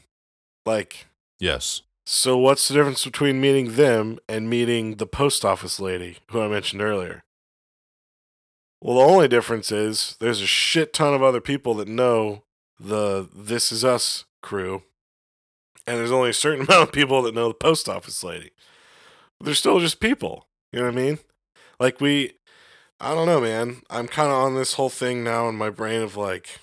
like 0.66 1.06
Yes. 1.38 1.82
so 2.06 2.36
what's 2.36 2.68
the 2.68 2.74
difference 2.74 3.04
between 3.04 3.40
meeting 3.40 3.76
them 3.76 4.18
and 4.28 4.48
meeting 4.50 4.96
the 4.96 5.06
post 5.06 5.44
office 5.44 5.80
lady 5.80 6.18
who 6.30 6.40
I 6.40 6.48
mentioned 6.48 6.82
earlier? 6.82 7.22
Well, 8.82 8.96
the 8.96 9.12
only 9.12 9.28
difference 9.28 9.70
is 9.70 10.16
there's 10.20 10.40
a 10.40 10.46
shit 10.46 10.92
ton 10.94 11.12
of 11.12 11.22
other 11.22 11.40
people 11.40 11.74
that 11.74 11.88
know 11.88 12.44
the 12.78 13.28
This 13.34 13.72
Is 13.72 13.84
Us 13.84 14.24
crew, 14.42 14.82
and 15.86 15.98
there's 15.98 16.12
only 16.12 16.30
a 16.30 16.34
certain 16.34 16.64
amount 16.66 16.82
of 16.82 16.92
people 16.92 17.22
that 17.22 17.34
know 17.34 17.48
the 17.48 17.54
post 17.54 17.88
office 17.88 18.22
lady. 18.22 18.50
But 19.38 19.46
they're 19.46 19.54
still 19.54 19.80
just 19.80 20.00
people. 20.00 20.46
You 20.72 20.80
know 20.80 20.86
what 20.86 20.98
I 20.98 21.02
mean? 21.02 21.18
Like 21.78 22.00
we, 22.00 22.34
I 23.00 23.14
don't 23.14 23.26
know, 23.26 23.40
man. 23.40 23.82
I'm 23.88 24.06
kind 24.06 24.28
of 24.30 24.36
on 24.36 24.54
this 24.54 24.74
whole 24.74 24.90
thing 24.90 25.24
now 25.24 25.48
in 25.48 25.56
my 25.56 25.70
brain 25.70 26.02
of 26.02 26.16
like 26.16 26.60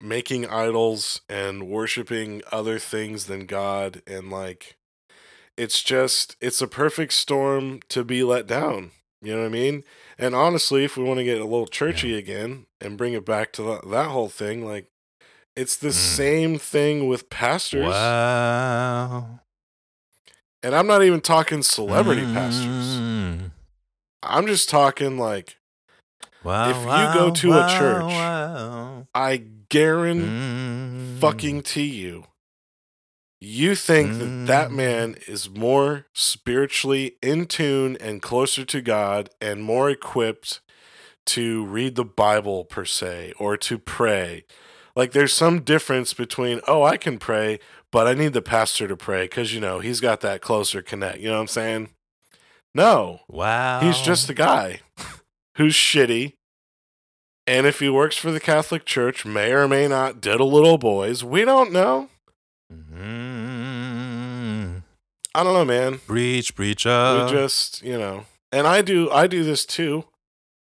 making 0.00 0.46
idols 0.46 1.20
and 1.28 1.68
worshiping 1.68 2.42
other 2.50 2.78
things 2.78 3.26
than 3.26 3.46
God 3.46 4.02
and 4.06 4.30
like 4.30 4.76
it's 5.56 5.82
just 5.82 6.36
it's 6.40 6.62
a 6.62 6.66
perfect 6.66 7.12
storm 7.12 7.80
to 7.90 8.02
be 8.02 8.22
let 8.22 8.46
down. 8.46 8.92
You 9.20 9.34
know 9.34 9.40
what 9.40 9.48
I 9.48 9.50
mean? 9.50 9.84
And 10.18 10.34
honestly, 10.34 10.84
if 10.84 10.96
we 10.96 11.04
want 11.04 11.18
to 11.18 11.24
get 11.24 11.40
a 11.40 11.44
little 11.44 11.66
churchy 11.66 12.16
again 12.16 12.66
and 12.80 12.96
bring 12.96 13.12
it 13.12 13.26
back 13.26 13.52
to 13.54 13.62
that, 13.64 13.90
that 13.90 14.08
whole 14.08 14.30
thing, 14.30 14.64
like 14.64 14.90
it's 15.56 15.76
the 15.76 15.88
Mm. 15.88 15.92
same 15.92 16.58
thing 16.58 17.06
with 17.08 17.28
pastors. 17.30 17.86
Wow. 17.88 19.40
And 20.62 20.74
I'm 20.74 20.86
not 20.86 21.02
even 21.02 21.20
talking 21.20 21.62
celebrity 21.62 22.22
pastors. 22.34 22.98
Mm. 22.98 23.50
I'm 24.22 24.46
just 24.46 24.68
talking 24.68 25.18
like 25.18 25.56
Wow. 26.42 26.70
If 26.70 26.76
you 26.76 27.18
go 27.20 27.26
wow, 27.28 27.34
to 27.34 27.52
a 27.52 27.68
church, 27.68 28.02
wow. 28.04 29.06
I 29.14 29.36
guarantee 29.68 30.26
Mm. 30.26 31.20
fucking 31.20 31.62
to 31.62 31.82
you. 31.82 32.24
You 33.42 33.74
think 33.74 34.18
that 34.18 34.46
that 34.46 34.70
Mm. 34.70 34.74
man 34.76 35.14
is 35.26 35.48
more 35.50 36.06
spiritually 36.14 37.16
in 37.22 37.46
tune 37.46 37.96
and 38.00 38.22
closer 38.22 38.64
to 38.66 38.80
God 38.80 39.30
and 39.40 39.62
more 39.62 39.90
equipped 39.90 40.60
to 41.26 41.64
read 41.66 41.94
the 41.94 42.04
Bible 42.04 42.64
per 42.64 42.84
se 42.86 43.32
or 43.38 43.56
to 43.58 43.78
pray. 43.78 44.44
Like 44.96 45.12
there's 45.12 45.32
some 45.32 45.60
difference 45.60 46.14
between, 46.14 46.60
oh, 46.66 46.82
I 46.82 46.96
can 46.96 47.18
pray, 47.18 47.58
but 47.92 48.06
I 48.06 48.14
need 48.14 48.32
the 48.32 48.42
pastor 48.42 48.88
to 48.88 48.96
pray 48.96 49.24
because, 49.24 49.54
you 49.54 49.60
know, 49.60 49.78
he's 49.80 50.00
got 50.00 50.20
that 50.22 50.40
closer 50.40 50.82
connect. 50.82 51.18
You 51.18 51.28
know 51.28 51.34
what 51.36 51.42
I'm 51.42 51.46
saying? 51.48 51.88
No, 52.74 53.20
Wow. 53.28 53.80
he's 53.80 54.00
just 54.00 54.28
a 54.30 54.34
guy 54.34 54.80
who's 55.56 55.74
shitty. 55.74 56.34
And 57.46 57.66
if 57.66 57.80
he 57.80 57.88
works 57.88 58.16
for 58.16 58.30
the 58.30 58.38
Catholic 58.40 58.84
Church, 58.84 59.24
may 59.26 59.52
or 59.52 59.66
may 59.66 59.88
not 59.88 60.20
diddle 60.20 60.52
little 60.52 60.78
boys. 60.78 61.24
We 61.24 61.44
don't 61.44 61.72
know. 61.72 62.08
Mm-hmm. 62.72 64.78
I 65.34 65.42
don't 65.44 65.54
know, 65.54 65.64
man. 65.64 66.00
breach, 66.06 66.54
breach 66.54 66.86
uh, 66.86 67.24
we 67.26 67.32
just 67.32 67.82
you 67.82 67.98
know 67.98 68.24
and 68.52 68.66
i 68.66 68.82
do 68.82 69.08
i 69.10 69.26
do 69.28 69.44
this 69.44 69.64
too 69.64 70.04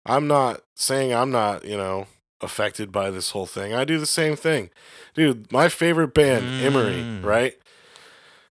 i'm 0.05 0.27
not 0.27 0.63
saying 0.75 1.15
i'm 1.15 1.31
not 1.31 1.65
you 1.65 1.77
know 1.77 2.07
affected 2.41 2.93
by 2.93 3.11
this 3.11 3.31
whole 3.31 3.47
thing 3.47 3.75
i 3.75 3.85
do 3.85 3.99
the 3.99 4.07
same 4.07 4.37
thing 4.37 4.71
dude 5.15 5.51
my 5.53 5.69
favorite 5.69 6.15
band 6.15 6.45
emery 6.65 6.95
Mm. 7.03 7.25
right 7.25 7.55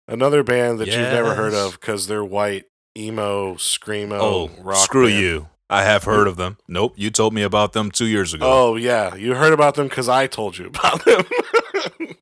another 0.08 0.44
band 0.44 0.80
that 0.80 0.88
you've 0.88 0.98
never 0.98 1.36
heard 1.36 1.54
of 1.54 1.80
because 1.80 2.08
they're 2.08 2.26
white 2.26 2.66
emo 2.98 3.54
screamo 3.56 4.20
Oh, 4.20 4.50
rock 4.62 4.78
screw 4.78 5.08
band. 5.08 5.20
you. 5.22 5.48
I 5.70 5.84
have 5.84 6.06
heard 6.06 6.28
of 6.28 6.38
them. 6.38 6.58
Nope, 6.70 6.94
you 6.96 7.10
told 7.12 7.34
me 7.34 7.42
about 7.44 7.74
them 7.74 7.92
two 7.92 8.08
years 8.08 8.34
ago. 8.34 8.46
oh 8.48 8.76
yeah 8.78 9.16
you 9.16 9.36
heard 9.36 9.54
about 9.54 9.76
them 9.76 9.88
because 9.88 10.08
i 10.10 10.26
told 10.28 10.58
you 10.58 10.68
about 10.68 11.04
them 11.06 11.24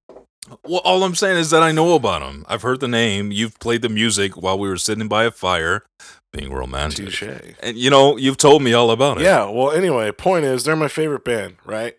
Well, 0.63 0.81
all 0.83 1.03
I'm 1.03 1.15
saying 1.15 1.37
is 1.37 1.49
that 1.49 1.63
I 1.63 1.71
know 1.71 1.95
about 1.95 2.21
them. 2.21 2.45
I've 2.47 2.61
heard 2.61 2.79
the 2.79 2.87
name. 2.87 3.31
You've 3.31 3.59
played 3.59 3.81
the 3.81 3.89
music 3.89 4.37
while 4.37 4.57
we 4.59 4.67
were 4.69 4.77
sitting 4.77 5.07
by 5.07 5.23
a 5.25 5.31
fire, 5.31 5.83
being 6.37 6.51
romantic. 6.51 7.05
touche 7.05 7.23
And 7.61 7.77
you 7.77 7.89
know, 7.89 8.17
you've 8.17 8.37
told 8.37 8.61
me 8.63 8.73
all 8.73 8.91
about 8.91 9.19
it. 9.19 9.23
Yeah, 9.23 9.45
well, 9.49 9.71
anyway, 9.71 10.11
point 10.11 10.45
is 10.45 10.63
they're 10.63 10.75
my 10.75 10.87
favorite 10.87 11.23
band, 11.23 11.57
right? 11.65 11.95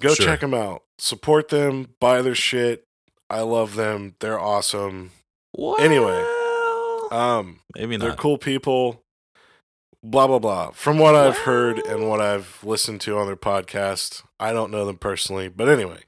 Go 0.00 0.14
Sure. 0.14 0.26
check 0.26 0.40
them 0.40 0.54
out. 0.54 0.82
Support 0.98 1.48
them, 1.48 1.94
buy 2.00 2.22
their 2.22 2.34
shit. 2.34 2.84
I 3.28 3.40
love 3.40 3.74
them. 3.74 4.14
They're 4.20 4.38
awesome. 4.40 5.10
Well, 5.56 5.76
Anyway, 5.80 6.24
Um, 7.10 7.60
maybe 7.74 7.96
not. 7.96 8.04
they're 8.06 8.14
cool 8.16 8.38
people. 8.38 9.02
Blah 10.02 10.26
blah 10.28 10.38
blah. 10.38 10.70
From 10.70 10.98
what 10.98 11.14
I've 11.16 11.38
heard 11.38 11.78
and 11.78 12.08
what 12.08 12.20
I've 12.20 12.58
listened 12.62 13.00
to 13.02 13.18
on 13.18 13.26
their 13.26 13.36
podcast, 13.36 14.22
I 14.38 14.52
don't 14.52 14.70
know 14.70 14.84
them 14.84 14.98
personally, 14.98 15.48
but 15.48 15.68
anyway, 15.68 16.00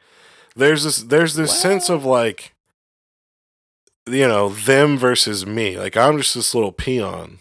there's 0.55 0.85
this 0.85 0.99
there's 0.99 1.35
this 1.35 1.59
sense 1.59 1.89
of 1.89 2.05
like 2.05 2.53
you 4.11 4.27
know, 4.29 4.49
them 4.51 4.99
versus 4.99 5.47
me. 5.47 5.79
Like 5.79 5.97
I'm 5.97 6.19
just 6.19 6.35
this 6.35 6.55
little 6.55 6.73
peon. 6.73 7.39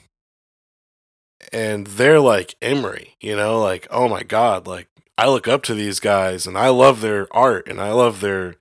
And 1.53 1.87
they're 1.87 2.19
like 2.19 2.55
Emery, 2.61 3.15
you 3.21 3.35
know, 3.35 3.61
like, 3.61 3.87
oh 3.89 4.09
my 4.09 4.23
God, 4.23 4.67
like 4.67 4.87
I 5.17 5.27
look 5.27 5.47
up 5.47 5.63
to 5.63 5.73
these 5.73 5.99
guys 5.99 6.45
and 6.45 6.57
I 6.57 6.69
love 6.69 7.01
their 7.01 7.27
art 7.35 7.67
and 7.67 7.79
I 7.79 7.91
love 7.91 8.21
their 8.21 8.55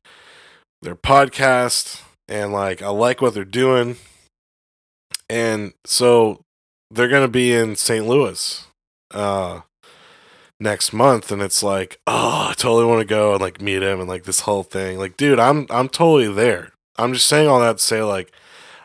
their 0.83 0.95
podcast 0.95 2.03
and 2.29 2.53
like 2.53 2.83
I 2.83 2.89
like 2.89 3.21
what 3.21 3.35
they're 3.35 3.45
doing. 3.45 3.97
And 5.29 5.73
so 5.85 6.43
they're 6.91 7.09
gonna 7.09 7.29
be 7.29 7.53
in 7.53 7.77
St. 7.77 8.07
Louis 8.07 8.67
uh 9.13 9.61
next 10.59 10.93
month 10.93 11.31
and 11.31 11.43
it's 11.43 11.63
like, 11.63 12.01
oh, 12.07 12.49
I 12.51 12.55
totally 12.57 12.87
want 12.87 13.01
to 13.01 13.05
go 13.07 13.33
and 13.33 13.41
like 13.41 13.61
meet 13.61 13.83
him 13.83 14.01
and 14.01 14.09
like 14.09 14.25
this 14.25 14.41
whole 14.41 14.63
thing. 14.63 14.99
Like, 14.99 15.17
dude, 15.17 15.39
I'm 15.39 15.67
I'm 15.71 15.89
totally 15.89 16.33
there. 16.33 16.73
I'm 16.99 17.13
just 17.13 17.27
saying 17.27 17.49
all 17.49 17.61
that 17.61 17.79
to 17.79 17.83
say 17.83 18.03
like 18.03 18.33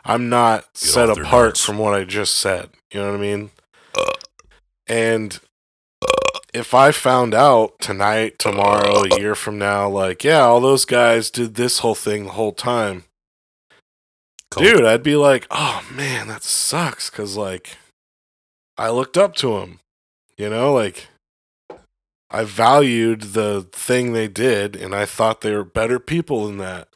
I'm 0.04 0.28
not 0.28 0.76
set 0.76 1.08
apart 1.08 1.56
from 1.58 1.78
what 1.78 1.94
I 1.94 2.04
just 2.04 2.34
said. 2.34 2.70
You 2.92 3.00
know 3.00 3.12
what 3.12 3.18
I 3.18 3.22
mean? 3.22 3.50
And 4.86 5.38
if 6.52 6.74
I 6.74 6.90
found 6.90 7.34
out 7.34 7.78
tonight, 7.80 8.38
tomorrow, 8.38 9.04
a 9.04 9.18
year 9.18 9.34
from 9.34 9.58
now, 9.58 9.88
like, 9.88 10.22
yeah, 10.24 10.40
all 10.40 10.60
those 10.60 10.84
guys 10.84 11.30
did 11.30 11.54
this 11.54 11.78
whole 11.78 11.94
thing 11.94 12.24
the 12.24 12.32
whole 12.32 12.52
time, 12.52 13.04
dude, 14.50 14.84
I'd 14.84 15.02
be 15.02 15.16
like, 15.16 15.46
oh 15.50 15.82
man, 15.90 16.28
that 16.28 16.42
sucks. 16.42 17.08
Cause 17.08 17.36
like, 17.36 17.78
I 18.76 18.90
looked 18.90 19.16
up 19.16 19.34
to 19.36 19.58
them, 19.58 19.80
you 20.36 20.50
know, 20.50 20.74
like, 20.74 21.08
I 22.30 22.44
valued 22.44 23.34
the 23.34 23.66
thing 23.72 24.12
they 24.12 24.28
did 24.28 24.74
and 24.74 24.94
I 24.94 25.06
thought 25.06 25.40
they 25.40 25.54
were 25.54 25.64
better 25.64 25.98
people 25.98 26.46
than 26.46 26.58
that. 26.58 26.88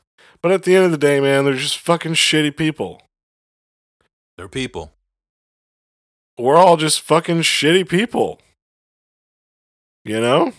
But 0.46 0.52
at 0.52 0.62
the 0.62 0.76
end 0.76 0.84
of 0.84 0.92
the 0.92 0.96
day, 0.96 1.18
man, 1.18 1.44
they're 1.44 1.54
just 1.54 1.76
fucking 1.76 2.12
shitty 2.12 2.56
people. 2.56 3.02
They're 4.36 4.46
people. 4.46 4.92
We're 6.38 6.54
all 6.54 6.76
just 6.76 7.00
fucking 7.00 7.40
shitty 7.40 7.88
people. 7.88 8.40
You 10.04 10.20
know? 10.20 10.52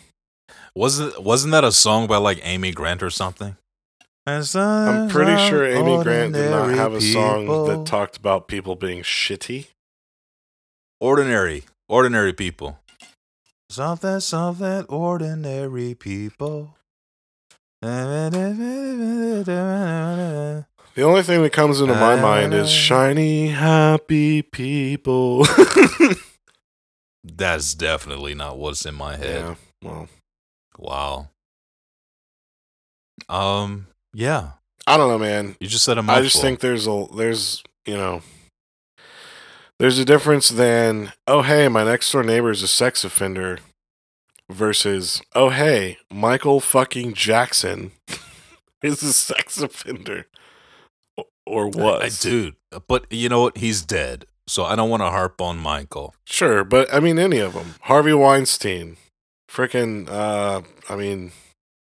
Wasn't 0.75 1.23
wasn't 1.23 1.53
that 1.53 1.63
a 1.63 1.71
song 1.71 2.05
by 2.05 2.17
like 2.17 2.41
Amy 2.43 2.73
Grant 2.73 3.01
or 3.01 3.09
something? 3.09 3.55
I'm 4.25 5.07
pretty 5.07 5.37
sure 5.47 5.65
Amy 5.65 6.03
Grant 6.03 6.33
did 6.33 6.51
not 6.51 6.71
have 6.71 6.91
a 6.91 6.99
song 6.99 7.45
that 7.67 7.85
talked 7.85 8.17
about 8.17 8.49
people 8.49 8.75
being 8.75 9.03
shitty. 9.03 9.67
ordinary, 10.99 11.63
ordinary 11.87 12.33
people. 12.33 12.79
Something, 13.69 14.19
something, 14.19 14.83
ordinary 14.89 15.95
people. 15.95 16.76
The 20.95 21.03
only 21.03 21.21
thing 21.23 21.43
that 21.43 21.53
comes 21.53 21.79
into 21.79 21.93
my 21.93 22.15
mind 22.19 22.53
is 22.53 22.71
shiny, 22.71 23.49
happy 23.49 24.41
people. 24.41 25.45
That's 27.23 27.73
definitely 27.75 28.33
not 28.33 28.57
what's 28.57 28.85
in 28.85 28.95
my 28.95 29.15
head. 29.15 29.41
yeah, 29.41 29.55
well, 29.83 30.07
Wow. 30.79 31.29
Um. 33.29 33.87
Yeah. 34.13 34.51
I 34.85 34.95
don't 34.97 35.09
know, 35.09 35.19
man. 35.19 35.55
You 35.59 35.67
just 35.67 35.83
said 35.83 35.97
a 35.97 36.03
mouthful. 36.03 36.21
I 36.21 36.23
just 36.23 36.41
think 36.41 36.61
there's 36.61 36.87
a 36.87 37.05
there's 37.15 37.61
you 37.85 37.95
know 37.95 38.21
there's 39.79 39.99
a 39.99 40.05
difference 40.05 40.49
than 40.49 41.11
oh 41.27 41.41
hey 41.41 41.67
my 41.67 41.83
next 41.83 42.11
door 42.11 42.23
neighbor 42.23 42.51
is 42.51 42.63
a 42.63 42.67
sex 42.67 43.03
offender 43.03 43.59
versus 44.49 45.21
oh 45.35 45.49
hey 45.49 45.97
Michael 46.11 46.59
fucking 46.59 47.13
Jackson 47.13 47.91
is 48.81 49.03
a 49.03 49.13
sex 49.13 49.59
offender 49.59 50.25
or 51.45 51.67
was 51.67 52.25
I, 52.25 52.29
dude. 52.29 52.55
But 52.87 53.11
you 53.11 53.29
know 53.29 53.41
what? 53.43 53.57
He's 53.57 53.81
dead, 53.81 54.25
so 54.47 54.65
I 54.65 54.75
don't 54.75 54.89
want 54.89 55.01
to 55.01 55.09
harp 55.09 55.41
on 55.41 55.57
Michael. 55.57 56.13
sure 56.25 56.63
but 56.63 56.93
I 56.93 56.99
mean 56.99 57.17
any 57.19 57.39
of 57.39 57.53
them 57.53 57.75
Harvey 57.81 58.13
Weinstein 58.13 58.97
freaking 59.49 60.09
uh 60.09 60.61
I 60.89 60.95
mean 60.95 61.31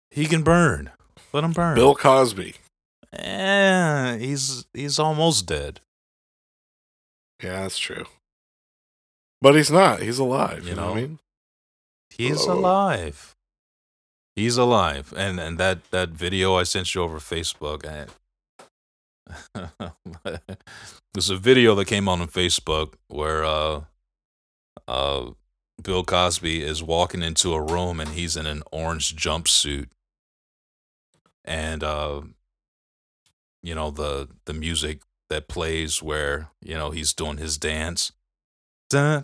He 0.10 0.26
can 0.26 0.41
burn. 0.43 0.91
Let 1.34 1.43
him 1.45 1.52
burn. 1.54 1.76
Bill 1.76 1.95
Cosby 1.95 2.56
Eh, 3.14 4.18
he's 4.18 4.66
he's 4.74 4.97
almost 4.99 5.45
dead. 5.45 5.82
yeah 7.43 7.62
that's 7.64 7.78
true 7.78 8.06
but 9.41 9.54
he's 9.56 9.70
not 9.72 10.02
he's 10.02 10.20
alive 10.20 10.64
you, 10.64 10.70
You 10.70 10.76
know, 10.76 10.88
what 10.91 10.97
I 10.97 11.02
mean 11.02 11.20
He's 12.18 12.45
Hello. 12.45 12.59
alive. 12.59 13.36
He's 14.36 14.57
alive, 14.57 15.14
and 15.16 15.39
and 15.39 15.57
that 15.57 15.91
that 15.91 16.09
video 16.09 16.55
I 16.55 16.64
sent 16.64 16.93
you 16.95 17.01
over 17.03 17.20
Facebook. 17.20 17.86
I, 17.86 18.07
there's 21.14 21.30
a 21.30 21.38
video 21.38 21.76
that 21.76 21.86
came 21.86 22.07
on 22.07 22.22
on 22.22 22.28
Facebook 22.28 22.93
where 23.07 23.43
uh 23.43 23.82
uh 24.88 25.32
Bill 25.82 26.03
Cosby 26.03 26.62
is 26.62 26.84
walking 26.84 27.24
into 27.24 27.53
a 27.53 27.62
room 27.62 27.99
and 27.99 28.12
he's 28.12 28.38
in 28.38 28.45
an 28.45 28.64
orange 28.72 29.16
jumpsuit, 29.16 29.88
and 31.43 31.84
uh 31.84 32.22
you 33.64 33.76
know 33.76 33.91
the 33.91 34.30
the 34.45 34.53
music 34.53 35.01
that 35.30 35.47
plays 35.47 36.01
where 36.01 36.49
you 36.62 36.76
know 36.76 36.91
he's 36.91 37.14
doing 37.14 37.38
his 37.38 37.57
dance. 37.57 38.12
Dun, 38.89 39.24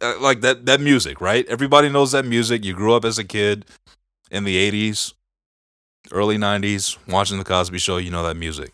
Uh, 0.00 0.20
like 0.20 0.40
that 0.42 0.66
that 0.66 0.80
music 0.80 1.20
right? 1.20 1.46
Everybody 1.46 1.88
knows 1.88 2.12
that 2.12 2.24
music. 2.24 2.64
You 2.64 2.74
grew 2.74 2.94
up 2.94 3.04
as 3.04 3.18
a 3.18 3.24
kid 3.24 3.64
in 4.30 4.44
the 4.44 4.70
80s 4.70 5.14
early 6.12 6.36
90s 6.36 6.96
watching 7.08 7.38
the 7.38 7.44
Cosby 7.44 7.78
show 7.78 7.96
you 7.98 8.10
know 8.10 8.22
that 8.22 8.36
music 8.36 8.72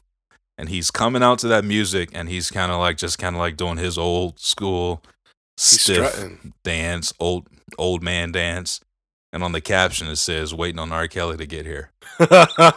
and 0.58 0.68
he's 0.68 0.90
coming 0.90 1.22
out 1.22 1.38
to 1.40 1.48
that 1.48 1.64
music 1.64 2.10
and 2.12 2.28
he's 2.28 2.50
kind 2.50 2.70
of 2.72 2.78
like 2.78 2.96
just 2.96 3.18
kind 3.18 3.36
of 3.36 3.40
like 3.40 3.56
doing 3.56 3.76
his 3.76 3.98
old 3.98 4.38
school 4.38 5.02
he's 5.56 5.80
stiff 5.80 6.12
strutting 6.12 6.52
dance 6.62 7.12
old 7.18 7.46
old 7.78 8.02
man 8.02 8.32
dance 8.32 8.80
and 9.32 9.42
on 9.42 9.52
the 9.52 9.60
caption 9.60 10.08
it 10.08 10.16
says 10.16 10.54
waiting 10.54 10.78
on 10.78 10.92
R. 10.92 11.08
Kelly 11.08 11.36
to 11.36 11.46
get 11.46 11.66
here 11.66 11.90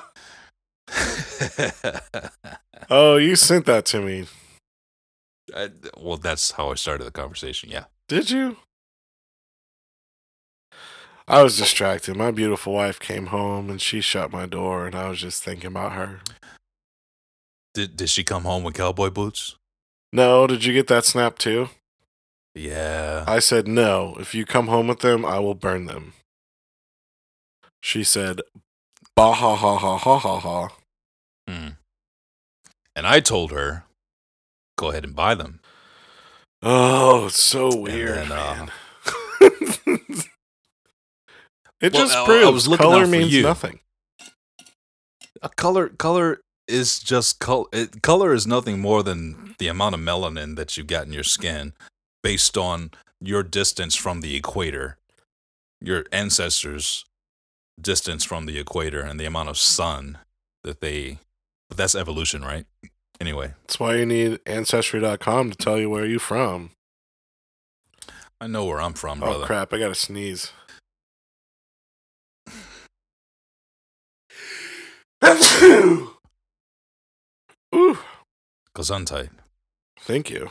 oh 2.90 3.18
you 3.18 3.36
sent 3.36 3.66
that 3.66 3.86
to 3.86 4.02
me 4.02 4.26
I, 5.56 5.70
well, 5.98 6.18
that's 6.18 6.52
how 6.52 6.72
I 6.72 6.76
started 6.76 7.06
the 7.06 7.12
conversation. 7.12 7.70
Yeah. 7.70 7.86
Did 8.08 8.30
you? 8.30 8.58
I 11.28 11.44
was 11.44 11.58
distracted. 11.58 12.16
My 12.16 12.32
beautiful 12.32 12.74
wife 12.74 13.00
came 13.00 13.28
home 13.28 13.70
and 13.70 13.82
she 13.82 14.00
shut 14.00 14.32
my 14.32 14.46
door, 14.46 14.86
and 14.86 14.96
I 14.96 15.10
was 15.10 15.20
just 15.20 15.44
thinking 15.44 15.68
about 15.68 15.94
her. 15.94 16.22
Did 17.78 17.96
Did 17.96 18.10
she 18.10 18.24
come 18.24 18.44
home 18.44 18.64
with 18.64 18.74
cowboy 18.74 19.12
boots? 19.12 19.56
No, 20.12 20.48
did 20.48 20.66
you 20.66 20.74
get 20.74 20.88
that 20.88 21.06
snap 21.06 21.38
too? 21.38 21.70
Yeah. 22.56 23.24
I 23.28 23.38
said, 23.38 23.68
no. 23.68 24.16
If 24.20 24.34
you 24.34 24.46
come 24.48 24.66
home 24.66 24.88
with 24.88 25.02
them, 25.02 25.24
I 25.24 25.38
will 25.38 25.54
burn 25.54 25.86
them. 25.86 26.14
She 27.84 28.04
said, 28.04 28.42
bah 29.16 29.34
ha 29.34 29.56
ha 29.56 29.78
ha 29.78 29.96
ha 29.96 30.18
ha 30.18 30.40
ha. 30.40 30.70
Hmm. 31.48 31.68
And 32.96 33.06
I 33.06 33.20
told 33.20 33.52
her, 33.52 33.84
go 34.76 34.90
ahead 34.90 35.04
and 35.04 35.16
buy 35.16 35.36
them. 35.36 35.60
Oh, 36.64 37.28
it's 37.28 37.44
so 37.44 37.70
weird, 37.76 38.18
then, 38.18 38.32
uh, 38.32 38.56
man. 38.56 38.72
it 41.80 41.94
Well, 41.94 42.02
just 42.08 42.16
I- 42.18 42.24
I 42.24 42.26
proves 42.26 42.68
was 42.68 42.80
color 42.80 43.06
means 43.06 43.32
you. 43.32 43.44
nothing. 43.44 43.82
A 45.44 45.50
color 45.50 45.90
color 45.90 46.40
is 46.68 47.00
just 47.00 47.40
color. 47.40 47.66
It, 47.72 48.02
color 48.02 48.34
is 48.34 48.46
nothing 48.48 48.80
more 48.80 49.04
than 49.04 49.56
the 49.60 49.68
amount 49.68 49.96
of 49.96 50.02
melanin 50.02 50.56
that 50.56 50.78
you 50.78 50.84
got 50.84 51.06
in 51.06 51.14
your 51.14 51.24
skin, 51.24 51.74
based 52.24 52.58
on 52.58 52.92
your 53.22 53.44
distance 53.44 53.96
from 53.96 54.22
the 54.22 54.36
equator, 54.36 54.98
your 55.82 56.06
ancestors' 56.12 57.06
distance 57.82 58.24
from 58.24 58.46
the 58.46 58.58
equator, 58.60 59.02
and 59.02 59.20
the 59.20 59.26
amount 59.26 59.50
of 59.50 59.58
sun 59.58 60.18
that 60.64 60.82
they. 60.82 61.20
But 61.70 61.78
that's 61.78 61.96
evolution, 61.96 62.44
right? 62.44 62.66
Anyway, 63.20 63.54
That's 63.66 63.80
why 63.80 63.96
you 63.96 64.06
need 64.06 64.40
Ancestry.com 64.46 65.50
to 65.52 65.58
tell 65.58 65.80
you 65.80 65.90
where 65.90 66.06
you're 66.06 66.20
from. 66.20 66.70
I 68.40 68.46
know 68.48 68.66
where 68.66 68.80
I'm 68.80 68.94
from, 68.94 69.22
Oh, 69.24 69.26
brother. 69.26 69.46
crap. 69.48 69.74
I 69.74 69.80
got 69.80 69.88
to 69.88 69.96
sneeze. 69.96 70.52
Ooh, 77.76 77.98
Gesundheit. 78.76 79.30
thank 80.00 80.30
you. 80.30 80.50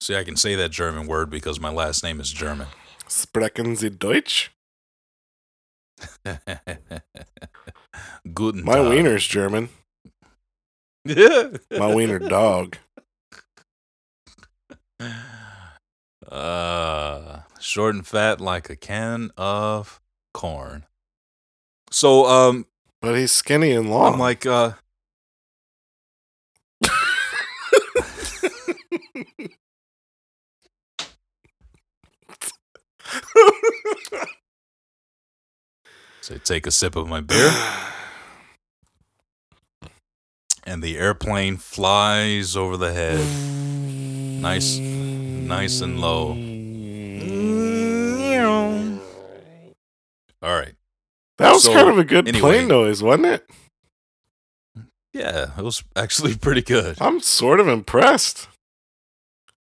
See, 0.00 0.14
I 0.16 0.24
can 0.24 0.36
say 0.36 0.54
that 0.56 0.70
German 0.70 1.06
word 1.06 1.30
because 1.30 1.58
my 1.58 1.70
last 1.70 2.02
name 2.04 2.20
is 2.20 2.30
German. 2.32 2.66
Sprechen 3.08 3.76
Sie 3.76 3.88
Deutsch? 3.90 4.50
Guten 8.34 8.62
My 8.64 8.74
Tag. 8.74 8.88
wiener's 8.90 9.26
German. 9.26 9.70
My 11.06 11.94
wiener 11.94 12.18
dog. 12.18 12.76
Uh, 16.28 17.40
short 17.60 17.94
and 17.94 18.06
fat 18.06 18.40
like 18.40 18.68
a 18.68 18.76
can 18.76 19.30
of 19.36 20.00
corn. 20.34 20.84
So, 21.90 22.26
um, 22.26 22.66
But 23.00 23.14
he's 23.16 23.32
skinny 23.32 23.70
and 23.72 23.88
long. 23.90 24.14
I'm 24.14 24.18
like, 24.20 24.44
uh, 24.44 24.72
so 36.20 36.38
take 36.38 36.66
a 36.66 36.70
sip 36.70 36.96
of 36.96 37.08
my 37.08 37.20
beer, 37.20 37.52
and 40.64 40.82
the 40.82 40.96
airplane 40.98 41.56
flies 41.56 42.56
over 42.56 42.76
the 42.76 42.92
head, 42.92 43.20
nice, 44.42 44.78
nice 44.78 45.80
and 45.80 46.00
low. 46.00 46.30
All 50.42 50.54
right. 50.54 50.74
that 51.38 51.52
was 51.52 51.64
So, 51.64 51.72
kind 51.72 51.88
of 51.88 51.98
a 51.98 52.04
good 52.04 52.28
anyway. 52.28 52.40
plane 52.58 52.68
noise, 52.68 53.02
wasn't 53.02 53.26
it? 53.26 53.46
Yeah, 55.12 55.50
it 55.58 55.62
was 55.62 55.82
actually 55.96 56.34
pretty 56.36 56.62
good. 56.62 56.98
I'm 57.00 57.20
sort 57.20 57.58
of 57.58 57.68
impressed. 57.68 58.48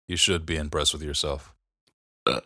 You 0.08 0.16
should 0.16 0.46
be 0.46 0.56
impressed 0.56 0.92
with 0.92 1.02
yourself. 1.02 1.52
Uh. 2.26 2.40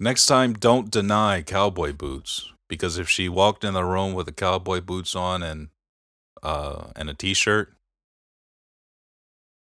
Next 0.00 0.26
time, 0.26 0.52
don't 0.52 0.90
deny 0.90 1.42
cowboy 1.42 1.92
boots 1.92 2.52
because 2.68 2.98
if 2.98 3.08
she 3.08 3.28
walked 3.28 3.64
in 3.64 3.74
the 3.74 3.84
room 3.84 4.14
with 4.14 4.26
the 4.26 4.32
cowboy 4.32 4.80
boots 4.80 5.14
on 5.16 5.42
and 5.42 5.68
uh 6.42 6.88
and 6.94 7.08
a 7.10 7.14
t-shirt, 7.14 7.72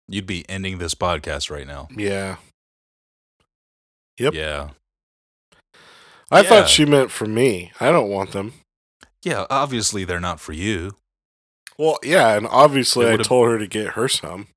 you'd 0.07 0.25
be 0.25 0.45
ending 0.49 0.77
this 0.77 0.95
podcast 0.95 1.49
right 1.49 1.67
now. 1.67 1.87
Yeah. 1.95 2.37
Yep. 4.17 4.33
Yeah. 4.33 4.69
I 6.31 6.41
Yeah. 6.41 6.49
thought 6.49 6.69
she 6.69 6.85
meant 6.85 7.11
for 7.11 7.25
me. 7.25 7.71
I 7.79 7.91
don't 7.91 8.09
want 8.09 8.31
them. 8.31 8.53
Yeah, 9.23 9.45
obviously 9.49 10.03
they're 10.05 10.19
not 10.19 10.39
for 10.39 10.53
you. 10.53 10.95
Well, 11.77 11.97
yeah, 12.03 12.35
and 12.35 12.45
obviously 12.47 13.09
I 13.09 13.17
told 13.17 13.47
her 13.49 13.57
to 13.57 13.67
get 13.67 13.89
her 13.93 14.07
some. 14.07 14.47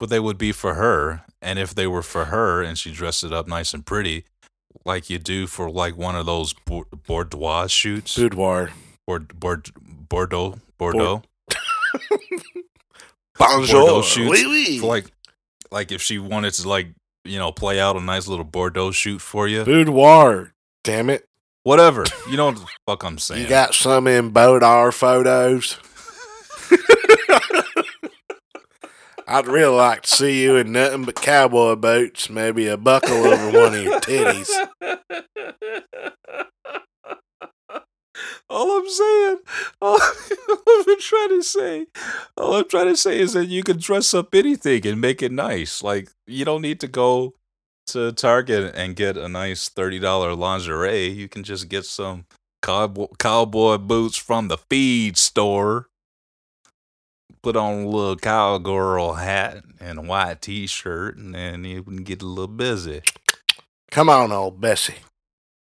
But 0.00 0.08
they 0.10 0.18
would 0.18 0.38
be 0.38 0.50
for 0.50 0.74
her. 0.74 1.22
And 1.40 1.58
if 1.58 1.72
they 1.74 1.86
were 1.86 2.02
for 2.02 2.24
her 2.26 2.62
and 2.62 2.76
she 2.76 2.90
dressed 2.92 3.22
it 3.22 3.32
up 3.32 3.46
nice 3.46 3.72
and 3.72 3.86
pretty, 3.86 4.24
like 4.84 5.08
you 5.08 5.18
do 5.18 5.46
for 5.46 5.70
like 5.70 5.96
one 5.96 6.16
of 6.16 6.26
those 6.26 6.52
Bordeaux 7.06 7.68
shoots, 7.68 8.16
Boudoir. 8.16 8.70
Bourd- 9.06 9.38
Bourd- 9.38 9.70
Bordeaux, 10.08 10.58
Bordeaux, 10.78 11.22
Bonjour. 13.38 13.80
Bordeaux 13.80 14.02
shoots 14.02 14.30
Oui, 14.30 14.46
oui. 14.46 14.78
for 14.80 14.86
like, 14.86 15.06
like 15.70 15.92
if 15.92 16.02
she 16.02 16.18
wanted 16.18 16.52
to 16.54 16.68
like 16.68 16.88
you 17.24 17.38
know 17.38 17.52
play 17.52 17.78
out 17.80 17.96
a 17.96 18.00
nice 18.00 18.26
little 18.28 18.44
Bordeaux 18.44 18.90
shoot 18.90 19.20
for 19.20 19.46
you, 19.48 19.64
Boudoir. 19.64 20.52
Damn 20.84 21.10
it. 21.10 21.24
whatever. 21.62 22.04
You 22.30 22.36
know 22.36 22.46
what 22.46 22.56
the 22.56 22.66
fuck 22.86 23.04
I'm 23.04 23.18
saying? 23.18 23.42
You 23.42 23.48
got 23.48 23.74
some 23.74 24.06
in 24.06 24.30
Boudoir 24.30 24.92
photos? 24.92 25.78
I'd 29.30 29.46
really 29.46 29.76
like 29.76 30.02
to 30.02 30.10
see 30.10 30.42
you 30.42 30.56
in 30.56 30.72
nothing 30.72 31.04
but 31.04 31.14
cowboy 31.14 31.76
boots, 31.76 32.28
maybe 32.28 32.66
a 32.66 32.76
buckle 32.76 33.12
over 33.28 33.60
one 33.60 33.76
of 33.76 33.84
your 33.84 34.00
titties. 34.00 34.50
All 38.48 38.76
I'm 38.76 38.88
saying, 38.88 39.38
all 39.80 40.00
I'm 40.68 40.98
trying 40.98 41.28
to 41.28 41.42
say, 41.44 41.86
all 42.36 42.56
I'm 42.56 42.68
trying 42.68 42.88
to 42.88 42.96
say 42.96 43.20
is 43.20 43.34
that 43.34 43.46
you 43.46 43.62
can 43.62 43.78
dress 43.78 44.12
up 44.12 44.34
anything 44.34 44.84
and 44.84 45.00
make 45.00 45.22
it 45.22 45.30
nice. 45.30 45.80
Like 45.80 46.10
you 46.26 46.44
don't 46.44 46.62
need 46.62 46.80
to 46.80 46.88
go 46.88 47.34
to 47.86 48.10
Target 48.10 48.74
and 48.74 48.96
get 48.96 49.16
a 49.16 49.28
nice 49.28 49.68
thirty 49.68 50.00
dollar 50.00 50.34
lingerie. 50.34 51.06
You 51.06 51.28
can 51.28 51.44
just 51.44 51.68
get 51.68 51.84
some 51.84 52.26
cowboy 52.62 53.06
cowboy 53.20 53.78
boots 53.78 54.16
from 54.16 54.48
the 54.48 54.58
feed 54.58 55.16
store. 55.16 55.86
Put 57.42 57.56
on 57.56 57.84
a 57.84 57.88
little 57.88 58.16
cowgirl 58.16 59.14
hat 59.14 59.64
and 59.80 59.98
a 59.98 60.02
white 60.02 60.42
t-shirt, 60.42 61.16
and 61.16 61.34
then 61.34 61.64
you 61.64 61.82
can 61.82 62.04
get 62.04 62.22
a 62.22 62.26
little 62.26 62.48
busy. 62.48 63.02
Come 63.90 64.08
on, 64.10 64.30
old 64.30 64.60
Bessie. 64.60 64.96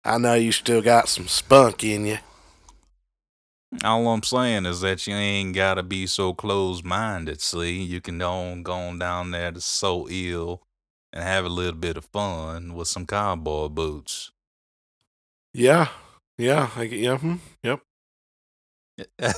I 0.05 0.19
know 0.19 0.35
you 0.35 0.53
still 0.53 0.81
got 0.81 1.09
some 1.09 1.29
spunk 1.29 1.85
in 1.85 2.07
you. 2.07 2.19
All 3.85 4.09
I'm 4.09 4.23
saying 4.23 4.65
is 4.67 4.81
that 4.81 5.07
you 5.07 5.15
ain't 5.15 5.55
gotta 5.55 5.83
be 5.83 6.07
so 6.07 6.33
closed 6.33 6.85
minded, 6.85 7.41
see? 7.43 7.83
You 7.83 8.01
can 8.01 8.19
go 8.19 8.57
go 8.63 8.73
on 8.73 8.99
down 8.99 9.31
there 9.31 9.53
to 9.53 9.61
So 9.61 10.09
Ill 10.09 10.63
and 11.13 11.23
have 11.23 11.45
a 11.45 11.51
little 11.51 11.79
bit 11.79 11.99
of 11.99 12.07
fun 12.07 12.75
with 12.75 12.89
some 12.89 13.07
cowboy 13.07 13.69
boots. 13.69 14.31
Yeah. 15.53 15.89
Yeah. 16.39 16.71
I, 16.77 16.83
yeah. 16.85 17.19
hmm, 17.19 17.37
Yep. 17.63 17.81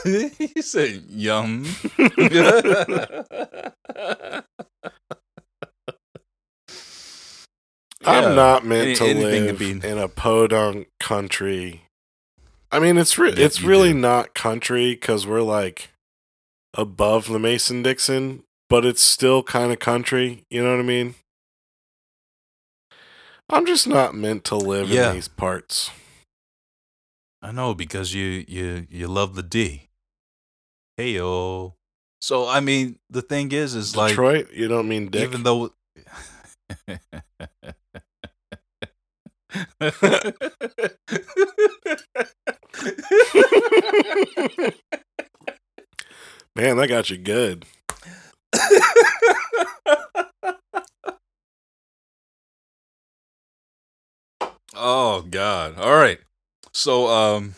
He 0.04 0.62
said, 0.62 1.04
yum. 1.08 1.66
I'm 8.04 8.22
Yeah, 8.24 8.34
not 8.34 8.64
meant 8.64 9.00
any- 9.00 9.14
to 9.14 9.20
live 9.20 9.58
be- 9.58 9.70
in 9.72 9.98
a 9.98 10.08
podunk 10.08 10.88
country. 10.98 11.82
I 12.72 12.78
mean, 12.78 12.96
it's 12.96 13.18
re- 13.18 13.30
Yeah, 13.36 13.44
it's 13.44 13.60
really 13.60 13.92
do. 13.92 13.98
not 13.98 14.32
country 14.34 14.92
because 14.94 15.26
we're 15.26 15.42
like 15.42 15.90
above 16.74 17.28
the 17.28 17.38
Mason 17.38 17.82
Dixon, 17.82 18.44
but 18.68 18.86
it's 18.86 19.02
still 19.02 19.42
kind 19.42 19.72
of 19.72 19.80
country. 19.80 20.44
You 20.50 20.62
know 20.64 20.70
what 20.70 20.80
I 20.80 20.84
mean? 20.84 21.14
I'm 23.50 23.66
just 23.66 23.86
not 23.88 24.14
meant 24.14 24.44
to 24.44 24.56
live 24.56 24.88
Yeah. 24.88 25.08
in 25.10 25.16
these 25.16 25.28
parts. 25.28 25.90
I 27.42 27.52
know 27.52 27.74
because 27.74 28.14
you 28.14 28.44
you 28.46 28.86
you 28.90 29.08
love 29.08 29.34
the 29.34 29.42
D. 29.42 29.88
Hey 30.96 31.12
yo! 31.12 31.74
So 32.20 32.46
I 32.46 32.60
mean, 32.60 32.98
the 33.08 33.22
thing 33.22 33.50
is, 33.52 33.74
is 33.74 33.96
like 33.96 34.10
Detroit. 34.10 34.50
You 34.52 34.68
don't 34.68 34.88
mean 34.88 35.08
dick. 35.08 35.22
Even 35.22 35.42
though. 35.42 35.72
Man, 46.56 46.76
that 46.76 46.88
got 46.88 47.08
you 47.08 47.16
good. 47.16 47.64
oh 54.74 55.22
God! 55.22 55.78
All 55.78 55.94
right. 55.94 56.18
So 56.80 57.08
um 57.08 57.56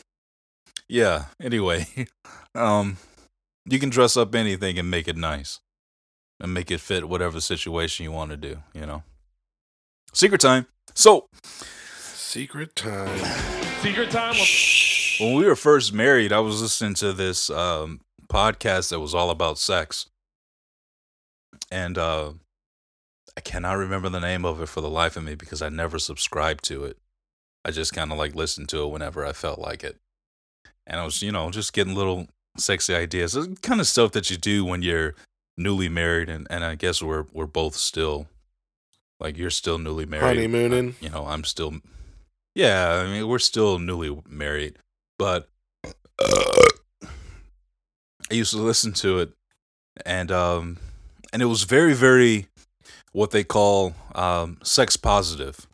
yeah, 0.88 1.26
anyway, 1.40 1.86
um 2.56 2.96
you 3.64 3.78
can 3.78 3.88
dress 3.88 4.16
up 4.16 4.34
anything 4.34 4.80
and 4.80 4.90
make 4.90 5.06
it 5.06 5.16
nice. 5.16 5.60
And 6.40 6.52
make 6.52 6.72
it 6.72 6.80
fit 6.80 7.08
whatever 7.08 7.40
situation 7.40 8.02
you 8.02 8.10
want 8.10 8.32
to 8.32 8.36
do, 8.36 8.64
you 8.74 8.84
know. 8.84 9.04
Secret 10.12 10.40
time. 10.40 10.66
So, 10.92 11.28
Secret 11.44 12.74
time. 12.74 13.16
Secret 13.80 14.10
time. 14.10 14.34
when 15.20 15.36
we 15.36 15.46
were 15.46 15.54
first 15.54 15.92
married, 15.92 16.32
I 16.32 16.40
was 16.40 16.60
listening 16.60 16.94
to 16.94 17.12
this 17.12 17.48
um 17.48 18.00
podcast 18.26 18.90
that 18.90 18.98
was 18.98 19.14
all 19.14 19.30
about 19.30 19.56
sex. 19.56 20.06
And 21.70 21.96
uh 21.96 22.32
I 23.36 23.40
cannot 23.40 23.74
remember 23.74 24.08
the 24.08 24.18
name 24.18 24.44
of 24.44 24.60
it 24.60 24.68
for 24.68 24.80
the 24.80 24.90
life 24.90 25.16
of 25.16 25.22
me 25.22 25.36
because 25.36 25.62
I 25.62 25.68
never 25.68 26.00
subscribed 26.00 26.64
to 26.64 26.86
it. 26.86 26.98
I 27.64 27.70
just 27.70 27.92
kind 27.92 28.12
of 28.12 28.18
like 28.18 28.34
listened 28.34 28.68
to 28.70 28.82
it 28.82 28.88
whenever 28.88 29.24
I 29.24 29.32
felt 29.32 29.58
like 29.58 29.84
it. 29.84 29.96
And 30.86 31.00
I 31.00 31.04
was, 31.04 31.22
you 31.22 31.30
know, 31.30 31.50
just 31.50 31.72
getting 31.72 31.94
little 31.94 32.26
sexy 32.56 32.94
ideas. 32.94 33.36
It's 33.36 33.60
kind 33.60 33.80
of 33.80 33.86
stuff 33.86 34.12
that 34.12 34.30
you 34.30 34.36
do 34.36 34.64
when 34.64 34.82
you're 34.82 35.14
newly 35.56 35.88
married 35.88 36.28
and, 36.28 36.46
and 36.50 36.64
I 36.64 36.74
guess 36.74 37.02
we're 37.02 37.26
we're 37.32 37.46
both 37.46 37.76
still 37.76 38.26
like 39.20 39.36
you're 39.36 39.50
still 39.50 39.78
newly 39.78 40.06
married. 40.06 40.38
Honeymooning. 40.38 40.94
You 41.00 41.10
know, 41.10 41.26
I'm 41.26 41.44
still 41.44 41.74
Yeah, 42.54 43.04
I 43.04 43.10
mean, 43.10 43.28
we're 43.28 43.38
still 43.38 43.78
newly 43.78 44.20
married, 44.28 44.76
but 45.18 45.48
I 46.20 46.68
used 48.30 48.52
to 48.52 48.58
listen 48.58 48.92
to 48.94 49.20
it 49.20 49.32
and 50.06 50.32
um 50.32 50.78
and 51.32 51.42
it 51.42 51.46
was 51.46 51.64
very 51.64 51.94
very 51.94 52.46
what 53.12 53.30
they 53.30 53.44
call 53.44 53.94
um 54.14 54.58
sex 54.62 54.96
positive 54.96 55.66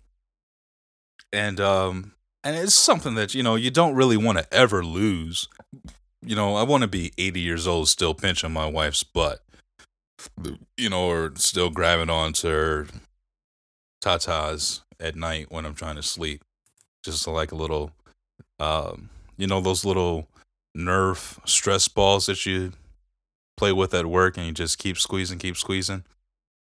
and 1.32 1.60
um 1.60 2.12
and 2.44 2.56
it's 2.56 2.74
something 2.74 3.14
that 3.14 3.34
you 3.34 3.42
know 3.42 3.54
you 3.54 3.70
don't 3.70 3.94
really 3.94 4.16
want 4.16 4.38
to 4.38 4.54
ever 4.54 4.84
lose. 4.84 5.48
You 6.22 6.34
know 6.34 6.56
i 6.56 6.64
want 6.64 6.82
to 6.82 6.88
be 6.88 7.12
80 7.16 7.40
years 7.40 7.66
old 7.68 7.88
still 7.88 8.12
pinching 8.12 8.50
my 8.52 8.66
wife's 8.66 9.04
butt 9.04 9.38
you 10.76 10.90
know 10.90 11.08
or 11.08 11.32
still 11.36 11.70
grabbing 11.70 12.10
onto 12.10 12.48
her 12.48 12.86
tatas 14.04 14.80
at 14.98 15.14
night 15.14 15.46
when 15.50 15.64
i'm 15.64 15.74
trying 15.74 15.96
to 15.96 16.02
sleep. 16.02 16.42
Just 17.04 17.26
like 17.28 17.52
a 17.52 17.56
little 17.56 17.92
um 18.58 19.10
you 19.36 19.46
know 19.46 19.60
those 19.60 19.84
little 19.84 20.28
nerf 20.76 21.38
stress 21.48 21.86
balls 21.86 22.26
that 22.26 22.44
you 22.44 22.72
play 23.56 23.72
with 23.72 23.94
at 23.94 24.06
work 24.06 24.36
and 24.36 24.46
you 24.46 24.52
just 24.52 24.78
keep 24.78 24.98
squeezing 24.98 25.38
keep 25.38 25.56
squeezing. 25.56 26.02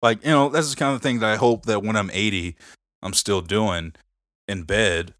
Like 0.02 0.22
you 0.24 0.30
know 0.30 0.50
that's 0.50 0.70
the 0.70 0.76
kind 0.76 0.94
of 0.94 1.02
thing 1.02 1.20
that 1.20 1.32
i 1.32 1.36
hope 1.36 1.64
that 1.64 1.82
when 1.82 1.96
i'm 1.96 2.10
80 2.12 2.56
i'm 3.02 3.14
still 3.14 3.40
doing 3.40 3.94
in 4.50 4.62
bed 4.64 5.14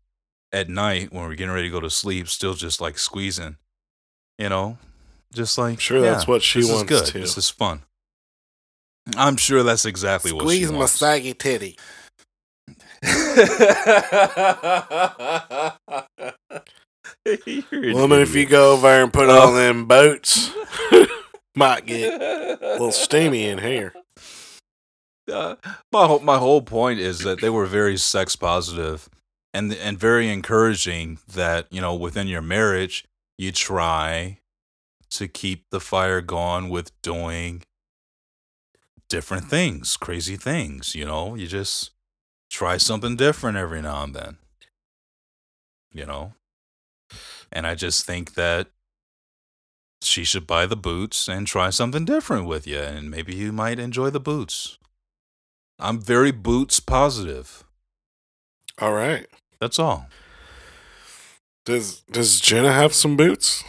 at 0.53 0.69
night 0.69 1.13
when 1.13 1.23
we're 1.25 1.35
getting 1.35 1.55
ready 1.55 1.69
to 1.69 1.73
go 1.73 1.81
to 1.81 1.91
sleep 1.91 2.29
still 2.29 2.55
just 2.55 2.81
like 2.81 2.99
squeezing 2.99 3.57
you 4.39 4.49
know 4.49 4.77
just 5.33 5.57
like 5.57 5.75
I'm 5.75 5.79
sure 5.79 6.01
that's 6.01 6.27
what 6.27 6.43
she 6.43 6.61
this 6.61 6.69
is 6.71 6.75
wants 6.75 6.89
good. 6.91 7.07
to. 7.07 7.19
this 7.21 7.39
is 7.39 7.49
fun 7.49 7.83
i'm 9.17 9.37
sure 9.37 9.63
that's 9.63 9.85
exactly 9.85 10.33
what 10.33 10.49
she 10.51 10.67
wants 10.69 10.93
saggy 10.93 11.35
titty. 11.35 11.77
You're 13.03 13.03
an 17.85 17.95
Woman, 17.95 18.21
if 18.21 18.35
you 18.35 18.47
go 18.47 18.73
over 18.73 18.89
there 18.89 19.03
and 19.03 19.13
put 19.13 19.29
Oh. 19.29 19.49
on 19.49 19.55
them 19.57 19.87
boots, 19.87 20.51
might 21.57 21.87
get 21.87 22.21
a 22.21 22.59
little 22.73 22.93
steamy 22.93 23.47
in 23.47 23.59
here. 23.59 23.93
uh, 25.33 25.55
my 25.93 26.07
whole, 26.07 26.21
my 26.21 26.39
whole 26.39 26.63
point 26.63 27.01
is 27.01 27.21
that 27.21 27.41
they 27.41 27.51
were 27.51 27.67
very 27.67 27.97
sex 27.97 28.37
positive 28.37 29.09
and 29.53 29.73
and 29.73 29.99
very 29.99 30.29
encouraging 30.29 31.19
that 31.33 31.67
you 31.71 31.81
know 31.81 31.95
within 31.95 32.27
your 32.27 32.43
marriage 32.43 33.05
you 33.39 33.53
try 33.53 34.39
to 35.11 35.27
keep 35.27 35.65
the 35.71 35.81
fire 35.81 36.21
going 36.21 36.69
with 36.69 36.91
doing 37.03 37.63
different 39.09 39.45
things 39.45 39.97
crazy 39.97 40.37
things 40.37 40.95
you 40.95 41.05
know 41.05 41.35
you 41.35 41.47
just 41.47 41.91
try 42.51 42.77
something 42.77 43.17
different 43.17 43.57
every 43.57 43.83
now 43.83 44.03
and 44.03 44.15
then 44.15 44.37
you 45.93 46.07
know 46.07 46.33
and 47.51 47.67
i 47.67 47.75
just 47.75 48.07
think 48.07 48.35
that 48.35 48.69
she 50.03 50.25
should 50.25 50.47
buy 50.47 50.65
the 50.65 50.77
boots 50.77 51.29
and 51.29 51.47
try 51.47 51.69
something 51.71 52.05
different 52.05 52.47
with 52.47 52.67
you 52.67 52.79
and 52.79 53.11
maybe 53.11 53.35
you 53.35 53.53
might 53.53 53.79
enjoy 53.79 54.09
the 54.11 54.21
boots 54.21 54.79
I'm 55.81 55.99
very 55.99 56.31
boots 56.31 56.79
positive. 56.79 57.65
All 58.79 58.93
right. 58.93 59.27
That's 59.61 59.79
all. 59.79 60.07
Does 61.65 62.01
Does 62.11 62.41
Jenna 62.41 62.73
have 62.73 62.95
some 62.95 63.17
boots? 63.17 63.63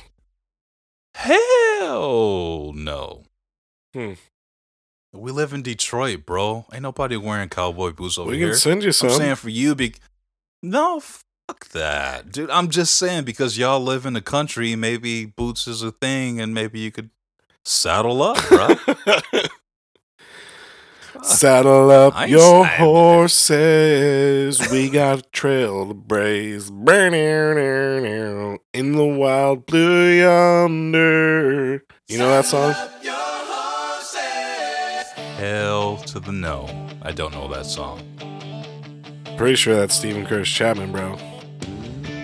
Hell 1.16 2.72
no. 2.74 3.24
Hmm. 3.94 4.14
We 5.14 5.32
live 5.32 5.52
in 5.52 5.62
Detroit, 5.62 6.26
bro. 6.26 6.66
Ain't 6.72 6.84
nobody 6.84 7.18
wearing 7.18 7.50
cowboy 7.50 7.92
boots 7.92 8.18
over 8.18 8.32
we 8.32 8.38
here. 8.38 8.52
can 8.52 8.58
send 8.58 8.84
you 8.84 8.94
some. 8.94 9.10
I'm 9.10 9.18
saying 9.18 9.36
for 9.36 9.50
you, 9.50 9.76
be 9.76 9.96
no, 10.64 11.02
fuck 11.02 11.68
that, 11.70 12.32
dude. 12.32 12.50
I'm 12.50 12.70
just 12.70 12.98
saying 12.98 13.26
because 13.26 13.58
y'all 13.58 13.82
live 13.82 14.06
in 14.06 14.14
the 14.14 14.22
country, 14.22 14.76
maybe 14.78 15.26
boots 15.26 15.68
is 15.68 15.84
a 15.84 15.92
thing, 15.92 16.40
and 16.40 16.54
maybe 16.54 16.80
you 16.80 16.92
could 16.92 17.10
saddle 17.66 18.24
up, 18.24 18.38
bro. 18.48 18.76
Saddle 21.24 21.92
up 21.92 22.16
I 22.16 22.24
ain't 22.24 22.32
your 22.32 22.66
standing. 22.66 22.86
horses. 22.86 24.72
We 24.72 24.90
got 24.90 25.20
a 25.20 25.22
trail 25.32 25.88
to 25.88 25.94
blaze. 25.94 26.70
In 28.74 28.94
the 28.94 29.06
wild 29.06 29.66
blue 29.68 30.10
yonder. 30.20 31.84
You 32.08 32.18
know 32.18 32.30
that 32.30 32.46
song? 32.46 32.74
Hell 35.38 35.98
to 35.98 36.20
the 36.20 36.32
no. 36.32 36.68
I 37.02 37.12
don't 37.12 37.34
know 37.34 37.48
that 37.50 37.66
song. 37.66 38.02
Pretty 39.38 39.56
sure 39.56 39.76
that's 39.76 39.96
Steven 39.96 40.26
Curtis 40.26 40.50
Chapman, 40.50 40.92
bro. 40.92 41.18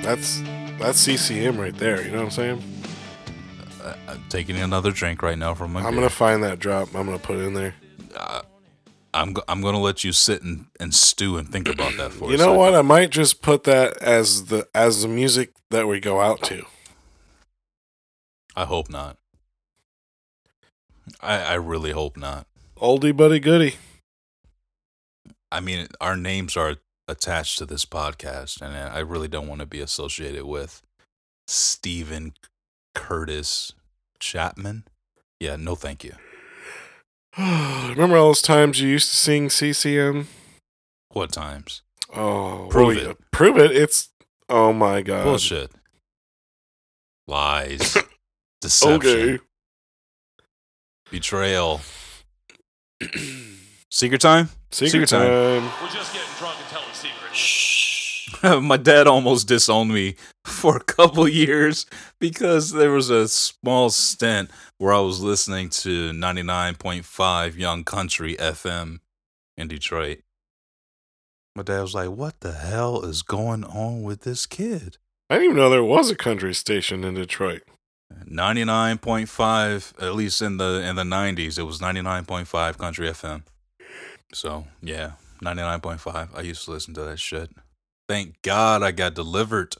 That's 0.02 0.41
that's 0.80 1.00
CCM 1.00 1.60
right 1.60 1.76
there. 1.78 2.04
You 2.04 2.12
know 2.12 2.18
what 2.18 2.24
I'm 2.26 2.32
saying? 2.32 2.64
I, 3.84 3.95
I'm 4.12 4.24
taking 4.30 4.58
another 4.58 4.91
drink 4.91 5.22
right 5.24 5.38
now 5.38 5.54
from 5.56 5.74
my. 5.74 5.80
I'm 5.82 5.91
beer. 5.91 6.02
gonna 6.02 6.10
find 6.10 6.43
that 6.43 6.60
drop. 6.60 6.93
I'm 6.95 7.06
gonna 7.08 7.18
put 7.18 7.38
it 7.38 7.43
in 7.43 7.54
there. 7.56 7.74
uh, 8.16 8.41
I'm 9.18 9.34
go- 9.34 9.43
I'm 9.47 9.61
gonna 9.61 9.80
let 9.80 10.03
you 10.03 10.11
sit 10.11 10.43
and, 10.43 10.68
and 10.80 10.93
stew 10.93 11.38
and 11.38 11.49
think 11.49 11.68
about 11.68 11.97
that 11.97 12.11
for 12.13 12.30
You 12.32 12.38
know 12.38 12.43
second. 12.45 12.57
what? 12.57 12.76
I 12.76 12.82
might 12.84 13.09
just 13.09 13.41
put 13.41 13.63
that 13.63 13.97
as 13.97 14.45
the 14.45 14.68
as 14.76 15.01
the 15.01 15.07
music 15.07 15.53
that 15.72 15.88
we 15.88 15.99
go 15.99 16.22
out 16.22 16.41
to. 16.43 16.65
I 18.55 18.65
hope 18.65 18.89
not. 18.89 19.18
I 21.22 21.38
I 21.39 21.53
really 21.55 21.91
hope 21.91 22.15
not. 22.18 22.47
Oldie 22.78 23.15
buddy 23.15 23.39
goody. 23.39 23.76
I 25.51 25.61
mean, 25.61 25.88
our 26.01 26.15
names 26.18 26.55
are 26.57 26.76
attached 27.07 27.57
to 27.59 27.65
this 27.65 27.86
podcast, 27.86 28.61
and 28.61 28.76
I 28.76 28.99
really 28.99 29.28
don't 29.30 29.47
want 29.47 29.61
to 29.61 29.65
be 29.65 29.80
associated 29.80 30.45
with 30.45 30.82
Steven 31.47 32.34
Curtis 32.93 33.72
Chapman. 34.20 34.84
Yeah, 35.39 35.55
no, 35.55 35.76
thank 35.76 36.03
you. 36.03 36.13
Remember 37.90 38.18
all 38.18 38.28
those 38.28 38.42
times 38.42 38.82
you 38.82 38.90
used 38.90 39.10
to 39.10 39.16
sing 39.16 39.50
CCM? 39.50 40.28
What 41.10 41.32
times? 41.32 41.84
Oh, 42.16 42.68
Prove 42.70 42.96
well, 42.96 43.12
it. 43.12 43.18
Prove 43.32 43.58
it. 43.58 43.72
It's 43.72 44.10
oh 44.50 44.74
my 44.74 45.02
god. 45.02 45.24
Bullshit. 45.24 45.70
Lies. 47.28 47.98
Deception. 48.62 49.12
Okay. 49.12 49.40
Betrayal. 51.12 51.82
Secret 53.92 54.22
time? 54.22 54.50
Secret, 54.72 54.92
Secret 54.92 55.10
time. 55.10 55.28
time. 55.62 55.72
We're 55.82 55.90
just 55.94 56.14
getting 56.14 56.30
drunk 56.40 56.58
and 56.60 56.68
telling 56.70 56.94
secrets. 56.94 57.76
my 58.43 58.78
dad 58.78 59.07
almost 59.07 59.47
disowned 59.47 59.93
me 59.93 60.15
for 60.45 60.78
a 60.78 60.84
couple 60.84 61.28
years 61.43 61.86
because 62.19 62.71
there 62.71 62.91
was 62.91 63.09
a 63.09 63.28
small 63.28 63.89
stint 63.89 64.49
where 64.78 64.93
I 64.93 64.99
was 64.99 65.21
listening 65.21 65.69
to 65.69 66.11
99.5 66.11 67.57
Young 67.57 67.84
Country 67.84 68.36
FM 68.36 68.99
in 69.55 69.67
Detroit. 69.67 70.19
My 71.55 71.63
dad 71.63 71.82
was 71.82 71.95
like, 71.95 72.09
"What 72.09 72.41
the 72.41 72.51
hell 72.51 73.01
is 73.01 73.23
going 73.23 73.63
on 73.63 74.03
with 74.03 74.21
this 74.21 74.45
kid?" 74.45 74.97
I 75.30 75.36
didn't 75.36 75.45
even 75.45 75.57
know 75.57 75.69
there 75.69 75.84
was 75.84 76.11
a 76.11 76.15
country 76.15 76.53
station 76.53 77.03
in 77.03 77.15
Detroit. 77.15 77.63
99.5 78.25 80.01
at 80.01 80.15
least 80.15 80.41
in 80.41 80.57
the 80.57 80.82
in 80.82 80.95
the 80.95 81.03
90s 81.03 81.59
it 81.59 81.63
was 81.63 81.80
99.5 81.80 82.78
country 82.78 83.09
fm 83.09 83.43
so 84.34 84.65
yeah 84.82 85.11
99.5 85.43 86.30
i 86.34 86.41
used 86.41 86.63
to 86.63 86.71
listen 86.71 86.93
to 86.93 87.03
that 87.03 87.19
shit 87.19 87.49
thank 88.08 88.41
god 88.41 88.84
i 88.84 88.91
got 88.91 89.14
delivered 89.14 89.76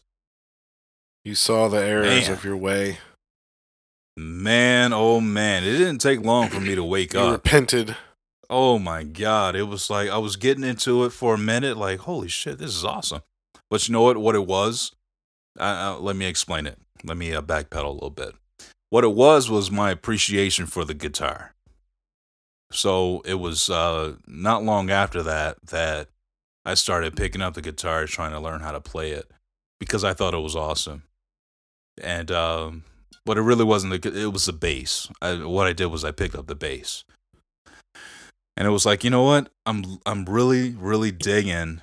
You 1.24 1.36
saw 1.36 1.68
the 1.68 1.78
errors 1.84 2.28
Man. 2.28 2.32
of 2.32 2.44
your 2.44 2.58
way. 2.58 2.98
man 4.18 4.94
oh 4.94 5.20
man 5.22 5.64
it 5.64 5.72
didn't 5.78 6.00
take 6.00 6.22
long 6.24 6.50
for 6.50 6.60
me 6.60 6.76
to 6.76 6.84
wake 6.84 7.14
You 7.14 7.20
up 7.22 7.32
repented. 7.46 7.96
oh 8.50 8.80
my 8.80 9.04
god 9.04 9.56
it 9.56 9.64
was 9.64 9.90
like 9.90 10.10
i 10.10 10.18
was 10.18 10.36
getting 10.36 10.64
into 10.64 11.04
it 11.06 11.12
for 11.12 11.36
a 11.36 11.38
minute 11.38 11.78
like 11.78 12.00
holy 12.00 12.28
shit 12.28 12.58
this 12.60 12.76
is 12.76 12.84
awesome 12.86 13.22
But 13.70 13.88
you 13.88 13.92
know 13.94 14.02
what? 14.04 14.18
What 14.18 14.36
it 14.36 14.48
was? 14.48 14.94
Uh, 15.60 15.96
uh, 15.98 16.00
let 16.00 16.16
me 16.16 16.26
explain 16.26 16.66
it. 16.68 16.78
Let 17.04 17.18
me 17.18 17.34
uh, 17.36 17.42
backpedal 17.42 17.84
a 17.90 17.90
little 17.92 18.10
bit. 18.10 18.34
What 18.90 19.04
it 19.04 19.12
was 19.14 19.50
was 19.50 19.70
my 19.70 19.92
appreciation 19.92 20.68
for 20.68 20.86
the 20.86 20.94
guitar. 20.94 21.54
So 22.72 23.22
it 23.26 23.34
was 23.42 23.70
uh, 23.70 24.16
not 24.26 24.64
long 24.64 24.90
after 24.90 25.22
that 25.24 25.58
that 25.66 26.08
I 26.68 26.74
started 26.74 27.16
picking 27.16 27.42
up 27.42 27.54
the 27.54 27.62
guitar, 27.62 28.06
trying 28.08 28.34
to 28.34 28.42
learn 28.42 28.60
how 28.60 28.74
to 28.74 28.82
play 28.82 29.12
it 29.12 29.32
because 29.80 30.04
I 30.04 30.14
thought 30.14 30.34
it 30.34 30.40
was 30.40 30.56
awesome. 30.56 31.04
And 32.04 32.30
um, 32.30 32.84
but 33.26 33.38
it 33.38 33.42
really 33.42 33.64
wasn't 33.64 34.02
the 34.02 34.24
it 34.24 34.34
was 34.34 34.46
the 34.46 34.54
bass. 34.54 35.10
I, 35.22 35.46
what 35.46 35.66
I 35.66 35.72
did 35.72 35.86
was 35.86 36.04
I 36.04 36.12
picked 36.12 36.36
up 36.36 36.48
the 36.48 36.56
bass, 36.56 37.06
and 38.58 38.68
it 38.68 38.72
was 38.72 38.86
like 38.86 39.06
you 39.06 39.10
know 39.10 39.24
what 39.24 39.50
I'm 39.66 40.00
I'm 40.06 40.26
really 40.26 40.72
really 40.72 41.10
digging 41.10 41.80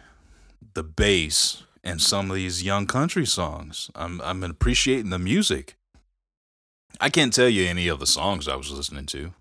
the 0.74 0.82
bass 0.82 1.62
in 1.82 1.98
some 1.98 2.30
of 2.30 2.36
these 2.36 2.62
young 2.62 2.86
country 2.86 3.24
songs. 3.24 3.90
I'm 3.94 4.20
I'm 4.20 4.44
appreciating 4.44 5.08
the 5.08 5.18
music. 5.18 5.76
I 7.00 7.08
can't 7.08 7.32
tell 7.32 7.48
you 7.48 7.66
any 7.66 7.88
of 7.88 8.00
the 8.00 8.06
songs 8.06 8.48
I 8.48 8.56
was 8.56 8.70
listening 8.70 9.06
to. 9.06 9.32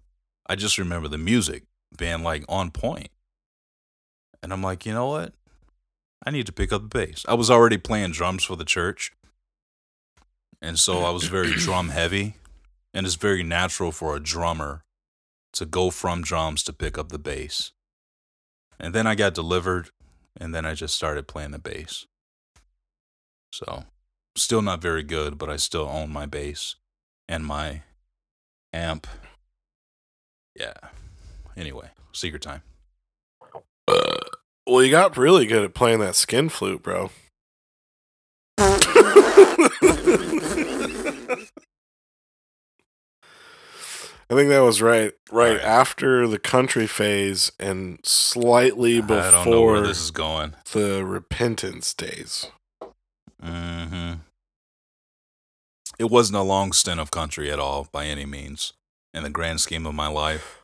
I 0.47 0.55
just 0.55 0.77
remember 0.77 1.09
the 1.09 1.17
music 1.17 1.63
being 1.97 2.23
like 2.23 2.45
on 2.47 2.71
point. 2.71 3.09
And 4.43 4.51
I'm 4.51 4.61
like, 4.61 4.85
you 4.85 4.93
know 4.93 5.07
what? 5.07 5.33
I 6.25 6.31
need 6.31 6.45
to 6.45 6.53
pick 6.53 6.71
up 6.71 6.81
the 6.81 6.87
bass. 6.87 7.25
I 7.27 7.33
was 7.33 7.49
already 7.49 7.77
playing 7.77 8.11
drums 8.11 8.43
for 8.43 8.55
the 8.55 8.65
church. 8.65 9.11
And 10.61 10.77
so 10.77 11.03
I 11.03 11.09
was 11.09 11.23
very 11.23 11.51
drum 11.57 11.89
heavy. 11.89 12.35
And 12.93 13.07
it's 13.07 13.15
very 13.15 13.41
natural 13.41 13.91
for 13.91 14.15
a 14.15 14.19
drummer 14.19 14.83
to 15.53 15.65
go 15.65 15.89
from 15.89 16.21
drums 16.21 16.61
to 16.63 16.73
pick 16.73 16.97
up 16.97 17.09
the 17.09 17.17
bass. 17.17 17.71
And 18.79 18.93
then 18.93 19.07
I 19.07 19.15
got 19.15 19.33
delivered, 19.33 19.89
and 20.39 20.53
then 20.53 20.65
I 20.65 20.73
just 20.73 20.95
started 20.95 21.27
playing 21.27 21.51
the 21.51 21.59
bass. 21.59 22.05
So, 23.51 23.85
still 24.35 24.61
not 24.61 24.81
very 24.81 25.03
good, 25.03 25.37
but 25.37 25.49
I 25.49 25.55
still 25.55 25.87
own 25.87 26.11
my 26.11 26.25
bass 26.25 26.75
and 27.27 27.45
my 27.45 27.83
amp. 28.73 29.07
Yeah. 30.55 30.73
Anyway, 31.55 31.89
secret 32.11 32.41
time. 32.41 32.63
Well, 34.67 34.83
you 34.83 34.91
got 34.91 35.17
really 35.17 35.45
good 35.45 35.63
at 35.63 35.73
playing 35.73 35.99
that 35.99 36.15
skin 36.15 36.49
flute, 36.49 36.81
bro. 36.83 37.09
I 44.29 44.35
think 44.35 44.49
that 44.49 44.61
was 44.61 44.81
right 44.81 45.13
right 45.31 45.53
Right. 45.57 45.61
after 45.61 46.27
the 46.27 46.39
country 46.39 46.87
phase 46.87 47.51
and 47.59 47.99
slightly 48.03 48.97
I 48.97 49.01
don't 49.01 49.49
know 49.49 49.61
where 49.61 49.75
before 49.75 49.87
this 49.87 49.99
is 50.01 50.11
going. 50.11 50.55
the 50.71 51.03
repentance 51.05 51.93
days. 51.93 52.47
hmm 53.41 54.13
It 55.99 56.09
wasn't 56.09 56.37
a 56.37 56.41
long 56.43 56.71
stint 56.73 56.99
of 56.99 57.11
country 57.11 57.51
at 57.51 57.59
all, 57.59 57.87
by 57.91 58.05
any 58.05 58.25
means, 58.25 58.73
in 59.13 59.23
the 59.23 59.29
grand 59.29 59.61
scheme 59.61 59.85
of 59.85 59.93
my 59.93 60.07
life. 60.07 60.62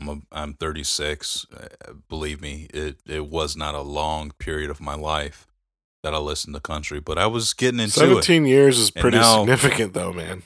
I'm 0.00 0.08
a, 0.08 0.20
I'm 0.32 0.54
36. 0.54 1.46
Uh, 1.54 1.92
Believe 2.08 2.40
me, 2.40 2.66
it 2.72 3.00
it 3.06 3.26
was 3.26 3.56
not 3.56 3.74
a 3.74 3.82
long 3.82 4.30
period 4.38 4.70
of 4.70 4.80
my 4.80 4.94
life 4.94 5.46
that 6.02 6.14
I 6.14 6.18
listened 6.18 6.54
to 6.54 6.60
country, 6.60 7.00
but 7.00 7.18
I 7.18 7.26
was 7.26 7.52
getting 7.52 7.80
into 7.80 8.00
it. 8.04 8.24
17 8.24 8.46
years 8.46 8.78
is 8.78 8.90
pretty 8.90 9.18
now- 9.18 9.40
significant 9.40 9.92
though, 9.92 10.12
man. 10.12 10.42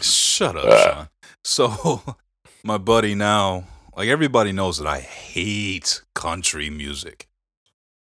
Shut 0.00 0.56
up, 0.56 0.64
Ah. 0.68 0.84
Sean. 0.84 1.08
So, 1.44 2.16
my 2.64 2.78
buddy 2.78 3.14
now, 3.14 3.64
like 3.96 4.08
everybody 4.08 4.50
knows 4.52 4.78
that 4.78 4.86
I 4.88 5.00
hate 5.00 6.02
country 6.14 6.68
music. 6.68 7.28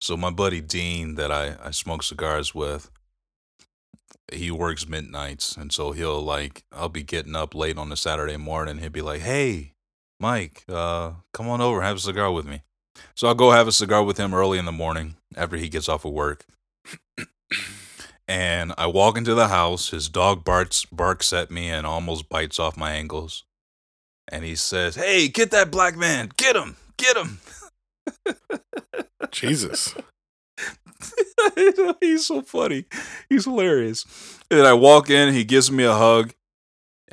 So, 0.02 0.18
my 0.18 0.32
buddy 0.32 0.60
Dean, 0.60 1.16
that 1.16 1.32
I, 1.32 1.56
I 1.64 1.72
smoke 1.72 2.04
cigars 2.04 2.54
with, 2.56 2.90
he 4.32 4.50
works 4.52 4.88
midnights. 4.88 5.56
And 5.56 5.72
so, 5.72 5.92
he'll 5.92 6.22
like, 6.22 6.64
I'll 6.72 6.90
be 6.90 7.04
getting 7.04 7.36
up 7.36 7.54
late 7.56 7.78
on 7.78 7.92
a 7.92 7.96
Saturday 7.98 8.38
morning. 8.38 8.80
He'll 8.80 8.90
be 8.90 9.02
like, 9.02 9.22
hey, 9.22 9.73
Mike, 10.20 10.64
uh, 10.70 11.12
come 11.34 11.50
on 11.50 11.62
over, 11.62 11.82
have 11.82 11.98
a 11.98 12.00
cigar 12.00 12.32
with 12.32 12.46
me. 12.46 12.62
So, 13.16 13.28
I'll 13.28 13.36
go 13.36 13.52
have 13.52 13.68
a 13.68 13.72
cigar 13.72 14.04
with 14.04 14.18
him 14.18 14.34
early 14.34 14.58
in 14.60 14.66
the 14.66 14.72
morning 14.72 15.16
after 15.36 15.58
he 15.58 15.70
gets 15.70 15.90
off 15.90 16.06
of 16.06 16.14
work. 16.14 16.46
and 18.28 18.74
I 18.78 18.88
walk 18.88 19.18
into 19.18 19.34
the 19.36 19.48
house. 19.48 19.90
His 19.90 20.10
dog 20.10 20.44
barks 20.44 20.86
barks 20.86 21.34
at 21.34 21.52
me 21.52 21.70
and 21.70 21.86
almost 21.86 22.30
bites 22.30 22.60
off 22.60 22.78
my 22.78 22.94
ankles. 22.94 23.44
And 24.28 24.44
he 24.46 24.56
says, 24.56 24.96
"Hey, 24.96 25.28
get 25.28 25.52
that 25.52 25.72
black 25.72 25.98
man! 25.98 26.32
Get 26.38 26.56
him! 26.56 26.78
Get 26.98 27.18
him!" 27.18 27.40
Jesus. 29.32 29.94
He's 32.00 32.28
so 32.28 32.42
funny. 32.42 32.86
He's 33.30 33.46
hilarious. 33.46 34.06
And 34.50 34.62
I 34.62 34.74
walk 34.74 35.10
in. 35.10 35.34
He 35.34 35.44
gives 35.44 35.72
me 35.72 35.84
a 35.84 35.94
hug, 35.94 36.34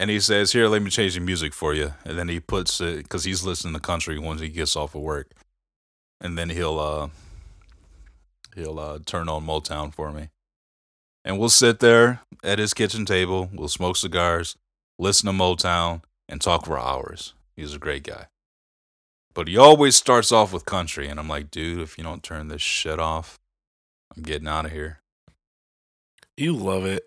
and 0.01 0.09
he 0.09 0.19
says, 0.19 0.53
"Here, 0.53 0.67
let 0.67 0.81
me 0.81 0.89
change 0.89 1.15
the 1.15 1.21
music 1.21 1.53
for 1.53 1.75
you." 1.75 1.93
And 2.07 2.19
then 2.19 2.29
he 2.29 2.41
puts 2.41 2.81
it 2.81 3.03
because 3.03 3.25
he's 3.25 3.45
listening 3.45 3.75
to 3.75 3.81
country 3.81 4.19
once 4.19 4.41
he 4.41 4.49
gets 4.49 4.75
off 4.75 4.95
of 4.95 5.03
work, 5.03 5.31
and 6.23 6.39
then 6.39 6.49
he'll 6.49 6.79
uh 6.79 7.09
he'll 8.55 8.79
uh 8.81 8.99
turn 9.05 9.29
on 9.29 9.47
Motown 9.47 9.95
for 9.95 10.11
me, 10.11 10.31
and 11.23 11.39
we'll 11.39 11.51
sit 11.51 11.81
there 11.81 12.21
at 12.43 12.59
his 12.59 12.73
kitchen 12.73 13.05
table. 13.05 13.51
We'll 13.53 13.69
smoke 13.69 13.97
cigars, 13.97 14.57
listen 14.99 15.27
to 15.27 15.33
Motown, 15.33 16.03
and 16.31 16.41
talk 16.41 16.65
for 16.65 16.79
hours. 16.79 17.35
He's 17.55 17.75
a 17.75 17.79
great 17.79 18.05
guy. 18.05 18.27
But 19.35 19.49
he 19.49 19.59
always 19.59 19.97
starts 19.97 20.33
off 20.33 20.51
with 20.51 20.65
country, 20.65 21.09
and 21.09 21.21
I'm 21.21 21.29
like, 21.29 21.51
dude, 21.51 21.83
if 21.83 21.99
you 21.99 22.05
don't 22.05 22.23
turn 22.23 22.49
this 22.49 22.63
shit 22.63 22.99
off, 22.99 23.39
I'm 24.17 24.23
getting 24.23 24.49
out 24.49 24.65
of 24.65 24.73
here. 24.73 25.01
You 26.39 26.57
love 26.57 26.87
it. 26.87 27.05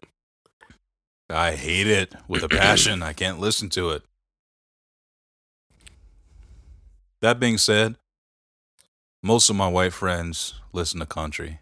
I 1.29 1.55
hate 1.55 1.87
it 1.87 2.13
with 2.27 2.43
a 2.43 2.49
passion. 2.49 3.01
I 3.01 3.13
can't 3.13 3.39
listen 3.39 3.69
to 3.69 3.91
it. 3.91 4.03
That 7.21 7.39
being 7.39 7.57
said, 7.57 7.95
most 9.21 9.49
of 9.49 9.55
my 9.55 9.67
white 9.67 9.93
friends 9.93 10.55
listen 10.73 10.99
to 10.99 11.05
country. 11.05 11.59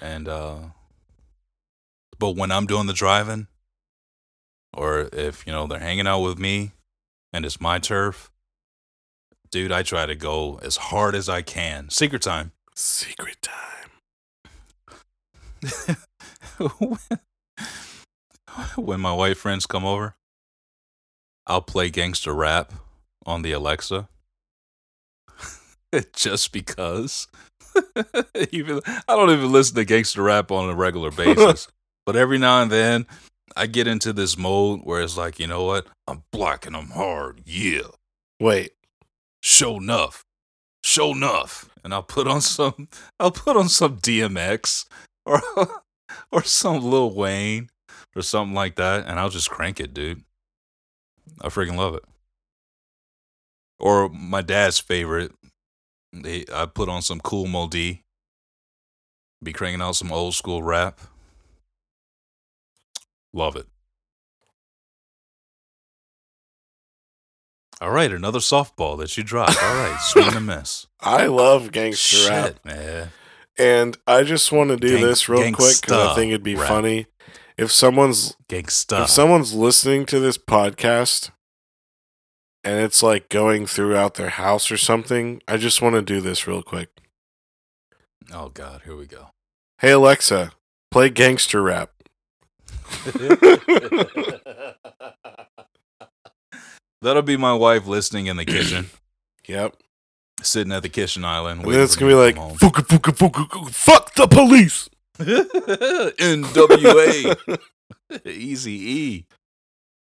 And 0.00 0.28
uh 0.28 0.58
but 2.18 2.36
when 2.36 2.50
I'm 2.50 2.66
doing 2.66 2.86
the 2.86 2.92
driving 2.92 3.46
or 4.74 5.08
if, 5.12 5.46
you 5.46 5.52
know, 5.52 5.66
they're 5.66 5.78
hanging 5.78 6.06
out 6.06 6.20
with 6.20 6.38
me 6.38 6.72
and 7.32 7.44
it's 7.44 7.60
my 7.60 7.78
turf, 7.78 8.30
dude, 9.50 9.72
I 9.72 9.82
try 9.82 10.06
to 10.06 10.14
go 10.14 10.58
as 10.62 10.76
hard 10.76 11.14
as 11.14 11.28
I 11.28 11.42
can. 11.42 11.90
Secret 11.90 12.22
time. 12.22 12.52
Secret 12.74 13.38
time. 13.42 13.56
when 18.76 19.00
my 19.00 19.12
white 19.12 19.36
friends 19.36 19.66
come 19.66 19.84
over, 19.84 20.16
I'll 21.46 21.62
play 21.62 21.90
gangster 21.90 22.32
rap 22.32 22.72
on 23.26 23.42
the 23.42 23.52
Alexa. 23.52 24.08
Just 26.12 26.52
because. 26.52 27.28
even 28.52 28.80
I 28.86 29.16
don't 29.16 29.30
even 29.30 29.52
listen 29.52 29.76
to 29.76 29.84
gangster 29.84 30.22
rap 30.22 30.50
on 30.50 30.68
a 30.68 30.74
regular 30.74 31.10
basis. 31.10 31.68
but 32.06 32.16
every 32.16 32.38
now 32.38 32.62
and 32.62 32.70
then 32.70 33.06
I 33.56 33.66
get 33.66 33.86
into 33.86 34.12
this 34.12 34.36
mode 34.36 34.80
where 34.84 35.02
it's 35.02 35.16
like, 35.16 35.38
you 35.38 35.46
know 35.46 35.64
what? 35.64 35.86
I'm 36.06 36.24
black 36.32 36.62
them 36.62 36.90
hard. 36.90 37.42
Yeah. 37.44 37.88
Wait. 38.38 38.72
Show 39.42 39.76
enough. 39.76 40.24
Show 40.82 41.12
enough. 41.12 41.68
And 41.82 41.94
I'll 41.94 42.02
put 42.02 42.26
on 42.26 42.40
some 42.40 42.88
I'll 43.18 43.30
put 43.30 43.56
on 43.56 43.68
some 43.68 43.98
DMX 43.98 44.86
or 45.24 45.40
or 46.30 46.42
some 46.42 46.82
Lil 46.82 47.14
Wayne 47.14 47.70
or 48.16 48.22
something 48.22 48.54
like 48.54 48.76
that, 48.76 49.06
and 49.06 49.18
I'll 49.20 49.28
just 49.30 49.50
crank 49.50 49.80
it, 49.80 49.94
dude. 49.94 50.22
I 51.40 51.48
freaking 51.48 51.76
love 51.76 51.94
it. 51.94 52.04
Or 53.78 54.08
my 54.08 54.42
dad's 54.42 54.78
favorite, 54.78 55.32
they, 56.12 56.44
I 56.52 56.66
put 56.66 56.88
on 56.88 57.02
some 57.02 57.20
Kool 57.20 57.46
Moe 57.46 57.68
Dee, 57.68 58.02
Be 59.42 59.52
cranking 59.52 59.80
out 59.80 59.96
some 59.96 60.12
old 60.12 60.34
school 60.34 60.62
rap. 60.62 61.00
Love 63.32 63.56
it. 63.56 63.66
All 67.80 67.90
right, 67.90 68.12
another 68.12 68.40
softball 68.40 68.98
that 68.98 69.16
you 69.16 69.22
dropped. 69.24 69.56
All 69.62 69.74
right, 69.76 69.98
swing 70.02 70.26
and 70.28 70.36
a 70.36 70.40
miss. 70.40 70.86
I 71.00 71.26
love 71.26 71.72
gangster 71.72 72.16
Shit, 72.16 72.28
rap. 72.30 72.54
man. 72.64 73.08
And 73.58 73.96
I 74.06 74.22
just 74.22 74.52
want 74.52 74.70
to 74.70 74.76
do 74.76 74.96
Gang- 74.98 75.02
this 75.06 75.28
real 75.28 75.40
quick 75.52 75.80
because 75.80 76.08
I 76.08 76.14
think 76.14 76.30
it'd 76.30 76.42
be 76.42 76.56
rap. 76.56 76.68
funny. 76.68 77.06
If 77.56 77.70
someone's 77.72 78.36
Gangsta. 78.48 79.04
if 79.04 79.10
someone's 79.10 79.54
listening 79.54 80.06
to 80.06 80.18
this 80.20 80.38
podcast 80.38 81.30
and 82.64 82.80
it's 82.82 83.02
like 83.02 83.28
going 83.28 83.66
throughout 83.66 84.14
their 84.14 84.30
house 84.30 84.70
or 84.70 84.76
something, 84.76 85.42
I 85.48 85.56
just 85.56 85.82
want 85.82 85.94
to 85.96 86.02
do 86.02 86.20
this 86.20 86.46
real 86.46 86.62
quick. 86.62 86.88
oh 88.32 88.48
God, 88.50 88.82
here 88.84 88.96
we 88.96 89.06
go. 89.06 89.28
Hey 89.78 89.90
Alexa, 89.92 90.52
play 90.90 91.10
gangster 91.10 91.62
rap. 91.62 91.90
That'll 97.02 97.22
be 97.22 97.36
my 97.38 97.54
wife 97.54 97.86
listening 97.86 98.26
in 98.26 98.36
the 98.36 98.44
kitchen. 98.44 98.90
Yep. 99.48 99.74
sitting 100.42 100.72
at 100.72 100.82
the 100.84 100.88
kitchen 100.88 101.24
island. 101.24 101.64
And 101.64 101.72
then 101.72 101.80
it's 101.80 101.96
gonna 101.96 102.12
be 102.12 102.14
like, 102.14 102.36
to 102.36 102.40
come 102.40 102.50
fuka, 102.56 102.82
fuka, 102.86 103.10
fuka, 103.12 103.48
fuka, 103.48 103.70
fuck 103.74 104.14
the 104.14 104.28
police. 104.28 104.88
home. 105.24 106.10
NWA, 106.18 107.58
Easy 108.26 108.72
E, 108.72 109.26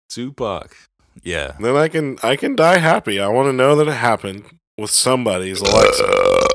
Tupac. 0.10 0.76
Yeah, 1.22 1.56
Then 1.60 1.76
I 1.76 1.90
can 1.90 2.18
I 2.24 2.36
can 2.36 2.56
die 2.56 2.78
happy. 2.78 3.20
I 3.20 3.28
want 3.28 3.48
to 3.48 3.54
know 3.54 3.76
that 3.76 3.88
it 3.88 3.94
happened 3.94 4.46
with 4.78 4.90
somebody's 4.90 5.60
Alexa. 5.60 6.10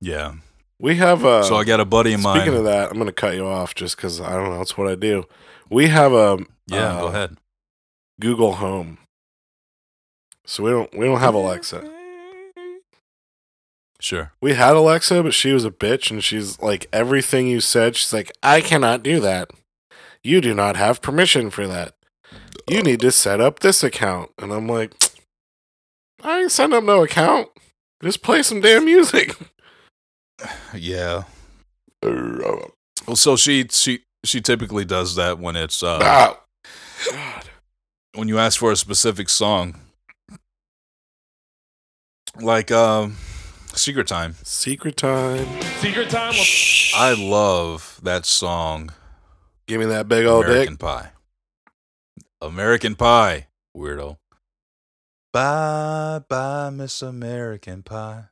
yeah. 0.00 0.34
We 0.80 0.96
have 0.96 1.24
a. 1.24 1.44
so 1.44 1.56
I 1.56 1.64
got 1.64 1.80
a 1.80 1.84
buddy 1.84 2.14
of 2.14 2.22
mine. 2.22 2.40
Speaking 2.40 2.58
of 2.58 2.64
that, 2.64 2.90
I'm 2.90 2.98
gonna 2.98 3.12
cut 3.12 3.34
you 3.34 3.46
off 3.46 3.74
just 3.74 3.96
because 3.96 4.20
I 4.20 4.32
don't 4.34 4.50
know. 4.50 4.60
It's 4.60 4.78
what 4.78 4.88
I 4.88 4.94
do. 4.94 5.24
We 5.70 5.88
have 5.88 6.12
a 6.12 6.38
yeah, 6.68 6.96
uh, 6.96 7.00
go 7.00 7.06
ahead. 7.08 7.36
Google 8.20 8.54
Home, 8.54 8.98
so 10.44 10.62
we 10.62 10.70
don't 10.70 10.96
we 10.96 11.06
don't 11.06 11.20
have 11.20 11.34
Alexa. 11.34 11.90
Sure. 14.00 14.32
We 14.40 14.54
had 14.54 14.76
Alexa, 14.76 15.22
but 15.22 15.34
she 15.34 15.52
was 15.52 15.64
a 15.64 15.70
bitch, 15.70 16.10
and 16.10 16.22
she's 16.22 16.60
like 16.60 16.86
everything 16.92 17.48
you 17.48 17.60
said. 17.60 17.96
She's 17.96 18.12
like, 18.12 18.30
I 18.42 18.60
cannot 18.60 19.02
do 19.02 19.18
that. 19.20 19.50
You 20.22 20.40
do 20.40 20.54
not 20.54 20.76
have 20.76 21.02
permission 21.02 21.50
for 21.50 21.66
that. 21.66 21.94
You 22.68 22.82
need 22.82 23.00
to 23.00 23.10
set 23.10 23.40
up 23.40 23.60
this 23.60 23.82
account, 23.82 24.30
and 24.38 24.52
I'm 24.52 24.68
like, 24.68 24.92
I 26.22 26.40
ain't 26.40 26.52
setting 26.52 26.76
up 26.76 26.84
no 26.84 27.02
account. 27.02 27.48
Just 28.02 28.22
play 28.22 28.42
some 28.42 28.60
damn 28.60 28.84
music. 28.84 29.34
Yeah. 30.72 31.24
Well, 32.00 33.16
so 33.16 33.34
she 33.34 33.66
she 33.72 34.04
she 34.24 34.40
typically 34.40 34.84
does 34.84 35.16
that 35.16 35.40
when 35.40 35.56
it's 35.56 35.82
uh 35.82 35.98
Ah. 36.00 36.38
God. 37.10 37.44
when 38.14 38.28
you 38.28 38.38
ask 38.38 38.56
for 38.60 38.70
a 38.70 38.76
specific 38.76 39.28
song, 39.30 39.74
like 42.40 42.70
um, 42.70 43.16
Secret 43.78 44.06
Time. 44.06 44.34
Secret 44.42 44.96
time. 44.96 45.46
Secret 45.78 46.10
time. 46.10 46.34
I 46.96 47.14
love 47.16 48.00
that 48.02 48.26
song, 48.26 48.92
Give 49.66 49.80
me 49.80 49.86
that 49.86 50.08
big 50.08 50.26
old 50.26 50.46
American 50.46 50.74
dick. 50.74 50.80
Pie. 50.80 51.10
American 52.40 52.94
Pie, 52.94 53.48
weirdo. 53.76 54.16
Bye 55.32 56.20
bye, 56.28 56.70
Miss 56.70 57.02
American 57.02 57.82
Pie. 57.82 58.24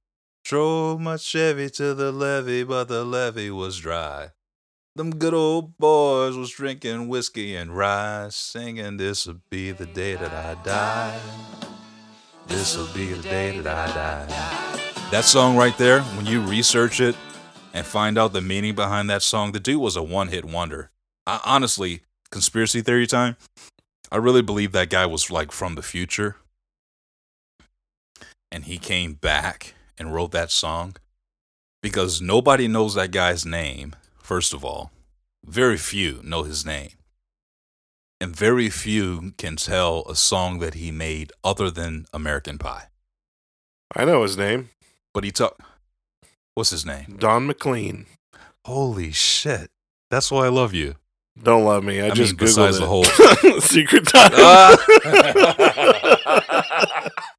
Drove 0.44 1.00
my 1.00 1.16
Chevy 1.16 1.68
to 1.70 1.92
the 1.92 2.10
levee, 2.10 2.64
but 2.64 2.88
the 2.88 3.04
levee 3.04 3.50
was 3.50 3.78
dry. 3.78 4.30
Them 4.94 5.10
good 5.10 5.34
old 5.34 5.76
boys 5.76 6.36
was 6.36 6.50
drinking 6.50 7.08
whiskey 7.08 7.54
and 7.54 7.76
rye, 7.76 8.28
singing, 8.30 8.96
This'll 8.96 9.42
be 9.50 9.72
the 9.72 9.86
day 9.86 10.14
that 10.14 10.32
I 10.32 10.54
die. 10.62 11.20
This'll 12.46 12.86
be 12.94 13.12
the 13.12 13.22
day 13.22 13.60
that 13.60 13.90
I 13.90 13.94
die. 13.94 14.95
That 15.12 15.24
song 15.24 15.56
right 15.56 15.76
there, 15.78 16.02
when 16.02 16.26
you 16.26 16.40
research 16.40 17.00
it 17.00 17.16
and 17.72 17.86
find 17.86 18.18
out 18.18 18.32
the 18.32 18.40
meaning 18.40 18.74
behind 18.74 19.08
that 19.08 19.22
song, 19.22 19.52
the 19.52 19.60
dude 19.60 19.80
was 19.80 19.94
a 19.94 20.02
one 20.02 20.28
hit 20.28 20.44
wonder. 20.44 20.90
I, 21.28 21.40
honestly, 21.44 22.00
conspiracy 22.32 22.80
theory 22.82 23.06
time, 23.06 23.36
I 24.10 24.16
really 24.16 24.42
believe 24.42 24.72
that 24.72 24.90
guy 24.90 25.06
was 25.06 25.30
like 25.30 25.52
from 25.52 25.76
the 25.76 25.82
future. 25.82 26.36
And 28.50 28.64
he 28.64 28.78
came 28.78 29.14
back 29.14 29.74
and 29.96 30.12
wrote 30.12 30.32
that 30.32 30.50
song 30.50 30.96
because 31.80 32.20
nobody 32.20 32.66
knows 32.66 32.94
that 32.94 33.12
guy's 33.12 33.46
name, 33.46 33.94
first 34.18 34.52
of 34.52 34.64
all. 34.64 34.90
Very 35.44 35.78
few 35.78 36.20
know 36.24 36.42
his 36.42 36.66
name. 36.66 36.90
And 38.20 38.34
very 38.34 38.68
few 38.70 39.34
can 39.38 39.54
tell 39.54 40.04
a 40.08 40.16
song 40.16 40.58
that 40.58 40.74
he 40.74 40.90
made 40.90 41.32
other 41.44 41.70
than 41.70 42.06
American 42.12 42.58
Pie. 42.58 42.88
I 43.94 44.04
know 44.04 44.22
his 44.22 44.36
name. 44.36 44.70
But 45.16 45.24
he 45.24 45.30
talk 45.32 45.58
What's 46.56 46.68
his 46.68 46.84
name? 46.84 47.16
Don 47.18 47.46
McLean. 47.46 48.04
Holy 48.66 49.12
shit. 49.12 49.70
That's 50.10 50.30
why 50.30 50.44
I 50.44 50.50
love 50.50 50.74
you. 50.74 50.96
Don't 51.42 51.64
love 51.64 51.84
me. 51.84 52.02
I, 52.02 52.08
I 52.08 52.10
just 52.10 52.32
mean, 52.32 52.36
besides 52.36 52.78
googled 52.78 52.80
the 52.80 52.86
whole 52.86 53.60
secret 53.62 54.06
time. 54.06 54.30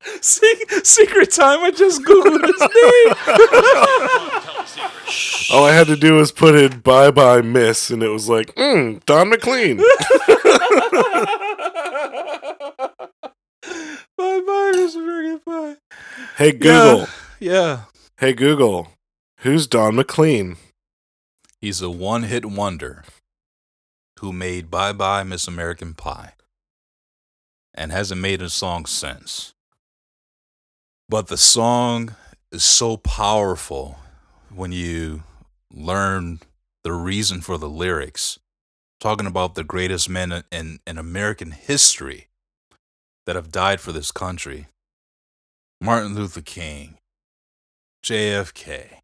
Se- 0.22 0.82
Secret 0.84 1.30
time. 1.32 1.60
I 1.60 1.70
just 1.70 2.02
googled 2.02 2.42
his 2.48 2.62
name. 2.62 3.14
Tell 4.42 4.60
a 4.60 4.66
secret. 4.66 5.56
All 5.56 5.64
I 5.66 5.72
had 5.72 5.86
to 5.86 5.96
do 5.96 6.16
was 6.16 6.32
put 6.32 6.56
in 6.56 6.80
"Bye 6.80 7.12
Bye 7.12 7.42
Miss," 7.42 7.92
and 7.92 8.02
it 8.02 8.10
was 8.10 8.28
like, 8.28 8.56
mm, 8.56 9.06
Don 9.06 9.30
McLean. 9.30 9.78
bye 9.78 9.84
bye, 14.18 14.72
Miss 14.74 14.96
American 14.96 15.40
Pie. 15.46 15.76
Hey 16.38 16.52
Google. 16.54 17.02
Yeah. 17.02 17.06
Hey 18.20 18.34
Google. 18.34 18.94
Who's 19.42 19.68
Don 19.68 19.96
McLean? 19.96 20.58
He's 21.62 21.82
a 21.84 21.90
one 21.90 22.24
hit 22.24 22.46
wonder 22.46 23.04
who 24.20 24.34
made 24.34 24.72
Bye 24.72 24.92
Bye 24.94 25.22
Miss 25.22 25.48
American 25.48 25.94
Pie 25.94 26.34
and 27.76 27.92
hasn't 27.92 28.22
made 28.22 28.42
a 28.42 28.50
song 28.50 28.88
since. 28.88 29.54
But 31.08 31.28
the 31.28 31.38
song 31.38 32.16
is 32.52 32.66
so 32.66 32.98
powerful 32.98 34.00
when 34.50 34.72
you 34.72 35.22
learn 35.72 36.40
the 36.84 36.94
reason 36.94 37.42
for 37.42 37.60
the 37.60 37.70
lyrics, 37.70 38.40
talking 39.00 39.28
about 39.28 39.54
the 39.54 39.64
greatest 39.64 40.10
men 40.10 40.32
in- 40.32 40.44
in, 40.52 40.80
in 40.88 40.98
American 40.98 41.52
history 41.52 42.30
that 43.28 43.36
have 43.36 43.52
died 43.52 43.80
for 43.80 43.92
this 43.92 44.12
country 44.12 44.68
Martin 45.80 46.16
Luther 46.16 46.42
King, 46.42 46.97
JFK. 48.04 49.02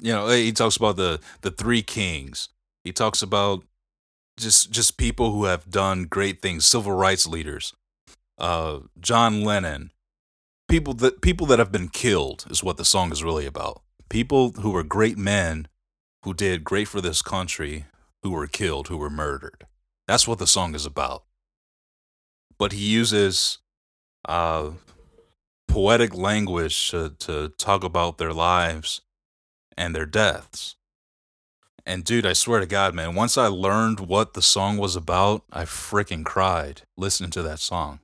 You 0.00 0.12
know, 0.12 0.28
he 0.28 0.52
talks 0.52 0.76
about 0.76 0.96
the, 0.96 1.20
the 1.42 1.50
three 1.50 1.82
kings. 1.82 2.48
He 2.84 2.92
talks 2.92 3.22
about 3.22 3.64
just 4.38 4.70
just 4.70 4.96
people 4.96 5.32
who 5.32 5.44
have 5.44 5.70
done 5.70 6.04
great 6.04 6.40
things, 6.40 6.64
civil 6.64 6.92
rights 6.92 7.26
leaders, 7.26 7.74
uh, 8.38 8.80
John 9.00 9.44
Lennon, 9.44 9.92
people 10.68 10.94
that 10.94 11.20
people 11.20 11.46
that 11.46 11.58
have 11.58 11.72
been 11.72 11.88
killed 11.88 12.46
is 12.50 12.62
what 12.62 12.76
the 12.76 12.84
song 12.84 13.12
is 13.12 13.22
really 13.22 13.46
about. 13.46 13.82
People 14.08 14.52
who 14.52 14.70
were 14.70 14.82
great 14.82 15.16
men 15.16 15.68
who 16.24 16.34
did 16.34 16.64
great 16.64 16.88
for 16.88 17.00
this 17.00 17.22
country, 17.22 17.86
who 18.22 18.30
were 18.30 18.46
killed, 18.46 18.88
who 18.88 18.96
were 18.96 19.10
murdered. 19.10 19.66
That's 20.06 20.26
what 20.28 20.38
the 20.38 20.46
song 20.46 20.74
is 20.74 20.86
about. 20.86 21.24
But 22.58 22.72
he 22.72 22.84
uses 22.84 23.58
uh, 24.28 24.70
poetic 25.72 26.14
language 26.14 26.90
to, 26.90 27.14
to 27.20 27.48
talk 27.58 27.82
about 27.84 28.18
their 28.18 28.32
lives 28.32 29.00
and 29.76 29.94
their 29.94 30.06
deaths. 30.06 30.76
And 31.84 32.04
dude, 32.04 32.26
I 32.26 32.32
swear 32.34 32.60
to 32.60 32.66
God, 32.66 32.94
man, 32.94 33.14
once 33.14 33.36
I 33.36 33.46
learned 33.48 34.00
what 34.00 34.34
the 34.34 34.42
song 34.42 34.76
was 34.76 34.94
about, 34.94 35.42
I 35.52 35.64
freaking 35.64 36.24
cried 36.24 36.82
listening 36.96 37.30
to 37.30 37.42
that 37.42 37.58
song. 37.58 37.98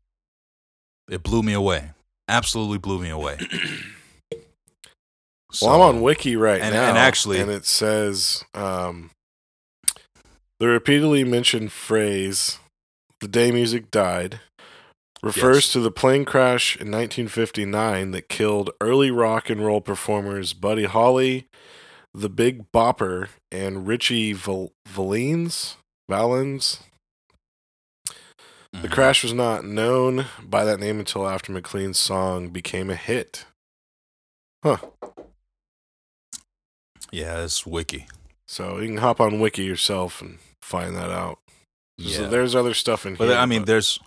It 1.08 1.22
blew 1.22 1.42
me 1.42 1.52
away. 1.52 1.90
Absolutely 2.28 2.78
blew 2.78 2.98
me 3.00 3.10
away. 3.10 3.38
Well, 5.62 5.74
I'm 5.74 5.80
on 5.80 6.02
Wiki 6.02 6.36
right 6.36 6.60
and- 6.60 6.74
now, 6.74 6.90
and 6.90 6.98
actually- 6.98 7.40
and 7.40 7.50
it 7.50 7.64
says 7.64 8.44
um, 8.52 9.10
the 10.60 10.66
repeatedly 10.68 11.24
mentioned 11.24 11.72
phrase 11.72 12.58
"the 13.20 13.28
day 13.28 13.50
music 13.50 13.90
died" 13.90 14.40
refers 15.22 15.56
Yes. 15.66 15.72
to 15.72 15.80
the 15.80 15.90
plane 15.90 16.24
crash 16.24 16.76
in 16.76 16.90
1959 16.90 18.10
that 18.12 18.28
killed 18.28 18.70
early 18.80 19.10
rock 19.10 19.50
and 19.50 19.64
roll 19.64 19.80
performers 19.80 20.52
Buddy 20.52 20.84
Holly, 20.84 21.48
the 22.14 22.28
Big 22.28 22.70
Bopper, 22.72 23.28
and 23.50 23.86
Richie 23.86 24.32
Val- 24.32 24.72
Valens. 24.86 25.76
Valens. 26.08 26.80
The 28.72 28.86
Mhm. 28.88 28.92
crash 28.92 29.22
was 29.22 29.32
not 29.32 29.64
known 29.64 30.26
by 30.42 30.64
that 30.64 30.78
name 30.80 30.98
until 31.00 31.26
after 31.28 31.52
McLean's 31.52 31.98
song 31.98 32.50
became 32.50 32.90
a 32.90 32.96
hit. 32.96 33.46
Huh. 34.62 34.78
Yeah, 37.10 37.42
it's 37.42 37.64
wiki. 37.66 38.06
So 38.46 38.78
you 38.78 38.88
can 38.88 38.96
hop 38.98 39.20
on 39.20 39.40
Wiki 39.40 39.64
yourself 39.64 40.20
and 40.20 40.38
find 40.62 40.94
that 40.96 41.10
out. 41.10 41.38
So 41.98 42.22
Yeah. 42.22 42.28
there's 42.28 42.54
other 42.54 42.74
stuff 42.74 43.04
in 43.06 43.14
But 43.14 43.28
here. 43.28 43.36
I 43.36 43.46
mean, 43.46 43.64
there's, 43.64 43.98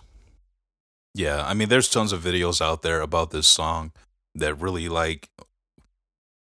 yeah, 1.14 1.44
I 1.46 1.54
mean, 1.54 1.68
there's 1.68 1.88
tons 1.88 2.12
of 2.12 2.22
videos 2.22 2.60
out 2.60 2.82
there 2.82 3.00
about 3.00 3.30
this 3.30 3.48
song 3.48 3.92
that 4.34 4.54
really 4.54 4.88
like. 4.88 5.28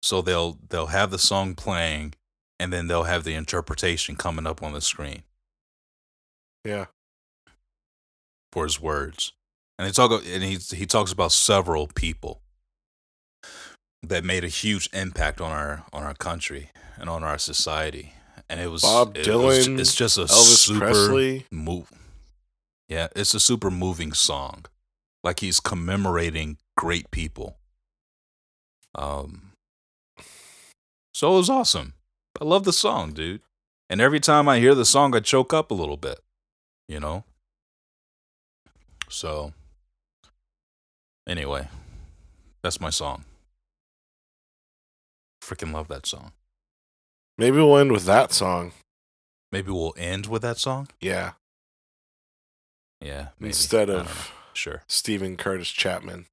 So 0.03 0.23
they'll 0.23 0.59
they'll 0.69 0.87
have 0.87 1.11
the 1.11 1.19
song 1.19 1.55
playing, 1.55 2.15
and 2.61 2.73
then 2.73 2.87
they'll 2.87 3.05
have 3.05 3.25
the 3.25 3.35
interpretation 3.35 4.15
coming 4.15 4.47
up 4.47 4.63
on 4.63 4.73
the 4.73 4.81
screen 4.81 5.23
yeah, 6.65 6.87
for 8.53 8.65
his 8.65 8.81
words, 8.81 9.33
and 9.79 9.89
they 9.89 9.93
talk 9.93 10.11
and 10.25 10.43
he 10.43 10.57
he 10.57 10.87
talks 10.87 11.13
about 11.13 11.33
several 11.33 11.89
people 11.89 12.41
that 14.03 14.25
made 14.25 14.45
a 14.45 14.49
huge 14.49 14.89
impact 14.93 15.41
on 15.41 15.51
our 15.51 15.85
on 15.93 16.03
our 16.03 16.15
country 16.15 16.71
and 16.99 17.09
on 17.09 17.25
our 17.25 17.39
society, 17.39 18.13
and 18.49 18.61
it 18.61 18.71
was 18.71 18.83
Bob 18.83 19.17
it 19.17 19.27
was 19.27 19.67
Dylan, 19.67 19.79
it's 19.81 19.95
just 19.95 20.19
a 20.19 20.23
Elvis 20.23 20.67
super 20.67 20.79
Presley. 20.81 21.47
move. 21.51 21.91
Yeah, 22.89 23.09
it's 23.17 23.35
a 23.35 23.41
super 23.41 23.71
moving 23.71 24.13
song. 24.13 24.67
Like 25.25 25.41
he's 25.41 25.61
commemorating 25.61 26.59
great 26.77 27.11
people 27.11 27.57
Um, 28.95 29.53
so 31.15 31.33
it 31.35 31.37
was 31.37 31.51
awesome. 31.51 31.95
I 32.41 32.45
love 32.45 32.65
the 32.65 32.73
song, 32.73 33.13
dude. 33.13 33.43
And 33.91 34.01
every 34.01 34.21
time 34.21 34.49
I 34.49 34.59
hear 34.61 34.75
the 34.75 34.85
song, 34.85 35.15
I 35.17 35.21
choke 35.21 35.53
up 35.53 35.71
a 35.71 35.75
little 35.75 35.97
bit, 35.97 36.21
you 36.89 37.01
know? 37.01 37.25
So, 39.09 39.53
anyway, 41.27 41.69
that's 42.63 42.81
my 42.81 42.91
song. 42.91 43.25
Freaking 45.43 45.73
love 45.73 45.89
that 45.89 46.07
song. 46.07 46.33
Maybe 47.39 47.57
we'll 47.59 47.79
end 47.79 47.93
with 47.93 48.05
that 48.05 48.33
song. 48.33 48.73
Maybe 49.53 49.71
we'll 49.71 49.95
end 49.97 50.27
with 50.27 50.43
that 50.43 50.59
song? 50.59 50.89
Yeah. 51.01 51.33
Yeah. 53.01 53.29
Maybe. 53.39 53.49
Instead 53.51 53.91
I 53.91 53.95
don't 53.95 54.05
know. 54.07 54.11
of 54.11 54.33
Sure. 54.55 54.83
Steven 54.89 55.37
Curtis 55.37 55.71
Chapman. 55.71 56.27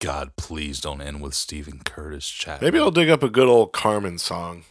God, 0.00 0.32
please 0.36 0.80
don't 0.80 1.00
end 1.02 1.20
with 1.22 1.34
Steven 1.34 1.80
Curtis 1.84 2.28
Chapman. 2.28 2.66
Maybe 2.66 2.78
I'll 2.80 2.90
dig 2.90 3.08
up 3.10 3.22
a 3.22 3.28
good 3.28 3.46
old 3.46 3.72
Carmen 3.72 4.18
song. 4.18 4.64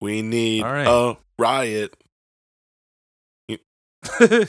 We 0.00 0.22
need 0.22 0.62
right. 0.62 0.86
a 0.86 1.16
riot. 1.38 1.96
you 3.48 3.58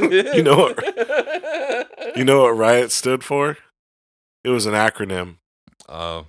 You 0.00 0.42
know 0.42 0.56
what- 0.56 1.86
You 2.16 2.24
know 2.24 2.42
what 2.42 2.56
riot 2.56 2.92
stood 2.92 3.22
for? 3.24 3.58
It 4.44 4.48
was 4.50 4.64
an 4.64 4.72
acronym. 4.74 5.36
Uh, 5.88 6.22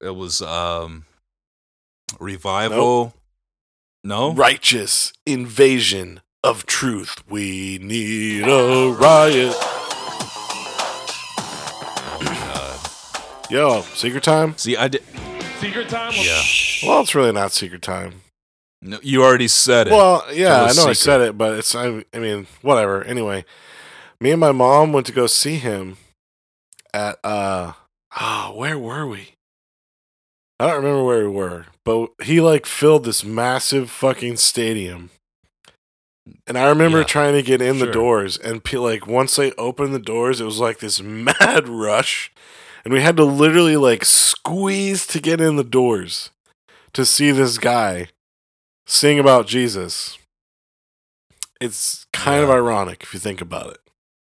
it 0.00 0.14
was 0.14 0.40
um, 0.42 1.04
revival. 2.20 3.14
No, 4.08 4.32
Righteous 4.32 5.12
invasion 5.26 6.22
of 6.42 6.64
truth. 6.64 7.22
We 7.28 7.78
need 7.78 8.44
a 8.44 8.90
riot. 8.98 9.54
Oh 12.00 12.18
my 12.22 12.32
God. 12.32 13.50
Yo, 13.50 13.82
secret 13.82 14.22
time? 14.24 14.56
See, 14.56 14.78
I 14.78 14.88
did. 14.88 15.02
Secret 15.58 15.90
time. 15.90 16.14
Yeah. 16.16 16.42
Well, 16.84 17.02
it's 17.02 17.14
really 17.14 17.32
not 17.32 17.52
secret 17.52 17.82
time. 17.82 18.22
No, 18.80 18.98
you 19.02 19.22
already 19.22 19.46
said 19.46 19.88
it. 19.88 19.92
Well, 19.92 20.24
yeah, 20.32 20.62
I 20.62 20.68
So 20.68 20.84
know 20.84 20.88
I 20.88 20.94
said 20.94 21.20
it, 21.20 21.36
but 21.36 21.58
it's 21.58 21.74
I, 21.74 22.02
I 22.14 22.18
mean, 22.18 22.46
whatever. 22.62 23.04
Anyway, 23.04 23.44
me 24.22 24.30
and 24.30 24.40
my 24.40 24.52
mom 24.52 24.94
went 24.94 25.04
to 25.08 25.12
go 25.12 25.26
see 25.26 25.56
him 25.56 25.98
at 26.94 27.18
uh 27.22 27.74
ah, 28.12 28.52
where 28.54 28.78
were 28.78 29.06
we? 29.06 29.34
I 30.60 30.66
don't 30.66 30.76
remember 30.76 31.04
where 31.04 31.28
we 31.28 31.36
were, 31.36 31.66
but 31.84 32.10
he 32.22 32.40
like 32.40 32.66
filled 32.66 33.04
this 33.04 33.24
massive 33.24 33.90
fucking 33.90 34.36
stadium. 34.38 35.10
And 36.46 36.58
I 36.58 36.68
remember 36.68 36.98
Yeah, 36.98 37.04
trying 37.04 37.34
to 37.34 37.42
get 37.42 37.62
in 37.62 37.78
the 37.78 37.90
doors 37.90 38.36
and 38.36 38.62
pe- 38.62 38.76
like 38.76 39.06
once 39.06 39.36
they 39.36 39.52
opened 39.52 39.94
the 39.94 39.98
doors, 39.98 40.40
it 40.40 40.44
was 40.44 40.58
like 40.58 40.78
this 40.80 41.00
mad 41.02 41.68
rush 41.68 42.30
and 42.84 42.92
we 42.92 43.00
had 43.00 43.16
to 43.16 43.24
literally 43.24 43.76
like 43.76 44.04
squeeze 44.04 45.06
to 45.08 45.20
get 45.20 45.40
in 45.40 45.56
the 45.56 45.64
doors 45.64 46.30
to 46.92 47.04
see 47.06 47.30
this 47.30 47.56
guy 47.58 48.08
sing 48.86 49.18
about 49.18 49.46
Jesus. 49.46 50.18
It's 51.60 52.06
kind 52.12 52.42
of 52.42 52.50
ironic 52.50 53.02
if 53.02 53.14
you 53.14 53.20
think 53.20 53.40
about 53.40 53.70
it. 53.70 53.78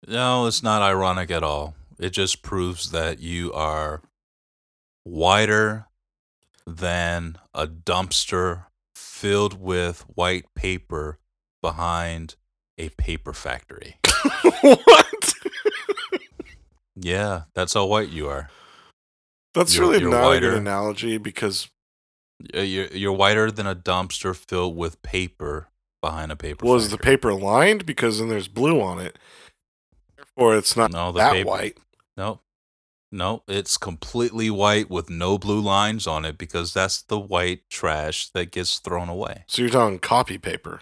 no, 0.07 0.45
it's 0.45 0.61
not 0.63 0.81
ironic 0.81 1.31
at 1.31 1.43
all. 1.43 1.75
It 1.99 2.11
just 2.11 2.41
proves 2.41 2.91
that 2.91 3.19
you 3.19 3.51
are 3.53 4.01
whiter 5.03 5.86
than 6.67 7.37
a 7.53 7.65
dumpster 7.65 8.65
filled 8.95 9.59
with 9.59 10.01
white 10.13 10.45
paper 10.53 11.17
behind 11.61 12.35
a 12.77 12.89
paper 12.89 13.33
factory. 13.33 13.95
what? 14.61 15.33
Yeah, 16.95 17.43
that's 17.55 17.73
how 17.73 17.85
white 17.85 18.09
you 18.09 18.27
are. 18.27 18.49
That's 19.53 19.75
You're- 19.75 19.87
really 19.89 20.01
you're 20.01 20.11
not 20.11 20.23
a 20.23 20.27
whiter. 20.27 20.49
good 20.51 20.59
analogy 20.59 21.17
because 21.17 21.67
Uh, 22.53 22.59
You're, 22.59 22.87
you're 22.87 23.13
whiter 23.13 23.49
than 23.49 23.65
a 23.65 23.75
dumpster 23.75 24.35
filled 24.35 24.75
with 24.77 25.01
paper 25.01 25.69
behind 26.01 26.31
a 26.31 26.35
paper. 26.35 26.65
was 26.65 26.89
the 26.89 26.97
paper 26.97 27.33
lined 27.33 27.85
because 27.85 28.19
then 28.19 28.29
there's 28.29 28.47
blue 28.47 28.79
on 28.81 28.99
it. 28.99 29.17
Or 30.35 30.55
it's 30.55 30.77
not 30.77 30.91
No, 30.91 31.11
the 31.11 31.17
that 31.19 31.31
paper. 31.33 31.49
white. 31.49 31.77
No, 32.15 32.39
no, 33.17 33.43
it's 33.47 33.77
completely 33.77 34.49
white 34.49 34.89
with 34.89 35.09
no 35.09 35.37
blue 35.37 35.59
lines 35.59 36.07
on 36.07 36.23
it 36.23 36.37
because 36.37 36.73
that's 36.73 37.01
the 37.01 37.19
white 37.19 37.69
trash 37.69 38.29
that 38.29 38.51
gets 38.51 38.79
thrown 38.79 39.09
away. 39.09 39.43
So 39.47 39.61
you're 39.63 39.71
talking 39.71 39.99
copy 39.99 40.37
paper. 40.37 40.81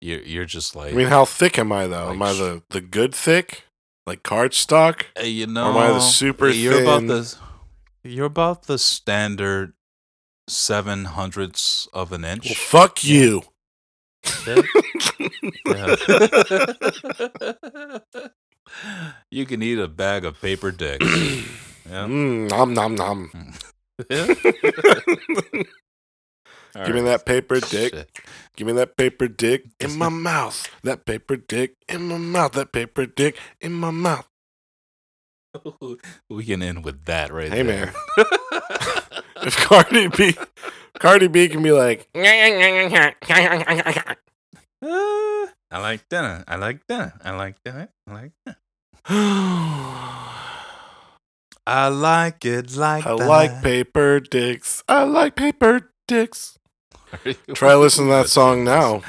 You're 0.00 0.20
you're 0.20 0.44
just 0.46 0.76
like 0.76 0.92
I 0.92 0.96
mean, 0.96 1.08
how 1.08 1.24
thick 1.24 1.58
am 1.58 1.72
I 1.72 1.86
though? 1.86 2.10
Am 2.10 2.22
I 2.22 2.32
the 2.32 2.62
the 2.70 2.80
good 2.80 3.14
thick, 3.14 3.64
like 4.06 4.22
cardstock? 4.22 5.02
Hey, 5.16 5.28
you 5.28 5.46
know, 5.46 5.70
am 5.70 5.76
I 5.76 5.88
the 5.88 6.00
super 6.00 6.46
uh, 6.46 6.52
you're 6.52 6.82
about 6.82 6.98
thin? 7.00 7.06
the 7.08 7.36
you're 8.04 8.26
about 8.26 8.62
the 8.62 8.78
standard 8.78 9.74
seven 10.48 11.04
hundredths 11.06 11.86
of 11.92 12.12
an 12.12 12.22
Well, 12.22 12.32
inch. 12.32 12.56
fuck 12.56 13.02
you. 13.04 13.42
Yeah. 14.46 14.62
Yeah. 15.66 15.96
you 19.30 19.46
can 19.46 19.62
eat 19.62 19.78
a 19.78 19.88
bag 19.88 20.24
of 20.24 20.40
paper 20.40 20.70
dicks. 20.70 21.04
yeah. 21.88 22.06
Mm, 22.06 22.48
nom 22.50 22.74
nom 22.74 22.94
nom. 22.94 23.30
Give 26.86 26.94
me 26.94 27.00
that 27.02 27.26
paper 27.26 27.58
dick. 27.60 27.92
Shit. 27.94 28.10
Give 28.56 28.66
me 28.66 28.72
that 28.74 28.96
paper 28.96 29.26
dick 29.28 29.64
in 29.80 29.98
my 29.98 30.08
mouth. 30.08 30.68
That 30.84 31.04
paper 31.04 31.36
dick 31.36 31.74
in 31.88 32.06
my 32.06 32.16
mouth. 32.16 32.52
That 32.52 32.72
paper 32.72 33.06
dick 33.06 33.36
in 33.60 33.72
my 33.72 33.90
mouth. 33.90 34.26
We 36.30 36.44
can 36.44 36.62
end 36.62 36.84
with 36.84 37.06
that 37.06 37.32
right 37.32 37.50
Hey, 37.52 37.62
there. 37.64 37.86
Hey 37.86 37.92
man. 38.16 38.32
if 39.42 39.56
Cardi 39.56 40.06
B, 40.06 40.36
Cardi 41.00 41.26
B 41.26 41.48
can 41.48 41.60
be 41.62 41.72
like, 41.72 42.08
Uh, 44.82 45.46
I 45.70 45.78
like 45.78 46.08
that. 46.08 46.44
I 46.48 46.56
like 46.56 46.86
that. 46.88 47.12
I 47.24 47.30
like 47.30 47.56
that. 47.64 47.90
I 48.08 48.12
like 48.12 48.32
that. 48.44 48.56
I 51.66 51.88
like 51.88 52.44
it 52.44 52.76
like 52.76 53.06
I 53.06 53.16
that. 53.16 53.26
like 53.28 53.62
paper 53.62 54.18
dicks. 54.18 54.82
I 54.88 55.04
like 55.04 55.36
paper 55.36 55.92
dicks. 56.08 56.58
Try 57.54 57.74
listening 57.76 58.08
to 58.08 58.14
that 58.14 58.28
song 58.30 58.64
now, 58.64 59.02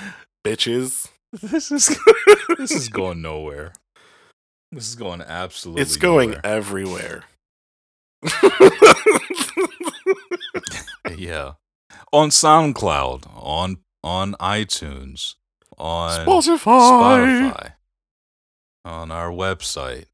bitches. 0.45 1.07
This 1.33 1.71
is 1.71 1.97
this 2.57 2.71
is 2.71 2.89
going 2.89 3.21
nowhere. 3.21 3.73
This 4.71 4.87
is 4.87 4.95
going 4.95 5.21
absolutely. 5.21 5.81
It's 5.81 5.97
going 5.97 6.31
nowhere. 6.31 6.45
everywhere. 6.45 7.23
yeah. 11.17 11.53
On 12.13 12.29
SoundCloud, 12.29 13.23
on 13.35 13.77
on 14.03 14.33
iTunes, 14.33 15.35
on 15.81 16.25
Spotify. 16.25 17.51
Spotify, 17.51 17.73
on 18.85 19.11
our 19.11 19.31
website. 19.31 20.05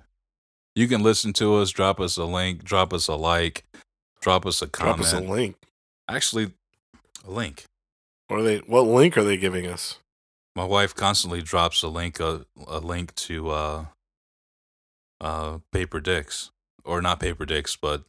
You 0.75 0.87
can 0.87 1.03
listen 1.03 1.33
to 1.33 1.55
us, 1.57 1.71
drop 1.71 1.99
us 1.99 2.17
a 2.17 2.23
link, 2.23 2.63
drop 2.63 2.93
us 2.93 3.07
a 3.07 3.15
like, 3.15 3.65
drop 4.21 4.45
us 4.45 4.61
a 4.61 4.67
comment. 4.67 4.97
Drop 4.97 5.07
comment. 5.07 5.25
us 5.25 5.29
a 5.29 5.33
link. 5.33 5.55
Actually, 6.07 6.53
a 7.27 7.31
link. 7.31 7.65
What 8.27 8.39
are 8.39 8.43
they? 8.43 8.57
What 8.59 8.83
link 8.83 9.17
are 9.17 9.23
they 9.23 9.37
giving 9.37 9.67
us? 9.67 9.99
My 10.55 10.65
wife 10.65 10.95
constantly 10.95 11.41
drops 11.41 11.83
a 11.83 11.87
link 11.87 12.19
a, 12.19 12.45
a 12.67 12.79
link 12.79 13.13
to 13.15 13.49
uh 13.49 13.85
uh 15.21 15.59
paper 15.71 15.99
dicks 15.99 16.51
or 16.83 17.01
not 17.01 17.19
paper 17.19 17.45
dicks 17.45 17.75
but 17.75 18.03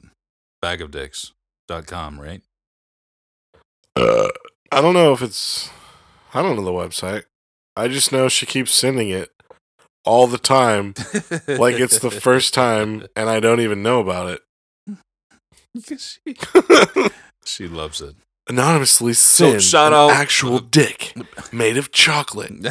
bagofdicks.com, 0.64 2.20
right? 2.20 2.42
Uh, 3.96 4.28
I 4.70 4.80
don't 4.80 4.94
know 4.94 5.12
if 5.12 5.22
it's. 5.22 5.70
I 6.32 6.42
don't 6.42 6.56
know 6.56 6.64
the 6.64 6.70
website. 6.70 7.24
I 7.78 7.88
just 7.88 8.10
know 8.12 8.28
she 8.28 8.44
keeps 8.46 8.72
sending 8.72 9.08
it 9.10 9.30
all 10.04 10.26
the 10.26 10.38
time, 10.38 10.94
like 11.46 11.78
it's 11.78 11.98
the 12.00 12.10
first 12.22 12.52
time, 12.54 13.06
and 13.14 13.28
I 13.30 13.40
don't 13.40 13.60
even 13.60 13.82
know 13.82 14.00
about 14.00 14.28
it. 14.30 14.40
she, 15.98 16.36
she 17.44 17.68
loves 17.68 18.00
it. 18.00 18.16
Anonymously 18.48 19.12
So, 19.12 19.50
send 19.50 19.62
shout 19.62 19.92
an 19.92 19.98
out- 19.98 20.10
actual 20.10 20.58
dick 20.58 21.12
made 21.52 21.76
of 21.76 21.92
chocolate. 21.92 22.66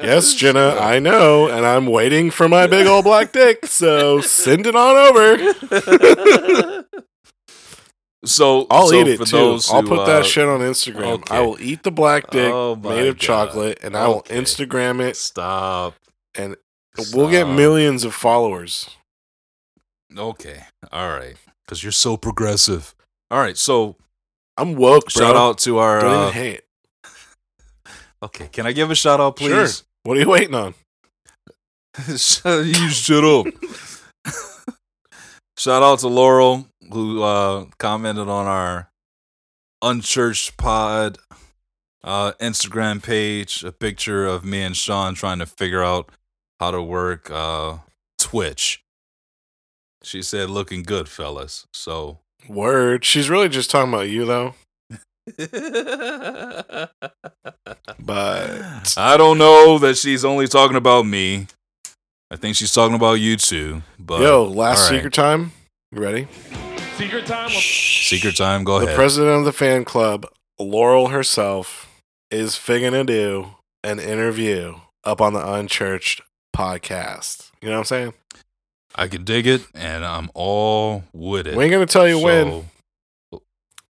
Yes, 0.00 0.34
Jenna, 0.34 0.76
I 0.80 1.00
know, 1.00 1.48
and 1.48 1.66
I'm 1.66 1.86
waiting 1.86 2.30
for 2.30 2.48
my 2.48 2.66
big 2.66 2.86
old 2.86 3.04
black 3.04 3.32
dick. 3.32 3.66
So 3.66 4.20
send 4.20 4.66
it 4.66 4.74
on 4.76 4.96
over. 4.96 6.84
So 8.24 8.66
I'll 8.70 8.88
so 8.88 8.94
eat 8.94 9.08
it 9.08 9.26
too. 9.26 9.58
I'll 9.70 9.82
who, 9.82 9.88
put 9.88 10.00
uh, 10.00 10.06
that 10.06 10.24
shit 10.26 10.46
on 10.48 10.60
Instagram. 10.60 11.14
okay. 11.14 11.36
I 11.36 11.40
will 11.40 11.60
eat 11.60 11.82
the 11.82 11.90
black 11.90 12.30
dick 12.30 12.52
Oh 12.52 12.74
made 12.76 13.06
of 13.08 13.16
God. 13.16 13.20
chocolate, 13.20 13.78
and 13.82 13.96
I 13.96 14.08
will 14.08 14.22
Instagram 14.24 15.00
it, 15.00 15.16
Stop. 15.16 15.94
and 16.34 16.56
we'll 17.12 17.30
get 17.30 17.48
millions 17.48 18.04
of 18.04 18.14
followers. 18.14 18.88
Okay. 20.16 20.62
All 20.92 21.08
right. 21.10 21.36
Because 21.64 21.82
you're 21.82 21.92
so 21.92 22.16
progressive. 22.16 22.94
All 23.30 23.38
right. 23.40 23.56
So 23.56 23.96
I'm 24.56 24.74
woke, 24.76 25.12
bro. 25.12 25.24
shout 25.24 25.36
out 25.36 25.58
to 25.58 25.78
our. 25.78 26.00
Don't 26.00 26.12
Uh, 26.14 26.22
even 26.28 26.32
hate. 26.34 26.60
okay. 28.22 28.48
Can 28.52 28.66
I 28.66 28.72
give 28.72 28.90
a 28.90 28.94
shout 28.94 29.20
out, 29.20 29.36
please? 29.36 29.50
Sure. 29.78 29.86
What 30.04 30.16
are 30.16 30.20
you 30.20 30.28
waiting 30.28 30.54
on? 30.54 30.74
You 32.44 32.88
shut 32.90 33.24
up. 33.24 33.46
Shout 35.64 35.82
out 35.82 36.00
to 36.00 36.08
Laurel 36.08 36.66
who 36.92 37.22
uh, 37.22 37.64
commented 37.78 38.28
on 38.28 38.44
our 38.44 38.90
unchurched 39.80 40.58
pod 40.58 41.16
uh, 42.02 42.32
Instagram 42.32 43.02
page, 43.02 43.64
a 43.64 43.72
picture 43.72 44.26
of 44.26 44.44
me 44.44 44.60
and 44.60 44.76
Sean 44.76 45.14
trying 45.14 45.38
to 45.38 45.46
figure 45.46 45.82
out 45.82 46.10
how 46.60 46.70
to 46.70 46.82
work 46.82 47.30
uh, 47.30 47.78
Twitch. 48.18 48.84
She 50.02 50.20
said, 50.20 50.50
"Looking 50.50 50.82
good, 50.82 51.08
fellas." 51.08 51.66
So 51.72 52.18
Word. 52.46 53.06
She's 53.06 53.30
really 53.30 53.48
just 53.48 53.70
talking 53.70 53.90
about 53.90 54.10
you 54.10 54.26
though. 54.26 54.54
But 57.98 58.94
I 58.98 59.16
don't 59.16 59.38
know 59.38 59.78
that 59.78 59.96
she's 59.96 60.26
only 60.26 60.46
talking 60.46 60.76
about 60.76 61.06
me. 61.06 61.46
I 62.34 62.36
think 62.36 62.56
she's 62.56 62.72
talking 62.72 62.96
about 62.96 63.20
you 63.20 63.36
too. 63.36 63.82
But 63.96 64.20
yo, 64.20 64.42
last 64.42 64.86
all 64.86 64.90
right. 64.90 64.96
secret 64.96 65.12
time. 65.12 65.52
You 65.92 66.02
ready? 66.02 66.26
Secret 66.96 67.26
time. 67.26 67.48
secret 67.48 68.36
time. 68.36 68.64
Go 68.64 68.80
the 68.80 68.86
ahead. 68.86 68.94
The 68.94 68.96
president 68.96 69.38
of 69.38 69.44
the 69.44 69.52
fan 69.52 69.84
club, 69.84 70.26
Laurel 70.58 71.08
herself, 71.08 71.88
is 72.32 72.56
figuring 72.56 72.92
to 72.92 73.04
do 73.04 73.50
an 73.84 74.00
interview 74.00 74.74
up 75.04 75.20
on 75.20 75.32
the 75.32 75.48
Unchurched 75.48 76.22
podcast. 76.52 77.52
You 77.62 77.68
know 77.68 77.74
what 77.74 77.78
I'm 77.78 77.84
saying? 77.84 78.14
I 78.96 79.06
can 79.06 79.22
dig 79.22 79.46
it, 79.46 79.64
and 79.72 80.04
I'm 80.04 80.28
all 80.34 81.04
with 81.12 81.46
it. 81.46 81.54
We 81.54 81.62
ain't 81.62 81.72
gonna 81.72 81.86
tell 81.86 82.08
you 82.08 82.18
when, 82.18 82.68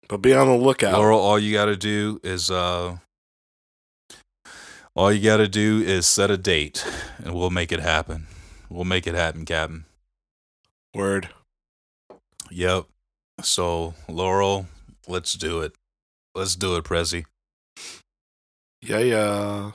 but 0.07 0.21
be 0.21 0.33
on 0.33 0.47
the 0.47 0.55
lookout. 0.55 0.93
Laurel, 0.93 1.19
all 1.19 1.39
you 1.39 1.51
got 1.51 1.65
to 1.65 1.75
do 1.75 2.21
is 2.23 2.49
uh, 2.49 2.99
all 4.99 5.13
you 5.13 5.23
got 5.23 5.37
to 5.37 5.47
do 5.47 5.81
is 5.81 6.05
set 6.05 6.29
a 6.29 6.35
date, 6.35 6.85
and 7.23 7.33
we'll 7.33 7.49
make 7.49 7.71
it 7.71 7.79
happen. 7.79 8.27
We'll 8.69 8.83
make 8.83 9.07
it 9.07 9.15
happen, 9.15 9.45
Captain. 9.45 9.85
Word. 10.93 11.29
Yep. 12.51 12.83
So, 13.41 13.93
Laurel, 14.09 14.65
let's 15.07 15.33
do 15.35 15.61
it. 15.61 15.71
Let's 16.35 16.57
do 16.57 16.75
it, 16.75 16.83
Prezi. 16.83 17.23
Yeah, 18.81 18.99
yeah. 18.99 19.71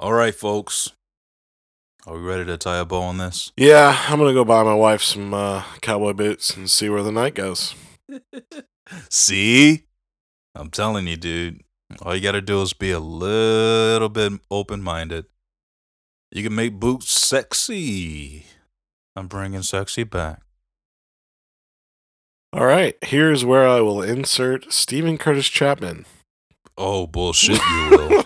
All 0.00 0.12
right, 0.12 0.34
folks. 0.34 0.90
Are 2.04 2.14
we 2.14 2.20
ready 2.20 2.44
to 2.46 2.56
tie 2.56 2.78
a 2.78 2.84
bow 2.84 3.02
on 3.02 3.18
this? 3.18 3.52
Yeah, 3.56 3.96
I'm 4.08 4.18
gonna 4.18 4.32
go 4.32 4.44
buy 4.44 4.64
my 4.64 4.74
wife 4.74 5.02
some 5.02 5.32
uh, 5.32 5.62
cowboy 5.82 6.14
boots 6.14 6.56
and 6.56 6.68
see 6.68 6.88
where 6.88 7.04
the 7.04 7.12
night 7.12 7.36
goes. 7.36 7.76
See? 9.08 9.84
I'm 10.56 10.70
telling 10.70 11.06
you, 11.06 11.16
dude. 11.16 11.62
All 12.00 12.14
you 12.14 12.22
got 12.22 12.32
to 12.32 12.40
do 12.40 12.62
is 12.62 12.72
be 12.72 12.90
a 12.90 12.98
little 13.00 14.08
bit 14.08 14.32
open 14.50 14.82
minded. 14.82 15.26
You 16.30 16.42
can 16.42 16.54
make 16.54 16.80
boots 16.80 17.10
sexy. 17.10 18.46
I'm 19.14 19.26
bringing 19.28 19.62
sexy 19.62 20.04
back. 20.04 20.40
All 22.54 22.64
right, 22.66 22.96
here's 23.02 23.44
where 23.44 23.66
I 23.66 23.80
will 23.80 24.02
insert 24.02 24.72
Steven 24.72 25.16
Curtis 25.18 25.48
Chapman. 25.48 26.04
Oh, 26.76 27.06
bullshit, 27.06 27.58
you 27.58 27.88
will. 27.90 28.24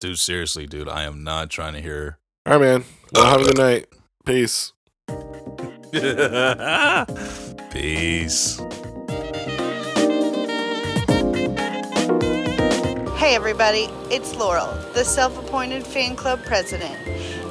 dude, 0.00 0.18
seriously, 0.18 0.66
dude, 0.66 0.88
I 0.88 1.04
am 1.04 1.24
not 1.24 1.50
trying 1.50 1.74
to 1.74 1.80
hear. 1.80 2.18
All 2.46 2.58
right, 2.58 2.60
man. 2.60 2.84
Well, 3.12 3.26
have 3.26 3.40
a 3.40 3.44
good 3.44 3.58
night. 3.58 3.86
Peace. 4.24 4.72
Peace. 7.70 8.60
Hey 13.30 13.36
everybody, 13.36 13.86
it's 14.10 14.34
Laurel, 14.34 14.66
the 14.92 15.04
self 15.04 15.38
appointed 15.38 15.86
fan 15.86 16.16
club 16.16 16.44
president. 16.44 16.98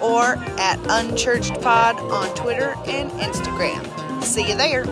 or 0.00 0.36
at 0.60 0.78
unchurchedpod 0.78 1.96
on 2.08 2.32
Twitter 2.36 2.76
and 2.86 3.10
Instagram. 3.10 4.22
See 4.22 4.48
you 4.48 4.54
there. 4.54 4.84